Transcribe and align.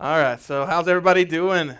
All 0.00 0.16
right, 0.16 0.40
so 0.40 0.64
how's 0.64 0.86
everybody 0.86 1.24
doing? 1.24 1.74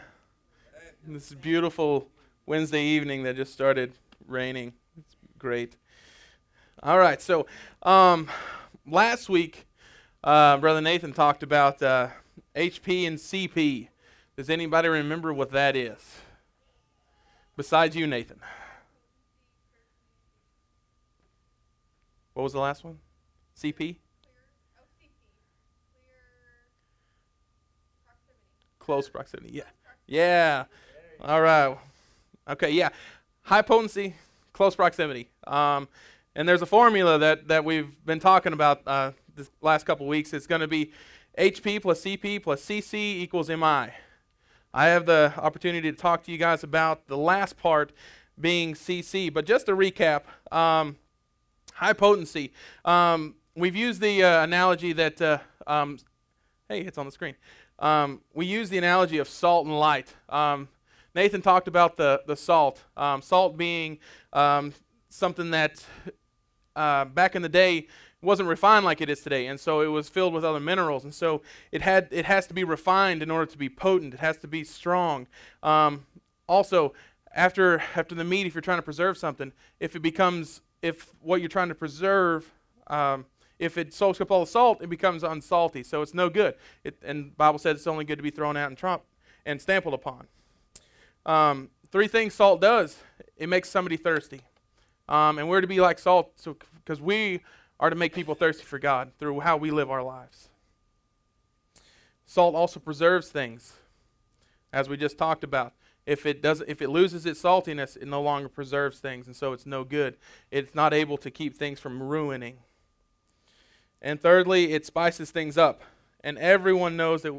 This 1.06 1.32
beautiful 1.32 2.08
Wednesday 2.46 2.82
evening 2.82 3.22
that 3.22 3.36
just 3.36 3.52
started 3.52 3.92
raining. 4.26 4.72
It's 4.98 5.14
great. 5.38 5.76
All 6.82 6.98
right, 6.98 7.22
so 7.22 7.46
um, 7.84 8.28
last 8.84 9.28
week, 9.28 9.68
uh, 10.24 10.56
Brother 10.56 10.80
Nathan 10.80 11.12
talked 11.12 11.44
about 11.44 11.80
uh, 11.80 12.08
HP 12.56 13.06
and 13.06 13.18
CP. 13.18 13.86
Does 14.36 14.50
anybody 14.50 14.88
remember 14.88 15.32
what 15.32 15.52
that 15.52 15.76
is? 15.76 16.16
Besides 17.56 17.94
you, 17.94 18.08
Nathan. 18.08 18.40
What 22.34 22.42
was 22.42 22.52
the 22.52 22.58
last 22.58 22.82
one? 22.82 22.98
CP? 23.56 23.98
Close 28.88 29.06
proximity. 29.10 29.50
Yeah. 29.52 29.64
Yeah. 30.06 30.64
All 31.20 31.42
right. 31.42 31.76
Okay. 32.48 32.70
Yeah. 32.70 32.88
High 33.42 33.60
potency, 33.60 34.14
close 34.54 34.74
proximity. 34.74 35.28
Um, 35.46 35.88
and 36.34 36.48
there's 36.48 36.62
a 36.62 36.66
formula 36.66 37.18
that, 37.18 37.48
that 37.48 37.66
we've 37.66 38.02
been 38.06 38.18
talking 38.18 38.54
about 38.54 38.80
uh, 38.86 39.10
this 39.36 39.50
last 39.60 39.84
couple 39.84 40.06
weeks. 40.06 40.32
It's 40.32 40.46
going 40.46 40.62
to 40.62 40.66
be 40.66 40.90
HP 41.36 41.82
plus 41.82 42.00
CP 42.00 42.42
plus 42.42 42.64
CC 42.64 42.94
equals 42.94 43.50
MI. 43.50 43.90
I 44.72 44.86
have 44.86 45.04
the 45.04 45.34
opportunity 45.36 45.90
to 45.90 45.96
talk 45.98 46.22
to 46.24 46.32
you 46.32 46.38
guys 46.38 46.64
about 46.64 47.08
the 47.08 47.18
last 47.18 47.58
part 47.58 47.92
being 48.40 48.72
CC. 48.72 49.30
But 49.30 49.44
just 49.44 49.66
to 49.66 49.72
recap, 49.72 50.22
um, 50.50 50.96
high 51.74 51.92
potency. 51.92 52.54
Um, 52.86 53.34
we've 53.54 53.76
used 53.76 54.00
the 54.00 54.24
uh, 54.24 54.44
analogy 54.44 54.94
that, 54.94 55.20
uh, 55.20 55.40
um, 55.66 55.98
hey, 56.70 56.80
it's 56.80 56.96
on 56.96 57.04
the 57.04 57.12
screen. 57.12 57.34
Um, 57.78 58.20
we 58.34 58.46
use 58.46 58.70
the 58.70 58.78
analogy 58.78 59.18
of 59.18 59.28
salt 59.28 59.66
and 59.66 59.78
light. 59.78 60.14
Um, 60.28 60.68
Nathan 61.14 61.42
talked 61.42 61.68
about 61.68 61.96
the, 61.96 62.22
the 62.26 62.36
salt. 62.36 62.82
Um, 62.96 63.22
salt 63.22 63.56
being 63.56 63.98
um, 64.32 64.72
something 65.08 65.50
that 65.50 65.84
uh, 66.76 67.04
back 67.06 67.34
in 67.34 67.42
the 67.42 67.48
day 67.48 67.86
wasn't 68.20 68.48
refined 68.48 68.84
like 68.84 69.00
it 69.00 69.08
is 69.08 69.20
today, 69.20 69.46
and 69.46 69.58
so 69.58 69.80
it 69.80 69.86
was 69.86 70.08
filled 70.08 70.34
with 70.34 70.44
other 70.44 70.60
minerals, 70.60 71.04
and 71.04 71.14
so 71.14 71.40
it 71.70 71.82
had 71.82 72.08
it 72.10 72.24
has 72.24 72.46
to 72.48 72.54
be 72.54 72.64
refined 72.64 73.22
in 73.22 73.30
order 73.30 73.46
to 73.46 73.58
be 73.58 73.68
potent. 73.68 74.14
It 74.14 74.20
has 74.20 74.36
to 74.38 74.48
be 74.48 74.64
strong. 74.64 75.28
Um, 75.62 76.04
also, 76.48 76.94
after 77.34 77.80
after 77.94 78.14
the 78.14 78.24
meat, 78.24 78.46
if 78.46 78.54
you're 78.54 78.62
trying 78.62 78.78
to 78.78 78.82
preserve 78.82 79.16
something, 79.16 79.52
if 79.78 79.94
it 79.94 80.00
becomes 80.00 80.62
if 80.82 81.12
what 81.20 81.40
you're 81.40 81.48
trying 81.48 81.68
to 81.68 81.74
preserve 81.74 82.50
um, 82.88 83.24
if 83.58 83.76
it 83.76 83.92
soaks 83.92 84.20
up 84.20 84.30
all 84.30 84.40
the 84.40 84.50
salt, 84.50 84.82
it 84.82 84.88
becomes 84.88 85.22
unsalty, 85.22 85.84
so 85.84 86.02
it's 86.02 86.14
no 86.14 86.28
good. 86.28 86.54
It, 86.84 86.98
and 87.04 87.36
Bible 87.36 87.58
says 87.58 87.76
it's 87.76 87.86
only 87.86 88.04
good 88.04 88.16
to 88.16 88.22
be 88.22 88.30
thrown 88.30 88.56
out 88.56 88.68
and 88.68 88.76
trump 88.76 89.02
and 89.44 89.60
stampled 89.60 89.94
upon. 89.94 90.26
Um, 91.26 91.70
three 91.90 92.08
things 92.08 92.34
salt 92.34 92.60
does: 92.60 92.98
it 93.36 93.48
makes 93.48 93.68
somebody 93.68 93.96
thirsty, 93.96 94.42
um, 95.08 95.38
and 95.38 95.48
we're 95.48 95.60
to 95.60 95.66
be 95.66 95.80
like 95.80 95.98
salt, 95.98 96.32
so 96.36 96.56
because 96.84 97.00
we 97.00 97.40
are 97.80 97.90
to 97.90 97.96
make 97.96 98.12
people 98.14 98.34
thirsty 98.34 98.64
for 98.64 98.78
God 98.78 99.12
through 99.18 99.40
how 99.40 99.56
we 99.56 99.70
live 99.70 99.90
our 99.90 100.02
lives. 100.02 100.48
Salt 102.26 102.54
also 102.54 102.78
preserves 102.78 103.28
things, 103.28 103.72
as 104.72 104.88
we 104.88 104.96
just 104.96 105.16
talked 105.18 105.44
about. 105.44 105.72
If 106.06 106.24
it 106.24 106.40
does, 106.40 106.62
if 106.66 106.80
it 106.80 106.88
loses 106.88 107.26
its 107.26 107.42
saltiness, 107.42 107.96
it 107.96 108.06
no 108.06 108.22
longer 108.22 108.48
preserves 108.48 108.98
things, 108.98 109.26
and 109.26 109.36
so 109.36 109.52
it's 109.52 109.66
no 109.66 109.84
good. 109.84 110.16
It's 110.50 110.74
not 110.74 110.94
able 110.94 111.18
to 111.18 111.30
keep 111.30 111.56
things 111.56 111.80
from 111.80 112.02
ruining. 112.02 112.58
And 114.00 114.20
thirdly, 114.20 114.72
it 114.72 114.86
spices 114.86 115.30
things 115.30 115.58
up. 115.58 115.82
And 116.22 116.38
everyone 116.38 116.96
knows 116.96 117.22
that 117.22 117.34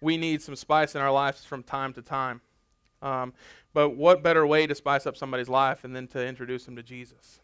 we 0.00 0.16
need 0.16 0.42
some 0.42 0.56
spice 0.56 0.94
in 0.94 1.00
our 1.00 1.12
lives 1.12 1.44
from 1.44 1.62
time 1.62 1.92
to 1.94 2.02
time. 2.02 2.40
Um, 3.02 3.32
but 3.72 3.90
what 3.90 4.22
better 4.22 4.46
way 4.46 4.66
to 4.66 4.74
spice 4.74 5.06
up 5.06 5.16
somebody's 5.16 5.48
life 5.48 5.84
and 5.84 5.94
then 5.94 6.06
to 6.08 6.26
introduce 6.26 6.64
them 6.64 6.76
to 6.76 6.82
Jesus? 6.82 7.40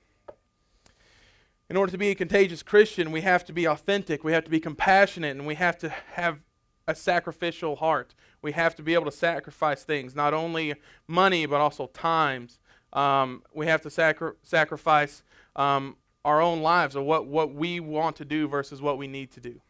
In 1.70 1.76
order 1.76 1.92
to 1.92 1.98
be 1.98 2.10
a 2.10 2.14
contagious 2.14 2.62
Christian, 2.62 3.10
we 3.10 3.22
have 3.22 3.44
to 3.46 3.52
be 3.52 3.66
authentic, 3.66 4.22
we 4.22 4.32
have 4.32 4.44
to 4.44 4.50
be 4.50 4.60
compassionate, 4.60 5.36
and 5.36 5.46
we 5.46 5.54
have 5.54 5.78
to 5.78 5.88
have 6.12 6.40
a 6.86 6.94
sacrificial 6.94 7.76
heart. 7.76 8.14
We 8.42 8.52
have 8.52 8.74
to 8.76 8.82
be 8.82 8.92
able 8.92 9.06
to 9.06 9.12
sacrifice 9.12 9.84
things, 9.84 10.14
not 10.14 10.34
only 10.34 10.74
money, 11.08 11.46
but 11.46 11.60
also 11.60 11.86
times. 11.86 12.58
Um, 12.92 13.42
we 13.54 13.66
have 13.66 13.80
to 13.82 13.90
sacri- 13.90 14.34
sacrifice 14.42 15.22
um, 15.56 15.96
our 16.24 16.40
own 16.40 16.62
lives 16.62 16.96
or 16.96 17.02
what, 17.02 17.26
what 17.26 17.54
we 17.54 17.80
want 17.80 18.16
to 18.16 18.24
do 18.24 18.48
versus 18.48 18.80
what 18.80 18.98
we 18.98 19.06
need 19.06 19.30
to 19.32 19.40
do. 19.40 19.60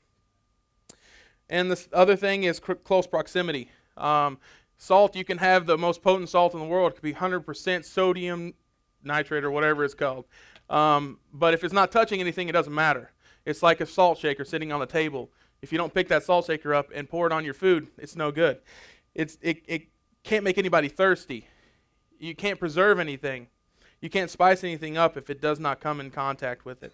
And 1.48 1.70
the 1.70 1.86
other 1.92 2.16
thing 2.16 2.44
is 2.44 2.60
cr- 2.60 2.74
close 2.74 3.06
proximity. 3.06 3.70
Um, 3.96 4.38
salt, 4.78 5.16
you 5.16 5.24
can 5.24 5.38
have 5.38 5.66
the 5.66 5.76
most 5.76 6.02
potent 6.02 6.28
salt 6.28 6.54
in 6.54 6.60
the 6.60 6.66
world. 6.66 6.92
It 6.92 6.94
could 6.96 7.02
be 7.02 7.14
100% 7.14 7.84
sodium 7.84 8.54
nitrate 9.02 9.44
or 9.44 9.50
whatever 9.50 9.84
it's 9.84 9.94
called. 9.94 10.24
Um, 10.70 11.18
but 11.32 11.54
if 11.54 11.62
it's 11.62 11.74
not 11.74 11.92
touching 11.92 12.20
anything, 12.20 12.48
it 12.48 12.52
doesn't 12.52 12.74
matter. 12.74 13.10
It's 13.44 13.62
like 13.62 13.80
a 13.80 13.86
salt 13.86 14.18
shaker 14.18 14.44
sitting 14.44 14.72
on 14.72 14.80
the 14.80 14.86
table. 14.86 15.30
If 15.60 15.72
you 15.72 15.78
don't 15.78 15.92
pick 15.92 16.08
that 16.08 16.22
salt 16.22 16.46
shaker 16.46 16.74
up 16.74 16.90
and 16.94 17.08
pour 17.08 17.26
it 17.26 17.32
on 17.32 17.44
your 17.44 17.54
food, 17.54 17.88
it's 17.98 18.16
no 18.16 18.32
good. 18.32 18.60
It's, 19.14 19.38
it, 19.42 19.62
it 19.66 19.82
can't 20.22 20.44
make 20.44 20.58
anybody 20.58 20.88
thirsty. 20.88 21.46
You 22.18 22.34
can't 22.34 22.58
preserve 22.58 22.98
anything. 22.98 23.48
You 24.04 24.10
can't 24.10 24.30
spice 24.30 24.62
anything 24.62 24.98
up 24.98 25.16
if 25.16 25.30
it 25.30 25.40
does 25.40 25.58
not 25.58 25.80
come 25.80 25.98
in 25.98 26.10
contact 26.10 26.66
with 26.66 26.82
it. 26.82 26.92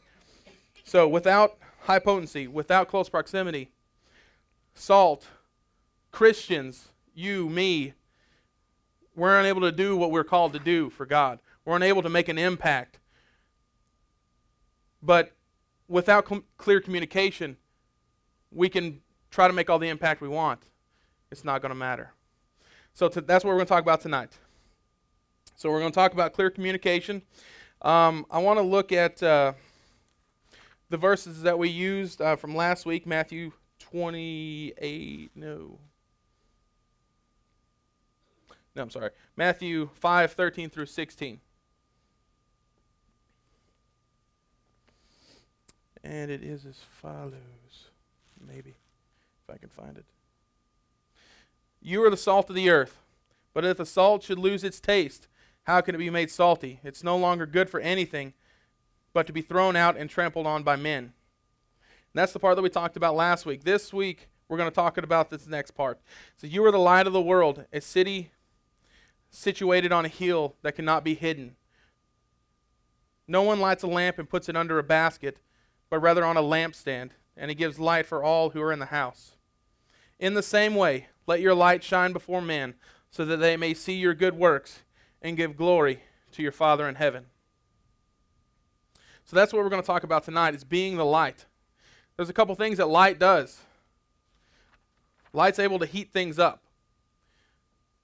So, 0.84 1.08
without 1.08 1.58
high 1.80 1.98
potency, 1.98 2.46
without 2.46 2.86
close 2.86 3.08
proximity, 3.08 3.72
salt, 4.74 5.26
Christians, 6.12 6.90
you, 7.12 7.48
me, 7.48 7.94
we're 9.16 9.40
unable 9.40 9.62
to 9.62 9.72
do 9.72 9.96
what 9.96 10.12
we're 10.12 10.22
called 10.22 10.52
to 10.52 10.60
do 10.60 10.88
for 10.88 11.04
God. 11.04 11.40
We're 11.64 11.74
unable 11.74 12.00
to 12.02 12.08
make 12.08 12.28
an 12.28 12.38
impact. 12.38 13.00
But 15.02 15.32
without 15.88 16.30
clear 16.58 16.80
communication, 16.80 17.56
we 18.52 18.68
can 18.68 19.00
try 19.32 19.48
to 19.48 19.52
make 19.52 19.68
all 19.68 19.80
the 19.80 19.88
impact 19.88 20.20
we 20.20 20.28
want. 20.28 20.62
It's 21.32 21.42
not 21.42 21.60
going 21.60 21.70
to 21.70 21.74
matter. 21.74 22.12
So 22.94 23.08
to, 23.08 23.20
that's 23.20 23.44
what 23.44 23.50
we're 23.50 23.56
going 23.56 23.66
to 23.66 23.70
talk 23.70 23.82
about 23.82 24.00
tonight. 24.00 24.38
So 25.56 25.70
we're 25.70 25.80
going 25.80 25.92
to 25.92 25.94
talk 25.94 26.12
about 26.12 26.32
clear 26.32 26.50
communication. 26.50 27.22
Um, 27.82 28.26
I 28.30 28.38
want 28.38 28.58
to 28.58 28.62
look 28.62 28.92
at 28.92 29.22
uh, 29.22 29.52
the 30.88 30.96
verses 30.96 31.42
that 31.42 31.58
we 31.58 31.68
used 31.68 32.20
uh, 32.20 32.36
from 32.36 32.54
last 32.54 32.86
week, 32.86 33.06
Matthew 33.06 33.52
28. 33.78 35.30
No. 35.34 35.78
No, 38.74 38.82
I'm 38.82 38.90
sorry. 38.90 39.10
Matthew 39.36 39.90
5, 39.94 40.32
13 40.32 40.70
through 40.70 40.86
16. 40.86 41.40
And 46.02 46.30
it 46.30 46.42
is 46.42 46.64
as 46.64 46.78
follows. 47.00 47.34
Maybe, 48.46 48.70
if 48.70 49.54
I 49.54 49.58
can 49.58 49.68
find 49.68 49.98
it. 49.98 50.06
You 51.82 52.02
are 52.04 52.10
the 52.10 52.16
salt 52.16 52.48
of 52.48 52.56
the 52.56 52.70
earth. 52.70 52.98
But 53.52 53.64
if 53.64 53.78
the 53.78 53.86
salt 53.86 54.22
should 54.22 54.38
lose 54.38 54.64
its 54.64 54.80
taste, 54.80 55.26
how 55.70 55.80
can 55.80 55.94
it 55.94 55.98
be 55.98 56.10
made 56.10 56.30
salty? 56.30 56.80
It's 56.82 57.04
no 57.04 57.16
longer 57.16 57.46
good 57.46 57.70
for 57.70 57.78
anything 57.78 58.34
but 59.12 59.26
to 59.28 59.32
be 59.32 59.40
thrown 59.40 59.76
out 59.76 59.96
and 59.96 60.10
trampled 60.10 60.46
on 60.46 60.64
by 60.64 60.74
men. 60.74 61.04
And 61.04 61.12
that's 62.14 62.32
the 62.32 62.40
part 62.40 62.56
that 62.56 62.62
we 62.62 62.68
talked 62.68 62.96
about 62.96 63.14
last 63.14 63.46
week. 63.46 63.62
This 63.62 63.92
week, 63.92 64.28
we're 64.48 64.56
going 64.56 64.68
to 64.68 64.74
talk 64.74 64.98
about 64.98 65.30
this 65.30 65.46
next 65.46 65.72
part. 65.72 66.00
So, 66.36 66.48
you 66.48 66.64
are 66.64 66.72
the 66.72 66.78
light 66.78 67.06
of 67.06 67.12
the 67.12 67.20
world, 67.20 67.66
a 67.72 67.80
city 67.80 68.32
situated 69.30 69.92
on 69.92 70.04
a 70.04 70.08
hill 70.08 70.56
that 70.62 70.74
cannot 70.74 71.04
be 71.04 71.14
hidden. 71.14 71.54
No 73.28 73.42
one 73.42 73.60
lights 73.60 73.84
a 73.84 73.86
lamp 73.86 74.18
and 74.18 74.28
puts 74.28 74.48
it 74.48 74.56
under 74.56 74.76
a 74.80 74.82
basket, 74.82 75.38
but 75.88 76.00
rather 76.00 76.24
on 76.24 76.36
a 76.36 76.42
lampstand, 76.42 77.10
and 77.36 77.48
it 77.48 77.54
gives 77.54 77.78
light 77.78 78.06
for 78.06 78.24
all 78.24 78.50
who 78.50 78.60
are 78.60 78.72
in 78.72 78.80
the 78.80 78.86
house. 78.86 79.36
In 80.18 80.34
the 80.34 80.42
same 80.42 80.74
way, 80.74 81.06
let 81.28 81.40
your 81.40 81.54
light 81.54 81.84
shine 81.84 82.12
before 82.12 82.42
men, 82.42 82.74
so 83.08 83.24
that 83.24 83.36
they 83.36 83.56
may 83.56 83.72
see 83.72 83.94
your 83.94 84.14
good 84.14 84.34
works 84.34 84.80
and 85.22 85.36
give 85.36 85.56
glory 85.56 86.00
to 86.32 86.42
your 86.42 86.52
Father 86.52 86.88
in 86.88 86.94
heaven. 86.94 87.26
So 89.24 89.36
that's 89.36 89.52
what 89.52 89.62
we're 89.62 89.70
going 89.70 89.82
to 89.82 89.86
talk 89.86 90.02
about 90.02 90.24
tonight 90.24 90.54
is 90.54 90.64
being 90.64 90.96
the 90.96 91.04
light. 91.04 91.46
There's 92.16 92.28
a 92.28 92.32
couple 92.32 92.54
things 92.54 92.78
that 92.78 92.86
light 92.86 93.18
does. 93.18 93.60
Light's 95.32 95.58
able 95.58 95.78
to 95.78 95.86
heat 95.86 96.12
things 96.12 96.38
up. 96.38 96.62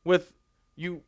With 0.05 0.33
you 0.77 1.03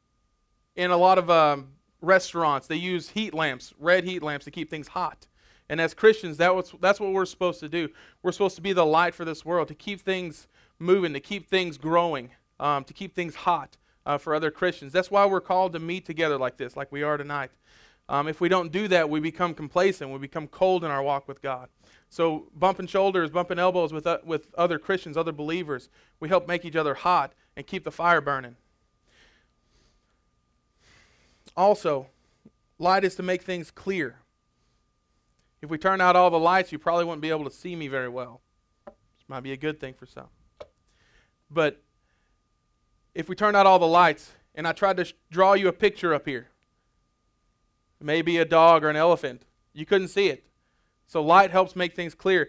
in 0.75 0.91
a 0.91 0.97
lot 0.97 1.19
of 1.19 1.31
um, 1.31 1.69
restaurants, 2.01 2.67
they 2.67 2.77
use 2.77 3.11
heat 3.11 3.33
lamps, 3.33 3.73
red 3.79 4.05
heat 4.05 4.23
lamps 4.23 4.45
to 4.47 4.51
keep 4.51 4.71
things 4.71 4.89
hot. 4.89 5.29
And 5.69 5.81
as 5.81 5.95
Christians, 5.95 6.39
that 6.39 6.55
was, 6.55 6.75
that's 6.81 6.99
what 6.99 7.13
we're 7.13 7.27
supposed 7.27 7.61
to 7.61 7.69
do. 7.69 7.89
We're 8.23 8.33
supposed 8.33 8.57
to 8.57 8.63
be 8.63 8.73
the 8.73 8.87
light 8.87 9.15
for 9.15 9.25
this 9.25 9.45
world, 9.45 9.69
to 9.69 9.75
keep 9.75 10.01
things 10.01 10.49
moving, 10.79 11.13
to 11.13 11.21
keep 11.21 11.49
things 11.49 11.79
growing, 11.79 12.31
um, 12.59 12.85
to 12.85 12.93
keep 12.93 13.15
things 13.15 13.37
hot 13.37 13.77
uh, 14.09 14.17
for 14.17 14.35
other 14.35 14.51
Christians. 14.51 14.91
That's 14.91 15.11
why 15.11 15.27
we're 15.27 15.43
called 15.43 15.75
to 15.75 15.79
meet 15.79 16.07
together 16.07 16.39
like 16.39 16.57
this, 16.57 16.77
like 16.77 16.91
we 16.91 17.03
are 17.03 17.19
tonight. 17.19 17.51
Um, 18.09 18.27
if 18.27 18.41
we 18.41 18.49
don't 18.49 18.73
do 18.73 18.89
that, 18.89 19.11
we 19.11 19.21
become 19.21 19.53
complacent. 19.53 20.11
We 20.11 20.19
become 20.19 20.49
cold 20.49 20.83
in 20.83 20.91
our 20.91 21.03
walk 21.03 21.29
with 21.29 21.43
God. 21.43 21.69
So 22.09 22.49
bumping 22.57 22.87
shoulders, 22.87 23.29
bumping 23.29 23.59
elbows 23.59 23.93
with, 23.93 24.07
uh, 24.07 24.21
with 24.25 24.49
other 24.57 24.79
Christians, 24.79 25.19
other 25.19 25.31
believers, 25.31 25.91
we 26.21 26.31
help 26.31 26.49
make 26.49 26.65
each 26.65 26.75
other 26.75 26.95
hot 26.95 27.35
and 27.55 27.67
keep 27.67 27.85
the 27.85 27.91
fire 27.91 28.23
burning. 28.23 28.57
Also, 31.55 32.07
light 32.79 33.05
is 33.05 33.15
to 33.17 33.23
make 33.23 33.43
things 33.43 33.71
clear. 33.71 34.21
If 35.61 35.69
we 35.69 35.77
turn 35.77 36.01
out 36.01 36.17
all 36.17 36.31
the 36.31 36.39
lights, 36.39 36.73
you 36.73 36.79
probably 36.79 37.05
wouldn't 37.05 37.21
be 37.21 37.29
able 37.29 37.45
to 37.45 37.55
see 37.55 37.77
me 37.77 37.89
very 37.89 38.09
well. 38.09 38.41
This 38.87 39.29
might 39.29 39.41
be 39.41 39.53
a 39.53 39.57
good 39.57 39.79
thing 39.79 39.93
for 39.93 40.07
some. 40.07 40.29
But 41.51 41.83
if 43.19 43.29
we 43.29 43.35
turn 43.35 43.57
out 43.57 43.67
all 43.67 43.81
the 43.81 43.87
lights 43.87 44.31
and 44.55 44.67
I 44.67 44.71
tried 44.71 44.97
to 44.99 45.05
sh- 45.05 45.13
draw 45.29 45.55
you 45.55 45.67
a 45.67 45.73
picture 45.73 46.15
up 46.15 46.25
here, 46.25 46.47
maybe 48.01 48.39
a 48.39 48.45
dog 48.45 48.85
or 48.85 48.91
an 48.91 48.95
elephant, 48.95 49.43
you 49.73 49.85
couldn't 49.85 50.07
see 50.07 50.29
it. 50.29 50.45
So 51.09 51.21
light 51.21 51.51
helps 51.51 51.75
make 51.75 51.97
things 51.97 52.15
clear. 52.15 52.49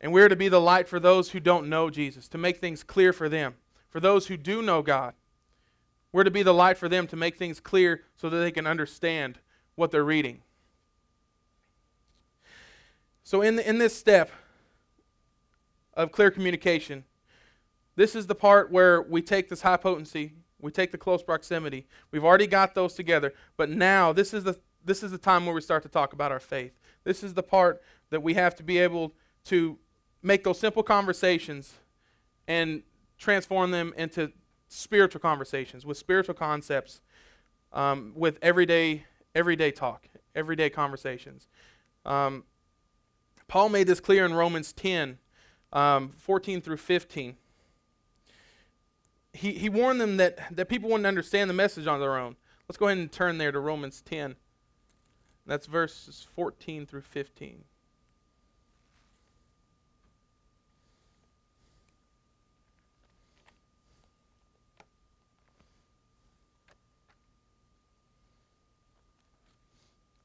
And 0.00 0.10
we're 0.10 0.30
to 0.30 0.36
be 0.36 0.48
the 0.48 0.58
light 0.58 0.88
for 0.88 0.98
those 0.98 1.32
who 1.32 1.38
don't 1.38 1.68
know 1.68 1.90
Jesus, 1.90 2.28
to 2.28 2.38
make 2.38 2.56
things 2.56 2.82
clear 2.82 3.12
for 3.12 3.28
them. 3.28 3.56
For 3.90 4.00
those 4.00 4.28
who 4.28 4.38
do 4.38 4.62
know 4.62 4.80
God, 4.80 5.12
we're 6.12 6.24
to 6.24 6.30
be 6.30 6.42
the 6.42 6.54
light 6.54 6.78
for 6.78 6.88
them 6.88 7.06
to 7.08 7.16
make 7.16 7.36
things 7.36 7.60
clear 7.60 8.04
so 8.16 8.30
that 8.30 8.38
they 8.38 8.50
can 8.50 8.66
understand 8.66 9.38
what 9.74 9.90
they're 9.90 10.02
reading. 10.02 10.40
So, 13.22 13.42
in, 13.42 13.56
the, 13.56 13.68
in 13.68 13.76
this 13.76 13.94
step 13.94 14.30
of 15.92 16.10
clear 16.10 16.30
communication, 16.30 17.04
this 18.00 18.16
is 18.16 18.26
the 18.26 18.34
part 18.34 18.70
where 18.70 19.02
we 19.02 19.20
take 19.20 19.50
this 19.50 19.60
high 19.60 19.76
potency, 19.76 20.32
we 20.58 20.70
take 20.70 20.90
the 20.90 20.96
close 20.96 21.22
proximity. 21.22 21.86
We've 22.10 22.24
already 22.24 22.46
got 22.46 22.74
those 22.74 22.94
together, 22.94 23.34
but 23.58 23.68
now 23.68 24.10
this 24.10 24.32
is 24.32 24.42
the 24.42 24.58
this 24.82 25.02
is 25.02 25.10
the 25.10 25.18
time 25.18 25.44
where 25.44 25.54
we 25.54 25.60
start 25.60 25.82
to 25.82 25.90
talk 25.90 26.14
about 26.14 26.32
our 26.32 26.40
faith. 26.40 26.72
This 27.04 27.22
is 27.22 27.34
the 27.34 27.42
part 27.42 27.82
that 28.08 28.22
we 28.22 28.32
have 28.32 28.56
to 28.56 28.62
be 28.62 28.78
able 28.78 29.12
to 29.44 29.78
make 30.22 30.44
those 30.44 30.58
simple 30.58 30.82
conversations 30.82 31.74
and 32.48 32.82
transform 33.18 33.70
them 33.70 33.92
into 33.98 34.32
spiritual 34.68 35.20
conversations 35.20 35.84
with 35.84 35.98
spiritual 35.98 36.34
concepts, 36.34 37.02
um, 37.74 38.14
with 38.16 38.38
everyday 38.40 39.04
everyday 39.34 39.70
talk, 39.70 40.08
everyday 40.34 40.70
conversations. 40.70 41.48
Um, 42.06 42.44
Paul 43.46 43.68
made 43.68 43.88
this 43.88 44.00
clear 44.00 44.24
in 44.24 44.32
Romans 44.32 44.72
10, 44.72 45.18
um, 45.74 46.14
14 46.16 46.62
through 46.62 46.78
15. 46.78 47.36
He, 49.32 49.52
he 49.52 49.68
warned 49.68 50.00
them 50.00 50.16
that, 50.16 50.54
that 50.56 50.68
people 50.68 50.90
wouldn't 50.90 51.06
understand 51.06 51.48
the 51.48 51.54
message 51.54 51.86
on 51.86 52.00
their 52.00 52.16
own. 52.16 52.36
Let's 52.68 52.76
go 52.76 52.86
ahead 52.86 52.98
and 52.98 53.10
turn 53.10 53.38
there 53.38 53.52
to 53.52 53.60
Romans 53.60 54.02
10. 54.02 54.36
That's 55.46 55.66
verses 55.66 56.26
14 56.34 56.86
through 56.86 57.02
15. 57.02 57.64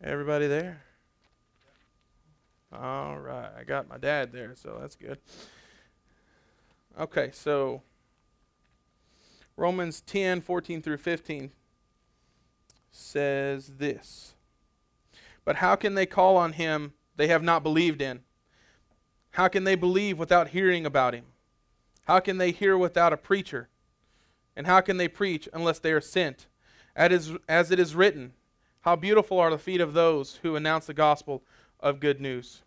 Everybody 0.04 0.46
there? 0.46 0.84
All 2.72 3.18
right. 3.18 3.50
I 3.58 3.64
got 3.64 3.90
my 3.90 3.98
dad 3.98 4.32
there, 4.32 4.54
so 4.56 4.78
that's 4.80 4.96
good. 4.96 5.18
Okay, 7.00 7.32
so 7.34 7.82
Romans 9.58 10.02
10 10.02 10.42
14 10.42 10.82
through 10.82 10.98
15 10.98 11.52
says 12.92 13.78
this. 13.78 14.36
But 15.44 15.58
how 15.58 15.76
can 15.76 15.96
they 15.96 16.06
call 16.06 16.38
on 16.38 16.54
him 16.54 16.94
they 17.16 17.28
have 17.28 17.44
not 17.44 17.64
believed 17.64 18.02
in? 18.02 18.22
How 19.32 19.48
can 19.48 19.64
they 19.64 19.76
believe 19.76 20.18
without 20.18 20.50
hearing 20.50 20.86
about 20.86 21.14
him? 21.14 21.26
How 22.06 22.20
can 22.20 22.38
they 22.38 22.52
hear 22.52 22.78
without 22.78 23.14
a 23.14 23.18
preacher? 23.18 23.70
And 24.56 24.66
how 24.66 24.82
can 24.82 24.98
they 24.98 25.08
preach 25.08 25.50
unless 25.54 25.80
they 25.80 25.92
are 25.92 26.02
sent? 26.02 26.48
As 26.96 27.72
it 27.72 27.80
is 27.80 27.96
written, 27.96 28.34
How 28.82 28.96
beautiful 28.96 29.40
are 29.40 29.50
the 29.50 29.58
feet 29.58 29.82
of 29.82 29.94
those 29.94 30.40
who 30.42 30.56
announce 30.56 30.86
the 30.86 30.94
gospel 30.94 31.44
of 31.80 32.00
good 32.00 32.22
news. 32.22 32.62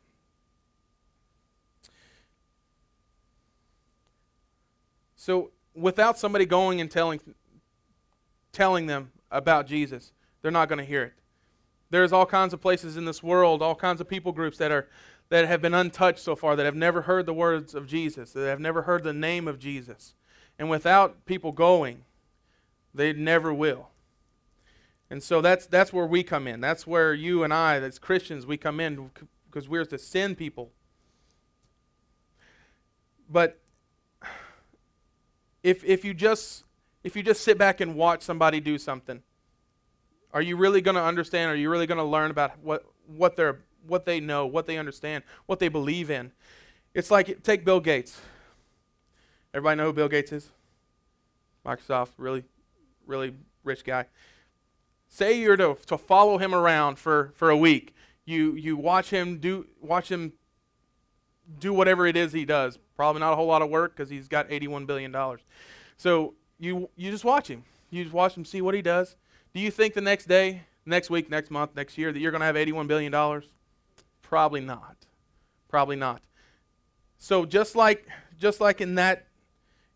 So, 5.16 5.50
without 5.78 6.18
somebody 6.18 6.46
going 6.46 6.80
and 6.80 6.90
telling, 6.90 7.20
telling 8.52 8.86
them 8.86 9.12
about 9.30 9.66
Jesus, 9.66 10.12
they're 10.42 10.50
not 10.50 10.68
going 10.68 10.78
to 10.78 10.84
hear 10.84 11.02
it. 11.04 11.12
There's 11.90 12.12
all 12.12 12.26
kinds 12.26 12.52
of 12.52 12.60
places 12.60 12.96
in 12.96 13.04
this 13.04 13.22
world, 13.22 13.62
all 13.62 13.74
kinds 13.74 14.00
of 14.00 14.08
people 14.08 14.32
groups 14.32 14.58
that 14.58 14.70
are 14.70 14.88
that 15.30 15.46
have 15.46 15.60
been 15.60 15.74
untouched 15.74 16.20
so 16.20 16.34
far, 16.34 16.56
that 16.56 16.64
have 16.64 16.74
never 16.74 17.02
heard 17.02 17.26
the 17.26 17.34
words 17.34 17.74
of 17.74 17.86
Jesus, 17.86 18.32
that 18.32 18.46
have 18.46 18.60
never 18.60 18.82
heard 18.82 19.04
the 19.04 19.12
name 19.12 19.46
of 19.46 19.58
Jesus. 19.58 20.14
And 20.58 20.70
without 20.70 21.26
people 21.26 21.52
going, 21.52 22.04
they 22.94 23.12
never 23.12 23.52
will. 23.52 23.90
And 25.10 25.22
so 25.22 25.40
that's 25.40 25.66
that's 25.66 25.92
where 25.92 26.06
we 26.06 26.22
come 26.22 26.46
in. 26.46 26.60
That's 26.60 26.86
where 26.86 27.14
you 27.14 27.44
and 27.44 27.52
I, 27.52 27.76
as 27.76 27.98
Christians, 27.98 28.46
we 28.46 28.56
come 28.56 28.80
in 28.80 29.10
because 29.50 29.68
we're 29.68 29.84
to 29.86 29.98
send 29.98 30.36
people. 30.36 30.70
But 33.30 33.60
if 35.68 35.84
if 35.84 36.04
you 36.04 36.14
just 36.14 36.64
if 37.04 37.14
you 37.14 37.22
just 37.22 37.42
sit 37.42 37.58
back 37.58 37.80
and 37.80 37.94
watch 37.94 38.22
somebody 38.22 38.60
do 38.60 38.78
something, 38.78 39.22
are 40.32 40.42
you 40.42 40.56
really 40.56 40.80
going 40.80 40.96
to 40.96 41.02
understand? 41.02 41.50
Are 41.50 41.56
you 41.56 41.70
really 41.70 41.86
going 41.86 41.98
to 41.98 42.04
learn 42.04 42.30
about 42.30 42.58
what, 42.60 42.84
what, 43.06 43.36
they're, 43.36 43.60
what 43.86 44.04
they 44.04 44.20
know, 44.20 44.46
what 44.46 44.66
they 44.66 44.76
understand, 44.76 45.24
what 45.46 45.58
they 45.58 45.68
believe 45.68 46.10
in? 46.10 46.32
It's 46.94 47.10
like, 47.10 47.42
take 47.42 47.64
Bill 47.64 47.80
Gates. 47.80 48.20
Everybody 49.54 49.78
know 49.78 49.86
who 49.86 49.92
Bill 49.92 50.08
Gates 50.08 50.32
is? 50.32 50.50
Microsoft, 51.64 52.10
really, 52.16 52.44
really 53.06 53.34
rich 53.64 53.84
guy. 53.84 54.06
Say 55.08 55.38
you're 55.38 55.56
to, 55.56 55.76
to 55.86 55.96
follow 55.96 56.38
him 56.38 56.54
around 56.54 56.98
for, 56.98 57.32
for 57.34 57.48
a 57.48 57.56
week. 57.56 57.94
You, 58.26 58.54
you 58.54 58.76
watch 58.76 59.08
him 59.08 59.38
do 59.38 59.66
watch 59.80 60.10
him 60.10 60.34
do 61.58 61.72
whatever 61.72 62.06
it 62.06 62.14
is 62.14 62.32
he 62.32 62.44
does. 62.44 62.78
Probably 62.98 63.20
not 63.20 63.32
a 63.32 63.36
whole 63.36 63.46
lot 63.46 63.62
of 63.62 63.70
work 63.70 63.94
because 63.96 64.10
he's 64.10 64.26
got 64.26 64.48
$81 64.48 64.84
billion. 64.84 65.14
So 65.96 66.34
you, 66.58 66.90
you 66.96 67.12
just 67.12 67.24
watch 67.24 67.46
him. 67.46 67.62
You 67.90 68.02
just 68.02 68.12
watch 68.12 68.36
him 68.36 68.44
see 68.44 68.60
what 68.60 68.74
he 68.74 68.82
does. 68.82 69.14
Do 69.54 69.60
you 69.60 69.70
think 69.70 69.94
the 69.94 70.00
next 70.00 70.26
day, 70.26 70.62
next 70.84 71.08
week, 71.08 71.30
next 71.30 71.52
month, 71.52 71.76
next 71.76 71.96
year 71.96 72.12
that 72.12 72.18
you're 72.18 72.32
going 72.32 72.40
to 72.40 72.46
have 72.46 72.56
$81 72.56 72.88
billion? 72.88 73.42
Probably 74.20 74.60
not. 74.60 74.96
Probably 75.68 75.94
not. 75.94 76.22
So 77.18 77.44
just 77.44 77.76
like 77.76 78.04
just 78.36 78.60
like 78.60 78.80
in 78.80 78.96
that 78.96 79.26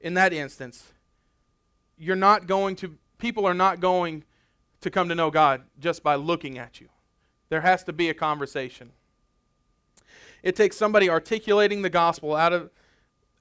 in 0.01 0.15
that 0.15 0.33
instance, 0.33 0.93
you're 1.99 2.15
not 2.15 2.47
going 2.47 2.77
to 2.77 2.97
people 3.19 3.47
are 3.47 3.55
not 3.55 3.81
going 3.81 4.23
to 4.81 4.91
come 4.91 5.09
to 5.09 5.17
know 5.17 5.31
God 5.31 5.63
just 5.81 6.05
by 6.05 6.15
looking 6.15 6.57
at 6.57 6.81
you. 6.81 6.89
There 7.49 7.63
has 7.63 7.83
to 7.85 7.93
be 7.93 8.09
a 8.09 8.15
conversation. 8.15 8.93
It 10.45 10.55
takes 10.55 10.77
somebody 10.77 11.11
articulating 11.11 11.83
the 11.83 11.91
gospel 11.91 12.37
out 12.37 12.53
of 12.53 12.71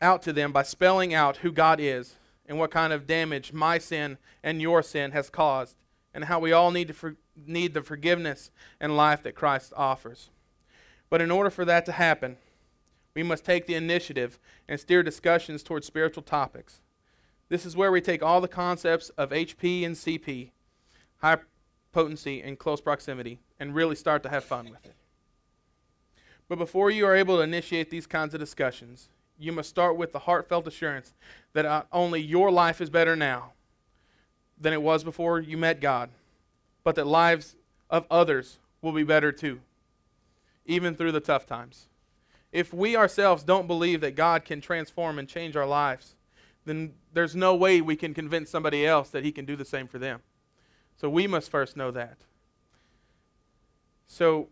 out 0.01 0.21
to 0.23 0.33
them 0.33 0.51
by 0.51 0.63
spelling 0.63 1.13
out 1.13 1.37
who 1.37 1.51
God 1.51 1.79
is 1.79 2.15
and 2.45 2.57
what 2.57 2.71
kind 2.71 2.91
of 2.91 3.07
damage 3.07 3.53
my 3.53 3.77
sin 3.77 4.17
and 4.43 4.61
your 4.61 4.81
sin 4.81 5.11
has 5.11 5.29
caused 5.29 5.77
and 6.13 6.25
how 6.25 6.39
we 6.39 6.51
all 6.51 6.71
need 6.71 6.87
to 6.89 6.93
for, 6.93 7.15
need 7.35 7.73
the 7.73 7.81
forgiveness 7.81 8.51
and 8.79 8.97
life 8.97 9.23
that 9.23 9.35
Christ 9.35 9.71
offers. 9.75 10.29
But 11.09 11.21
in 11.21 11.31
order 11.31 11.49
for 11.49 11.65
that 11.65 11.85
to 11.85 11.91
happen, 11.91 12.37
we 13.13 13.23
must 13.23 13.45
take 13.45 13.67
the 13.67 13.75
initiative 13.75 14.39
and 14.67 14.79
steer 14.79 15.03
discussions 15.03 15.63
towards 15.63 15.85
spiritual 15.85 16.23
topics. 16.23 16.81
This 17.49 17.65
is 17.65 17.75
where 17.75 17.91
we 17.91 18.01
take 18.01 18.23
all 18.23 18.39
the 18.39 18.47
concepts 18.47 19.09
of 19.09 19.31
HP 19.31 19.85
and 19.85 19.95
CP, 19.95 20.51
high 21.17 21.37
potency 21.91 22.41
and 22.41 22.57
close 22.57 22.79
proximity, 22.79 23.39
and 23.59 23.75
really 23.75 23.95
start 23.95 24.23
to 24.23 24.29
have 24.29 24.45
fun 24.45 24.69
with 24.69 24.85
it. 24.85 24.95
But 26.47 26.57
before 26.57 26.89
you 26.89 27.05
are 27.05 27.15
able 27.15 27.37
to 27.37 27.43
initiate 27.43 27.89
these 27.89 28.07
kinds 28.07 28.33
of 28.33 28.39
discussions, 28.39 29.09
you 29.41 29.51
must 29.51 29.69
start 29.69 29.97
with 29.97 30.11
the 30.11 30.19
heartfelt 30.19 30.67
assurance 30.67 31.13
that 31.53 31.63
not 31.63 31.87
only 31.91 32.21
your 32.21 32.51
life 32.51 32.79
is 32.79 32.89
better 32.89 33.15
now, 33.15 33.53
than 34.61 34.73
it 34.73 34.81
was 34.81 35.03
before 35.03 35.39
you 35.39 35.57
met 35.57 35.81
God, 35.81 36.09
but 36.83 36.95
that 36.95 37.07
lives 37.07 37.55
of 37.89 38.05
others 38.11 38.59
will 38.81 38.91
be 38.91 39.03
better 39.03 39.31
too, 39.31 39.59
even 40.65 40.95
through 40.95 41.11
the 41.11 41.19
tough 41.19 41.45
times. 41.45 41.87
If 42.51 42.73
we 42.73 42.95
ourselves 42.95 43.43
don't 43.43 43.67
believe 43.67 44.01
that 44.01 44.15
God 44.15 44.45
can 44.45 44.61
transform 44.61 45.17
and 45.17 45.27
change 45.27 45.55
our 45.55 45.65
lives, 45.65 46.15
then 46.65 46.93
there's 47.13 47.35
no 47.35 47.55
way 47.55 47.81
we 47.81 47.95
can 47.95 48.13
convince 48.13 48.49
somebody 48.49 48.85
else 48.85 49.09
that 49.09 49.23
He 49.23 49.31
can 49.31 49.45
do 49.45 49.55
the 49.55 49.65
same 49.65 49.87
for 49.87 49.97
them. 49.97 50.21
So 50.95 51.09
we 51.09 51.25
must 51.25 51.49
first 51.49 51.75
know 51.75 51.89
that. 51.91 52.17
So 54.05 54.49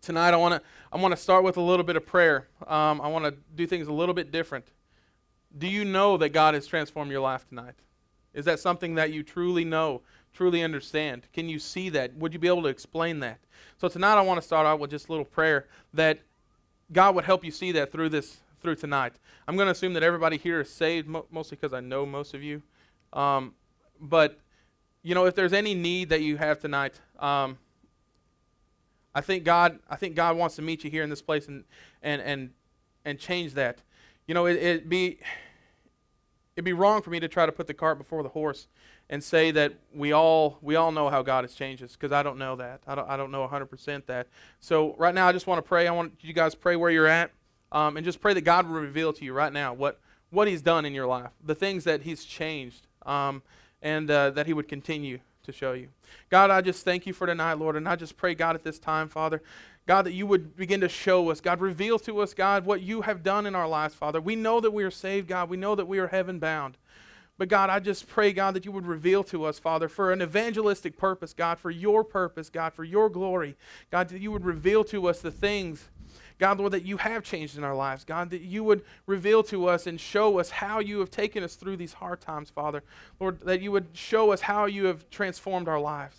tonight 0.00 0.34
I 0.34 0.36
want 0.36 0.54
to 0.54 0.68
I 0.92 0.96
want 0.96 1.12
to 1.12 1.20
start 1.20 1.44
with 1.44 1.56
a 1.56 1.60
little 1.60 1.84
bit 1.84 1.96
of 1.96 2.06
prayer. 2.06 2.48
Um, 2.66 3.00
I 3.00 3.08
want 3.08 3.24
to 3.24 3.34
do 3.54 3.66
things 3.66 3.88
a 3.88 3.92
little 3.92 4.14
bit 4.14 4.30
different. 4.30 4.66
Do 5.56 5.66
you 5.66 5.84
know 5.84 6.16
that 6.16 6.30
God 6.30 6.54
has 6.54 6.66
transformed 6.66 7.10
your 7.10 7.20
life 7.20 7.48
tonight? 7.48 7.74
Is 8.34 8.44
that 8.44 8.60
something 8.60 8.94
that 8.96 9.12
you 9.12 9.22
truly 9.22 9.64
know, 9.64 10.02
truly 10.32 10.62
understand? 10.62 11.26
Can 11.32 11.48
you 11.48 11.58
see 11.58 11.88
that? 11.90 12.14
Would 12.14 12.32
you 12.32 12.38
be 12.38 12.48
able 12.48 12.62
to 12.62 12.68
explain 12.68 13.20
that? 13.20 13.38
So 13.78 13.88
tonight 13.88 14.14
I 14.14 14.20
want 14.20 14.40
to 14.40 14.46
start 14.46 14.66
out 14.66 14.78
with 14.78 14.90
just 14.90 15.08
a 15.08 15.12
little 15.12 15.24
prayer 15.24 15.66
that 15.94 16.20
God 16.92 17.14
would 17.14 17.24
help 17.24 17.44
you 17.44 17.50
see 17.50 17.72
that 17.72 17.92
through 17.92 18.10
this 18.10 18.38
through 18.60 18.76
tonight. 18.76 19.12
I'm 19.46 19.56
going 19.56 19.66
to 19.66 19.72
assume 19.72 19.92
that 19.94 20.02
everybody 20.02 20.36
here 20.36 20.60
is 20.60 20.70
saved, 20.70 21.06
mo- 21.06 21.26
mostly 21.30 21.56
because 21.56 21.72
I 21.72 21.80
know 21.80 22.04
most 22.04 22.34
of 22.34 22.42
you. 22.42 22.62
Um, 23.12 23.54
but 24.00 24.38
you 25.02 25.14
know, 25.14 25.26
if 25.26 25.34
there's 25.34 25.52
any 25.52 25.74
need 25.74 26.08
that 26.10 26.22
you 26.22 26.36
have 26.36 26.60
tonight, 26.60 27.00
um, 27.18 27.56
I 29.18 29.20
think 29.20 29.42
God, 29.42 29.80
I 29.90 29.96
think 29.96 30.14
God 30.14 30.36
wants 30.36 30.54
to 30.56 30.62
meet 30.62 30.84
you 30.84 30.90
here 30.90 31.02
in 31.02 31.10
this 31.10 31.22
place 31.22 31.48
and 31.48 31.64
and 32.04 32.22
and 32.22 32.50
and 33.04 33.18
change 33.18 33.54
that. 33.54 33.80
You 34.28 34.34
know, 34.34 34.46
it, 34.46 34.56
it'd 34.56 34.88
be 34.88 35.18
it'd 36.54 36.64
be 36.64 36.72
wrong 36.72 37.02
for 37.02 37.10
me 37.10 37.18
to 37.18 37.26
try 37.26 37.44
to 37.44 37.50
put 37.50 37.66
the 37.66 37.74
cart 37.74 37.98
before 37.98 38.22
the 38.22 38.28
horse 38.28 38.68
and 39.10 39.24
say 39.24 39.50
that 39.50 39.72
we 39.92 40.12
all 40.12 40.58
we 40.62 40.76
all 40.76 40.92
know 40.92 41.08
how 41.10 41.22
God 41.22 41.42
has 41.42 41.52
changed 41.54 41.82
us 41.82 41.94
because 41.94 42.12
I 42.12 42.22
don't 42.22 42.38
know 42.38 42.54
that. 42.54 42.80
I 42.86 42.94
don't 42.94 43.10
I 43.10 43.16
don't 43.16 43.32
know 43.32 43.44
100% 43.48 44.06
that. 44.06 44.28
So 44.60 44.94
right 44.98 45.14
now 45.14 45.26
I 45.26 45.32
just 45.32 45.48
want 45.48 45.58
to 45.58 45.68
pray. 45.68 45.88
I 45.88 45.90
want 45.90 46.12
you 46.20 46.32
guys 46.32 46.54
pray 46.54 46.76
where 46.76 46.90
you're 46.92 47.08
at 47.08 47.32
um, 47.72 47.96
and 47.96 48.06
just 48.06 48.20
pray 48.20 48.34
that 48.34 48.42
God 48.42 48.68
will 48.68 48.80
reveal 48.80 49.12
to 49.14 49.24
you 49.24 49.32
right 49.32 49.52
now 49.52 49.74
what 49.74 49.98
what 50.30 50.46
He's 50.46 50.62
done 50.62 50.84
in 50.84 50.94
your 50.94 51.08
life, 51.08 51.30
the 51.44 51.56
things 51.56 51.82
that 51.84 52.02
He's 52.02 52.24
changed, 52.24 52.86
um, 53.04 53.42
and 53.82 54.08
uh, 54.08 54.30
that 54.30 54.46
He 54.46 54.52
would 54.52 54.68
continue 54.68 55.18
to 55.48 55.52
show 55.52 55.72
you. 55.72 55.88
God, 56.30 56.50
I 56.50 56.60
just 56.60 56.84
thank 56.84 57.06
you 57.06 57.12
for 57.12 57.26
tonight, 57.26 57.54
Lord, 57.54 57.74
and 57.74 57.88
I 57.88 57.96
just 57.96 58.16
pray, 58.16 58.34
God, 58.34 58.54
at 58.54 58.62
this 58.62 58.78
time, 58.78 59.08
Father, 59.08 59.42
God, 59.86 60.02
that 60.02 60.12
you 60.12 60.26
would 60.26 60.54
begin 60.56 60.80
to 60.82 60.88
show 60.88 61.30
us, 61.30 61.40
God, 61.40 61.60
reveal 61.60 61.98
to 62.00 62.20
us, 62.20 62.34
God, 62.34 62.66
what 62.66 62.82
you 62.82 63.02
have 63.02 63.22
done 63.22 63.46
in 63.46 63.54
our 63.54 63.66
lives, 63.66 63.94
Father. 63.94 64.20
We 64.20 64.36
know 64.36 64.60
that 64.60 64.70
we 64.70 64.84
are 64.84 64.90
saved, 64.90 65.28
God. 65.28 65.48
We 65.48 65.56
know 65.56 65.74
that 65.74 65.88
we 65.88 65.98
are 65.98 66.08
heaven 66.08 66.38
bound. 66.38 66.76
But 67.38 67.48
God, 67.48 67.70
I 67.70 67.78
just 67.78 68.06
pray, 68.08 68.32
God, 68.32 68.54
that 68.54 68.64
you 68.64 68.72
would 68.72 68.86
reveal 68.86 69.24
to 69.24 69.44
us, 69.44 69.58
Father, 69.58 69.88
for 69.88 70.12
an 70.12 70.20
evangelistic 70.20 70.98
purpose, 70.98 71.32
God, 71.32 71.58
for 71.58 71.70
your 71.70 72.04
purpose, 72.04 72.50
God, 72.50 72.74
for 72.74 72.84
your 72.84 73.08
glory. 73.08 73.56
God, 73.90 74.08
that 74.08 74.20
you 74.20 74.30
would 74.32 74.44
reveal 74.44 74.84
to 74.84 75.08
us 75.08 75.20
the 75.20 75.30
things 75.30 75.88
God, 76.38 76.58
Lord, 76.58 76.72
that 76.72 76.84
you 76.84 76.98
have 76.98 77.24
changed 77.24 77.58
in 77.58 77.64
our 77.64 77.74
lives. 77.74 78.04
God, 78.04 78.30
that 78.30 78.42
you 78.42 78.62
would 78.62 78.84
reveal 79.06 79.42
to 79.44 79.66
us 79.66 79.86
and 79.86 80.00
show 80.00 80.38
us 80.38 80.50
how 80.50 80.78
you 80.78 81.00
have 81.00 81.10
taken 81.10 81.42
us 81.42 81.56
through 81.56 81.76
these 81.76 81.94
hard 81.94 82.20
times, 82.20 82.48
Father. 82.48 82.84
Lord, 83.18 83.40
that 83.40 83.60
you 83.60 83.72
would 83.72 83.88
show 83.92 84.30
us 84.32 84.42
how 84.42 84.66
you 84.66 84.86
have 84.86 85.10
transformed 85.10 85.68
our 85.68 85.80
lives. 85.80 86.16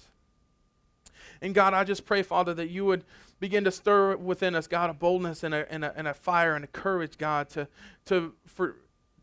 And 1.42 1.56
God, 1.56 1.74
I 1.74 1.86
just 1.86 2.06
pray, 2.06 2.22
Father, 2.22 2.54
that 2.54 2.70
you 2.70 2.84
would 2.86 3.06
begin 3.40 3.64
to 3.64 3.72
stir 3.72 4.18
within 4.18 4.56
us, 4.56 4.68
God, 4.68 4.90
a 4.90 4.94
boldness 4.94 5.44
and 5.44 5.54
a, 5.54 5.72
and 5.72 5.86
a, 5.86 5.98
and 5.98 6.08
a 6.08 6.14
fire 6.14 6.56
and 6.56 6.66
a 6.66 6.68
courage, 6.68 7.18
God, 7.18 7.50
to, 7.52 7.68
to, 8.06 8.34
for, 8.46 8.76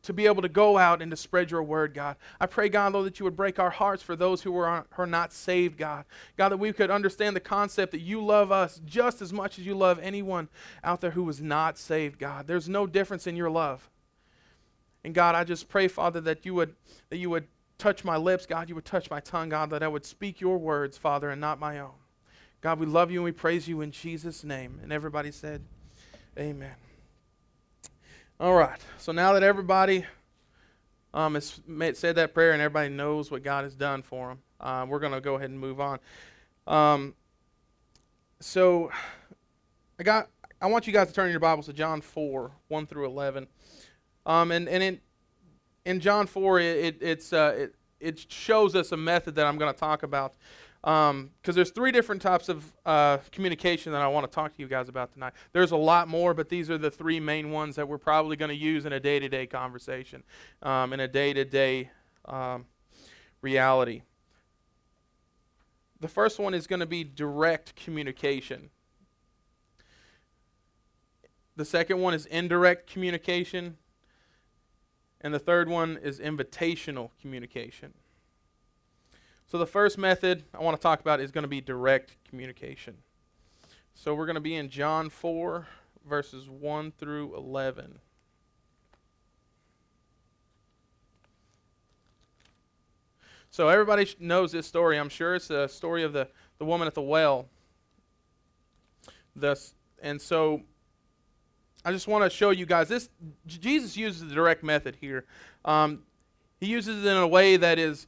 to 0.07 0.13
be 0.13 0.27
able 0.27 0.41
to 0.41 0.49
go 0.49 0.79
out 0.79 1.03
and 1.03 1.11
to 1.11 1.17
spread 1.17 1.51
your 1.51 1.65
word, 1.65 1.93
God. 1.93 2.17
I 2.41 2.47
pray, 2.47 2.69
God, 2.69 2.93
Lord, 2.93 3.07
that 3.07 3.19
you 3.19 3.25
would 3.25 3.35
break 3.35 3.59
our 3.59 3.71
hearts 3.71 4.05
for 4.05 4.15
those 4.15 4.43
who 4.43 4.57
are, 4.57 4.87
are 4.97 5.07
not 5.07 5.33
saved, 5.33 5.77
God. 5.77 6.05
God, 6.37 6.51
that 6.51 6.59
we 6.59 6.73
could 6.73 6.93
understand 6.93 7.35
the 7.35 7.41
concept 7.41 7.91
that 7.91 8.01
you 8.01 8.25
love 8.25 8.53
us 8.53 8.81
just 8.85 9.21
as 9.21 9.33
much 9.33 9.59
as 9.59 9.67
you 9.67 9.75
love 9.75 9.99
anyone 10.01 10.49
out 10.85 11.01
there 11.01 11.11
who 11.11 11.29
is 11.29 11.43
not 11.43 11.77
saved, 11.77 12.21
God. 12.21 12.47
There's 12.47 12.69
no 12.69 12.87
difference 12.87 13.27
in 13.27 13.35
your 13.35 13.51
love. 13.51 13.91
And 15.03 15.13
God, 15.13 15.35
I 15.35 15.43
just 15.43 15.69
pray, 15.69 15.89
Father, 15.89 16.21
that 16.21 16.47
you 16.47 16.55
would 16.55 16.77
that 17.11 17.17
you 17.17 17.29
would 17.31 17.49
touch 17.77 18.05
my 18.05 18.17
lips, 18.17 18.47
God, 18.47 18.69
you 18.69 18.77
would 18.77 18.85
touch 18.85 19.11
my 19.11 19.19
tongue, 19.19 19.49
God, 19.49 19.71
that 19.71 19.83
I 19.83 19.89
would 19.89 20.05
speak 20.05 20.41
your 20.41 20.57
words, 20.57 20.97
Father, 20.97 21.31
and 21.31 21.41
not 21.41 21.59
my 21.59 21.81
own. 21.81 21.95
God, 22.61 22.79
we 22.79 22.87
love 22.87 23.11
you 23.11 23.19
and 23.19 23.25
we 23.25 23.33
praise 23.33 23.67
you 23.67 23.81
in 23.81 23.91
Jesus' 23.91 24.45
name. 24.45 24.79
And 24.83 24.93
everybody 24.93 25.33
said, 25.33 25.63
Amen. 26.39 26.86
All 28.39 28.53
right. 28.53 28.79
So 28.99 29.13
now 29.13 29.33
that 29.33 29.43
everybody 29.43 30.05
um, 31.15 31.37
has 31.37 31.59
made, 31.67 31.97
said 31.97 32.17
that 32.17 32.35
prayer 32.35 32.53
and 32.53 32.61
everybody 32.61 32.91
knows 32.91 33.31
what 33.31 33.43
God 33.43 33.65
has 33.65 33.75
done 33.75 34.03
for 34.03 34.29
them, 34.29 34.39
uh, 34.61 34.85
we're 34.87 34.99
going 34.99 35.15
to 35.15 35.23
go 35.23 35.37
ahead 35.37 35.49
and 35.49 35.59
move 35.59 35.81
on. 35.81 35.99
Um, 36.67 37.15
so 38.41 38.91
I 39.99 40.03
got. 40.03 40.29
I 40.61 40.67
want 40.67 40.87
you 40.87 40.93
guys 40.93 41.09
to 41.09 41.15
turn 41.15 41.31
your 41.31 41.41
Bibles 41.41 41.67
to 41.67 41.73
John 41.73 42.01
4, 42.01 42.51
1 42.69 42.87
through 42.87 43.07
11. 43.07 43.47
Um, 44.25 44.51
and 44.51 44.69
and 44.69 44.83
in, 44.83 45.01
in 45.87 46.01
John 46.01 46.27
4, 46.27 46.61
it, 46.61 47.03
it 47.03 47.33
uh, 47.33 47.53
it, 47.57 47.75
it 48.01 48.31
shows 48.31 48.75
us 48.75 48.93
a 48.93 48.99
method 48.99 49.35
that 49.37 49.47
I'm 49.47 49.57
going 49.57 49.73
to 49.73 49.79
talk 49.79 50.03
about 50.03 50.35
because 50.83 51.11
um, 51.11 51.31
there's 51.43 51.71
three 51.71 51.91
different 51.91 52.23
types 52.23 52.49
of 52.49 52.73
uh, 52.85 53.19
communication 53.33 53.93
that 53.93 54.03
I 54.03 54.09
want 54.09 54.31
to 54.31 54.35
talk 54.35 54.55
to 54.55 54.63
you 54.63 54.69
guys 54.69 54.89
about 54.89 55.13
tonight. 55.13 55.33
There's 55.53 55.73
a 55.73 55.77
lot 55.77 56.09
more, 56.09 56.35
but 56.35 56.49
these 56.49 56.71
are 56.71 56.79
the 56.79 56.91
three 56.91 57.19
main 57.19 57.51
ones 57.51 57.77
that 57.77 57.89
we're 57.89 57.99
probably 57.99 58.37
going 58.37 58.51
to 58.51 58.57
use 58.57 58.87
in 58.87 58.93
a 58.93 59.01
day-to-day 59.01 59.47
conversation, 59.49 60.23
um, 60.63 60.93
in 60.93 61.01
a 61.01 61.09
day-to-day 61.09 61.91
um, 62.27 62.67
reality. 63.41 64.03
The 66.01 66.09
first 66.09 66.39
one 66.39 66.55
is 66.55 66.67
going 66.67 66.81
to 66.81 66.87
be 66.87 67.03
direct 67.05 67.75
communication. 67.75 68.71
The 71.57 71.65
second 71.65 72.01
one 72.01 72.15
is 72.15 72.27
indirect 72.27 72.91
communication. 72.91 73.79
And 75.23 75.33
the 75.33 75.39
third 75.39 75.69
one 75.69 75.99
is 76.03 76.21
invitational 76.21 77.11
communication. 77.21 77.95
So, 79.57 79.61
the 79.61 79.67
first 79.67 79.97
method 79.97 80.45
I 80.53 80.63
want 80.63 80.77
to 80.77 80.83
talk 80.83 81.01
about 81.01 81.19
is 81.19 81.31
going 81.31 81.41
to 81.45 81.49
be 81.49 81.63
direct 81.63 82.15
communication. 82.29 82.95
So, 83.95 84.15
we're 84.15 84.27
going 84.27 84.35
to 84.35 84.41
be 84.43 84.55
in 84.55 84.69
John 84.69 85.09
4, 85.09 85.67
verses 86.07 86.47
1 86.47 86.93
through 86.99 87.35
11. 87.35 87.99
So, 93.49 93.71
everybody 93.71 94.07
knows 94.21 94.53
this 94.53 94.67
story, 94.67 94.99
I'm 94.99 95.09
sure. 95.09 95.37
It's 95.37 95.49
the 95.49 95.69
story 95.69 96.03
of 96.03 96.13
the, 96.13 96.29
the 96.59 96.67
woman 96.67 96.87
at 96.87 96.93
the 96.93 97.01
well. 97.01 97.49
Thus, 99.35 99.73
and 100.03 100.21
so, 100.21 100.61
I 101.83 101.93
just 101.93 102.09
want 102.09 102.31
to 102.31 102.37
show 102.37 102.51
you 102.51 102.67
guys 102.67 102.89
this. 102.89 103.09
Jesus 103.47 103.97
uses 103.97 104.21
the 104.21 104.35
direct 104.35 104.63
method 104.63 104.99
here. 105.01 105.25
Um, 105.65 106.03
he 106.61 106.67
uses 106.67 107.07
it 107.07 107.09
in 107.09 107.17
a 107.17 107.27
way 107.27 107.57
that 107.57 107.79
is 107.79 108.07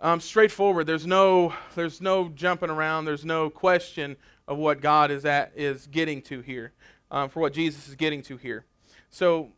um, 0.00 0.20
straightforward. 0.20 0.86
There's 0.86 1.06
no, 1.06 1.54
there's 1.74 2.00
no 2.00 2.28
jumping 2.28 2.70
around. 2.70 3.04
There's 3.04 3.24
no 3.24 3.50
question 3.50 4.16
of 4.46 4.58
what 4.58 4.80
God 4.80 5.10
is 5.10 5.24
at 5.24 5.52
is 5.54 5.86
getting 5.86 6.20
to 6.22 6.40
here, 6.40 6.72
um, 7.10 7.28
for 7.28 7.40
what 7.40 7.52
Jesus 7.52 7.88
is 7.88 7.94
getting 7.94 8.22
to 8.22 8.36
here. 8.36 8.64
So, 9.10 9.50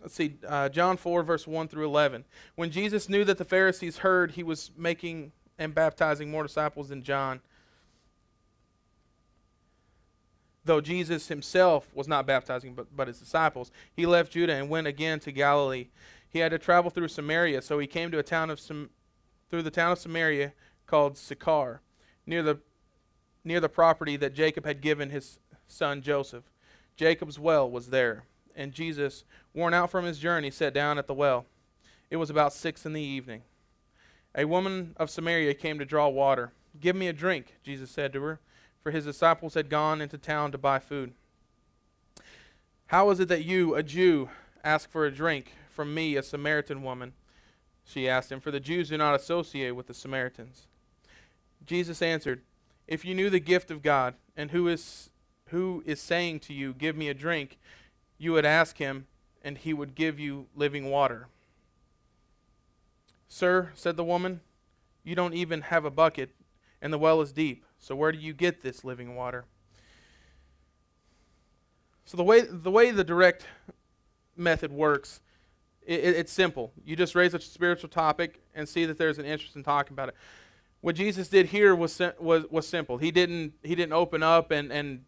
let's 0.00 0.14
see, 0.14 0.36
uh, 0.46 0.68
John 0.68 0.96
4, 0.96 1.22
verse 1.22 1.46
1 1.46 1.68
through 1.68 1.86
11. 1.86 2.24
When 2.54 2.70
Jesus 2.70 3.08
knew 3.08 3.24
that 3.24 3.38
the 3.38 3.44
Pharisees 3.44 3.98
heard 3.98 4.32
he 4.32 4.42
was 4.42 4.70
making 4.76 5.32
and 5.58 5.74
baptizing 5.74 6.30
more 6.30 6.42
disciples 6.42 6.88
than 6.88 7.02
John, 7.02 7.40
though 10.64 10.80
Jesus 10.80 11.28
himself 11.28 11.88
was 11.94 12.06
not 12.06 12.26
baptizing 12.26 12.74
but, 12.74 12.94
but 12.94 13.08
his 13.08 13.18
disciples, 13.18 13.72
he 13.94 14.06
left 14.06 14.32
Judah 14.32 14.54
and 14.54 14.68
went 14.68 14.86
again 14.86 15.18
to 15.20 15.32
Galilee. 15.32 15.88
He 16.28 16.38
had 16.38 16.50
to 16.50 16.58
travel 16.58 16.90
through 16.90 17.08
Samaria, 17.08 17.62
so 17.62 17.78
he 17.78 17.86
came 17.86 18.10
to 18.10 18.18
a 18.18 18.22
town 18.22 18.50
of 18.50 18.60
Sam- 18.60 18.90
through 19.52 19.62
the 19.62 19.70
town 19.70 19.92
of 19.92 19.98
Samaria 19.98 20.54
called 20.86 21.18
Sychar, 21.18 21.82
near 22.24 22.42
the, 22.42 22.58
near 23.44 23.60
the 23.60 23.68
property 23.68 24.16
that 24.16 24.32
Jacob 24.32 24.64
had 24.64 24.80
given 24.80 25.10
his 25.10 25.38
son 25.68 26.00
Joseph. 26.00 26.44
Jacob's 26.96 27.38
well 27.38 27.70
was 27.70 27.88
there, 27.88 28.24
and 28.56 28.72
Jesus, 28.72 29.24
worn 29.52 29.74
out 29.74 29.90
from 29.90 30.06
his 30.06 30.18
journey, 30.18 30.50
sat 30.50 30.72
down 30.72 30.96
at 30.96 31.06
the 31.06 31.12
well. 31.12 31.44
It 32.08 32.16
was 32.16 32.30
about 32.30 32.54
six 32.54 32.86
in 32.86 32.94
the 32.94 33.02
evening. 33.02 33.42
A 34.34 34.46
woman 34.46 34.94
of 34.96 35.10
Samaria 35.10 35.52
came 35.52 35.78
to 35.78 35.84
draw 35.84 36.08
water. 36.08 36.52
Give 36.80 36.96
me 36.96 37.08
a 37.08 37.12
drink, 37.12 37.56
Jesus 37.62 37.90
said 37.90 38.14
to 38.14 38.22
her, 38.22 38.40
for 38.82 38.90
his 38.90 39.04
disciples 39.04 39.52
had 39.52 39.68
gone 39.68 40.00
into 40.00 40.16
town 40.16 40.50
to 40.52 40.58
buy 40.58 40.78
food. 40.78 41.12
How 42.86 43.10
is 43.10 43.20
it 43.20 43.28
that 43.28 43.44
you, 43.44 43.74
a 43.74 43.82
Jew, 43.82 44.30
ask 44.64 44.90
for 44.90 45.04
a 45.04 45.12
drink 45.12 45.52
from 45.68 45.92
me, 45.92 46.16
a 46.16 46.22
Samaritan 46.22 46.82
woman? 46.82 47.12
She 47.84 48.08
asked 48.08 48.30
him, 48.30 48.40
For 48.40 48.50
the 48.50 48.60
Jews 48.60 48.88
do 48.88 48.96
not 48.96 49.14
associate 49.14 49.72
with 49.72 49.86
the 49.86 49.94
Samaritans. 49.94 50.66
Jesus 51.64 52.02
answered, 52.02 52.42
If 52.86 53.04
you 53.04 53.14
knew 53.14 53.30
the 53.30 53.40
gift 53.40 53.70
of 53.70 53.82
God, 53.82 54.14
and 54.36 54.50
who 54.50 54.68
is, 54.68 55.10
who 55.48 55.82
is 55.86 56.00
saying 56.00 56.40
to 56.40 56.52
you, 56.52 56.72
Give 56.72 56.96
me 56.96 57.08
a 57.08 57.14
drink, 57.14 57.58
you 58.18 58.32
would 58.32 58.46
ask 58.46 58.78
him, 58.78 59.06
and 59.42 59.58
he 59.58 59.74
would 59.74 59.94
give 59.94 60.18
you 60.18 60.46
living 60.54 60.90
water. 60.90 61.28
Sir, 63.28 63.70
said 63.74 63.96
the 63.96 64.04
woman, 64.04 64.40
you 65.04 65.14
don't 65.14 65.34
even 65.34 65.62
have 65.62 65.84
a 65.84 65.90
bucket, 65.90 66.30
and 66.80 66.92
the 66.92 66.98
well 66.98 67.20
is 67.20 67.32
deep. 67.32 67.64
So 67.78 67.96
where 67.96 68.12
do 68.12 68.18
you 68.18 68.32
get 68.32 68.62
this 68.62 68.84
living 68.84 69.16
water? 69.16 69.44
So 72.04 72.16
the 72.16 72.22
way 72.22 72.42
the 72.42 72.70
way 72.70 72.90
the 72.90 73.04
direct 73.04 73.46
method 74.36 74.70
works 74.70 75.20
it, 75.86 76.16
it's 76.16 76.32
simple. 76.32 76.72
You 76.84 76.96
just 76.96 77.14
raise 77.14 77.34
a 77.34 77.40
spiritual 77.40 77.88
topic 77.88 78.42
and 78.54 78.68
see 78.68 78.84
that 78.86 78.98
there's 78.98 79.18
an 79.18 79.24
interest 79.24 79.56
in 79.56 79.62
talking 79.62 79.92
about 79.92 80.08
it. 80.08 80.14
What 80.80 80.96
Jesus 80.96 81.28
did 81.28 81.46
here 81.46 81.74
was 81.74 82.00
was 82.18 82.44
was 82.50 82.66
simple. 82.66 82.98
He 82.98 83.10
didn't 83.10 83.54
he 83.62 83.74
didn't 83.74 83.92
open 83.92 84.22
up 84.22 84.50
and 84.50 84.72
and 84.72 85.04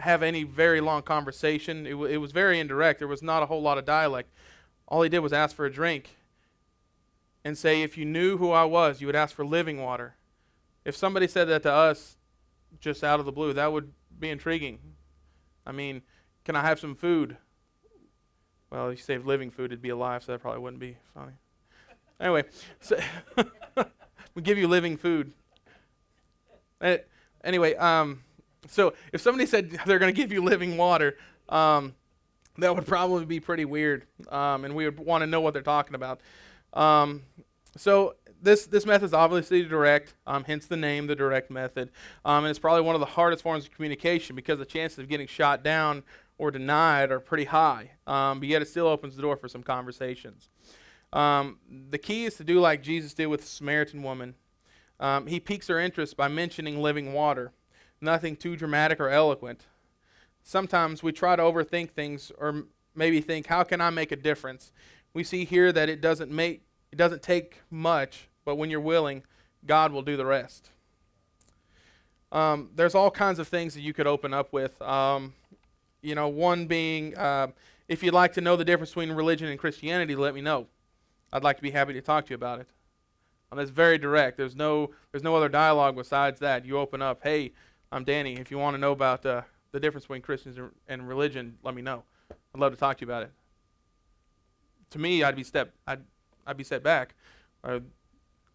have 0.00 0.22
any 0.22 0.44
very 0.44 0.80
long 0.80 1.02
conversation. 1.02 1.86
It, 1.86 1.90
w- 1.90 2.12
it 2.12 2.16
was 2.16 2.32
very 2.32 2.58
indirect. 2.58 2.98
There 2.98 3.08
was 3.08 3.22
not 3.22 3.42
a 3.42 3.46
whole 3.46 3.62
lot 3.62 3.78
of 3.78 3.84
dialect. 3.84 4.32
All 4.88 5.02
he 5.02 5.08
did 5.08 5.20
was 5.20 5.32
ask 5.32 5.54
for 5.54 5.66
a 5.66 5.72
drink 5.72 6.16
and 7.44 7.56
say, 7.56 7.82
If 7.82 7.96
you 7.96 8.04
knew 8.04 8.38
who 8.38 8.50
I 8.50 8.64
was, 8.64 9.00
you 9.00 9.06
would 9.06 9.16
ask 9.16 9.34
for 9.34 9.44
living 9.44 9.80
water. 9.80 10.16
If 10.84 10.96
somebody 10.96 11.28
said 11.28 11.46
that 11.48 11.62
to 11.64 11.72
us 11.72 12.16
just 12.80 13.04
out 13.04 13.20
of 13.20 13.26
the 13.26 13.32
blue, 13.32 13.52
that 13.52 13.72
would 13.72 13.92
be 14.18 14.30
intriguing. 14.30 14.78
I 15.66 15.72
mean, 15.72 16.02
can 16.44 16.56
I 16.56 16.62
have 16.62 16.80
some 16.80 16.94
food? 16.94 17.36
Well, 18.70 18.92
you 18.92 18.96
say 18.96 19.18
living 19.18 19.50
food, 19.50 19.66
it'd 19.66 19.82
be 19.82 19.88
alive, 19.88 20.22
so 20.22 20.32
that 20.32 20.40
probably 20.40 20.60
wouldn't 20.60 20.80
be 20.80 20.96
funny. 21.12 21.32
Anyway, 22.20 22.44
so 22.80 22.98
we 24.34 24.42
give 24.42 24.58
you 24.58 24.68
living 24.68 24.96
food. 24.96 25.32
Eh, 26.80 26.98
anyway, 27.42 27.74
um, 27.76 28.22
so 28.68 28.94
if 29.12 29.20
somebody 29.20 29.46
said 29.46 29.70
they're 29.86 29.98
going 29.98 30.14
to 30.14 30.16
give 30.16 30.30
you 30.30 30.42
living 30.42 30.76
water, 30.76 31.16
um, 31.48 31.94
that 32.58 32.74
would 32.74 32.86
probably 32.86 33.24
be 33.24 33.40
pretty 33.40 33.64
weird, 33.64 34.04
um, 34.28 34.64
and 34.64 34.74
we 34.74 34.84
would 34.84 35.00
want 35.00 35.22
to 35.22 35.26
know 35.26 35.40
what 35.40 35.52
they're 35.52 35.62
talking 35.62 35.94
about. 35.94 36.20
Um, 36.72 37.22
so 37.76 38.14
this 38.42 38.66
this 38.66 38.86
method 38.86 39.06
is 39.06 39.14
obviously 39.14 39.64
direct, 39.64 40.14
um, 40.26 40.44
hence 40.44 40.66
the 40.66 40.76
name, 40.76 41.06
the 41.06 41.16
direct 41.16 41.50
method, 41.50 41.90
um, 42.24 42.44
and 42.44 42.50
it's 42.50 42.58
probably 42.58 42.82
one 42.82 42.94
of 42.94 43.00
the 43.00 43.06
hardest 43.06 43.42
forms 43.42 43.64
of 43.64 43.72
communication 43.72 44.36
because 44.36 44.58
the 44.58 44.64
chances 44.64 44.98
of 44.98 45.08
getting 45.08 45.26
shot 45.26 45.64
down 45.64 46.04
or 46.40 46.50
denied 46.50 47.12
are 47.12 47.20
pretty 47.20 47.44
high. 47.44 47.90
Um, 48.06 48.40
but 48.40 48.48
yet 48.48 48.62
it 48.62 48.68
still 48.68 48.86
opens 48.86 49.14
the 49.14 49.20
door 49.20 49.36
for 49.36 49.46
some 49.46 49.62
conversations. 49.62 50.48
Um, 51.12 51.58
the 51.90 51.98
key 51.98 52.24
is 52.24 52.36
to 52.36 52.44
do 52.44 52.60
like 52.60 52.82
Jesus 52.82 53.12
did 53.12 53.26
with 53.26 53.42
the 53.42 53.46
Samaritan 53.46 54.02
woman. 54.02 54.34
Um, 54.98 55.26
he 55.26 55.38
piques 55.38 55.68
her 55.68 55.78
interest 55.78 56.16
by 56.16 56.28
mentioning 56.28 56.80
living 56.80 57.12
water, 57.12 57.52
nothing 58.00 58.36
too 58.36 58.56
dramatic 58.56 59.00
or 59.00 59.10
eloquent. 59.10 59.66
Sometimes 60.42 61.02
we 61.02 61.12
try 61.12 61.36
to 61.36 61.42
overthink 61.42 61.90
things 61.90 62.32
or 62.38 62.64
maybe 62.94 63.20
think, 63.20 63.46
how 63.46 63.62
can 63.62 63.82
I 63.82 63.90
make 63.90 64.10
a 64.10 64.16
difference? 64.16 64.72
We 65.12 65.24
see 65.24 65.44
here 65.44 65.72
that 65.72 65.90
it 65.90 66.00
doesn't 66.00 66.30
make 66.30 66.62
it 66.90 66.96
doesn't 66.96 67.22
take 67.22 67.60
much, 67.70 68.28
but 68.46 68.56
when 68.56 68.70
you're 68.70 68.80
willing, 68.80 69.24
God 69.66 69.92
will 69.92 70.02
do 70.02 70.16
the 70.16 70.24
rest. 70.24 70.70
Um, 72.32 72.70
there's 72.74 72.94
all 72.94 73.10
kinds 73.10 73.38
of 73.38 73.46
things 73.46 73.74
that 73.74 73.82
you 73.82 73.92
could 73.92 74.06
open 74.06 74.32
up 74.32 74.52
with. 74.52 74.80
Um, 74.82 75.34
you 76.02 76.14
know, 76.14 76.28
one 76.28 76.66
being, 76.66 77.16
uh, 77.16 77.48
if 77.88 78.02
you'd 78.02 78.14
like 78.14 78.32
to 78.34 78.40
know 78.40 78.56
the 78.56 78.64
difference 78.64 78.90
between 78.90 79.12
religion 79.12 79.48
and 79.48 79.58
Christianity, 79.58 80.16
let 80.16 80.34
me 80.34 80.40
know. 80.40 80.66
I'd 81.32 81.44
like 81.44 81.56
to 81.56 81.62
be 81.62 81.70
happy 81.70 81.92
to 81.92 82.00
talk 82.00 82.26
to 82.26 82.30
you 82.30 82.36
about 82.36 82.60
it. 82.60 82.68
Um, 83.50 83.58
that's 83.58 83.70
very 83.70 83.98
direct. 83.98 84.36
There's 84.36 84.56
no, 84.56 84.90
there's 85.12 85.24
no 85.24 85.34
other 85.34 85.48
dialogue 85.48 85.96
besides 85.96 86.40
that. 86.40 86.64
You 86.64 86.78
open 86.78 87.02
up, 87.02 87.20
hey, 87.22 87.52
I'm 87.92 88.04
Danny. 88.04 88.34
If 88.34 88.50
you 88.50 88.58
want 88.58 88.74
to 88.74 88.78
know 88.78 88.92
about 88.92 89.26
uh, 89.26 89.42
the 89.72 89.80
difference 89.80 90.04
between 90.04 90.22
Christians 90.22 90.58
and 90.88 91.08
religion, 91.08 91.58
let 91.62 91.74
me 91.74 91.82
know. 91.82 92.04
I'd 92.54 92.60
love 92.60 92.72
to 92.72 92.78
talk 92.78 92.98
to 92.98 93.00
you 93.02 93.10
about 93.10 93.24
it. 93.24 93.32
To 94.90 94.98
me, 94.98 95.22
I'd 95.22 95.36
be 95.36 95.44
step, 95.44 95.72
I'd, 95.86 96.00
I'd 96.46 96.56
be 96.56 96.64
set 96.64 96.82
back. 96.82 97.14
Uh, 97.62 97.80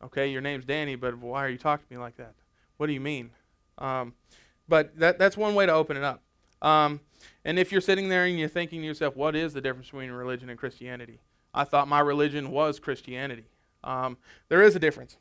okay, 0.04 0.28
your 0.28 0.42
name's 0.42 0.66
Danny, 0.66 0.96
but 0.96 1.18
why 1.18 1.46
are 1.46 1.50
you 1.50 1.58
talking 1.58 1.86
to 1.88 1.94
me 1.94 2.00
like 2.00 2.18
that? 2.18 2.34
What 2.78 2.88
do 2.88 2.94
you 2.94 3.00
mean? 3.00 3.30
Um, 3.78 4.14
but 4.68 4.98
that, 5.00 5.20
that's 5.20 5.38
one 5.38 5.56
way 5.56 5.66
to 5.66 5.72
open 5.72 5.96
it 5.98 6.04
up. 6.04 6.22
Um, 6.62 7.00
and 7.46 7.58
if 7.58 7.72
you're 7.72 7.80
sitting 7.80 8.10
there 8.10 8.26
and 8.26 8.38
you're 8.38 8.50
thinking 8.50 8.82
to 8.82 8.88
yourself, 8.88 9.16
what 9.16 9.36
is 9.36 9.54
the 9.54 9.62
difference 9.62 9.88
between 9.88 10.12
religion 10.12 10.50
and 10.50 10.60
Christianity? 10.60 11.20
I 11.54 11.64
thought 11.64 11.88
my 11.88 12.02
religion 12.02 12.52
was 12.52 12.80
Christianity. 12.80 13.46
Um, 13.84 14.18
there 14.50 14.62
is 14.62 14.76
a 14.76 14.80
difference. 14.80 15.16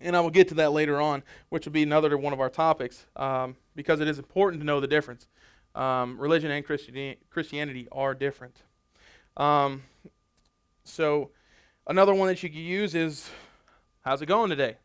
And 0.00 0.16
I 0.16 0.20
will 0.20 0.30
get 0.30 0.48
to 0.48 0.54
that 0.54 0.72
later 0.72 1.00
on, 1.00 1.22
which 1.50 1.66
will 1.66 1.72
be 1.72 1.84
another 1.84 2.18
one 2.18 2.32
of 2.32 2.40
our 2.40 2.50
topics, 2.50 3.06
um, 3.14 3.54
because 3.76 4.00
it 4.00 4.08
is 4.08 4.18
important 4.18 4.60
to 4.60 4.66
know 4.66 4.80
the 4.80 4.88
difference. 4.88 5.28
Um, 5.76 6.18
religion 6.18 6.50
and 6.50 6.64
Christianity 6.64 7.88
are 7.92 8.14
different. 8.14 8.62
Um, 9.36 9.84
so, 10.82 11.30
another 11.86 12.12
one 12.12 12.26
that 12.26 12.42
you 12.42 12.48
could 12.48 12.58
use 12.58 12.96
is 12.96 13.30
How's 14.04 14.20
it 14.20 14.26
going 14.26 14.50
today? 14.50 14.76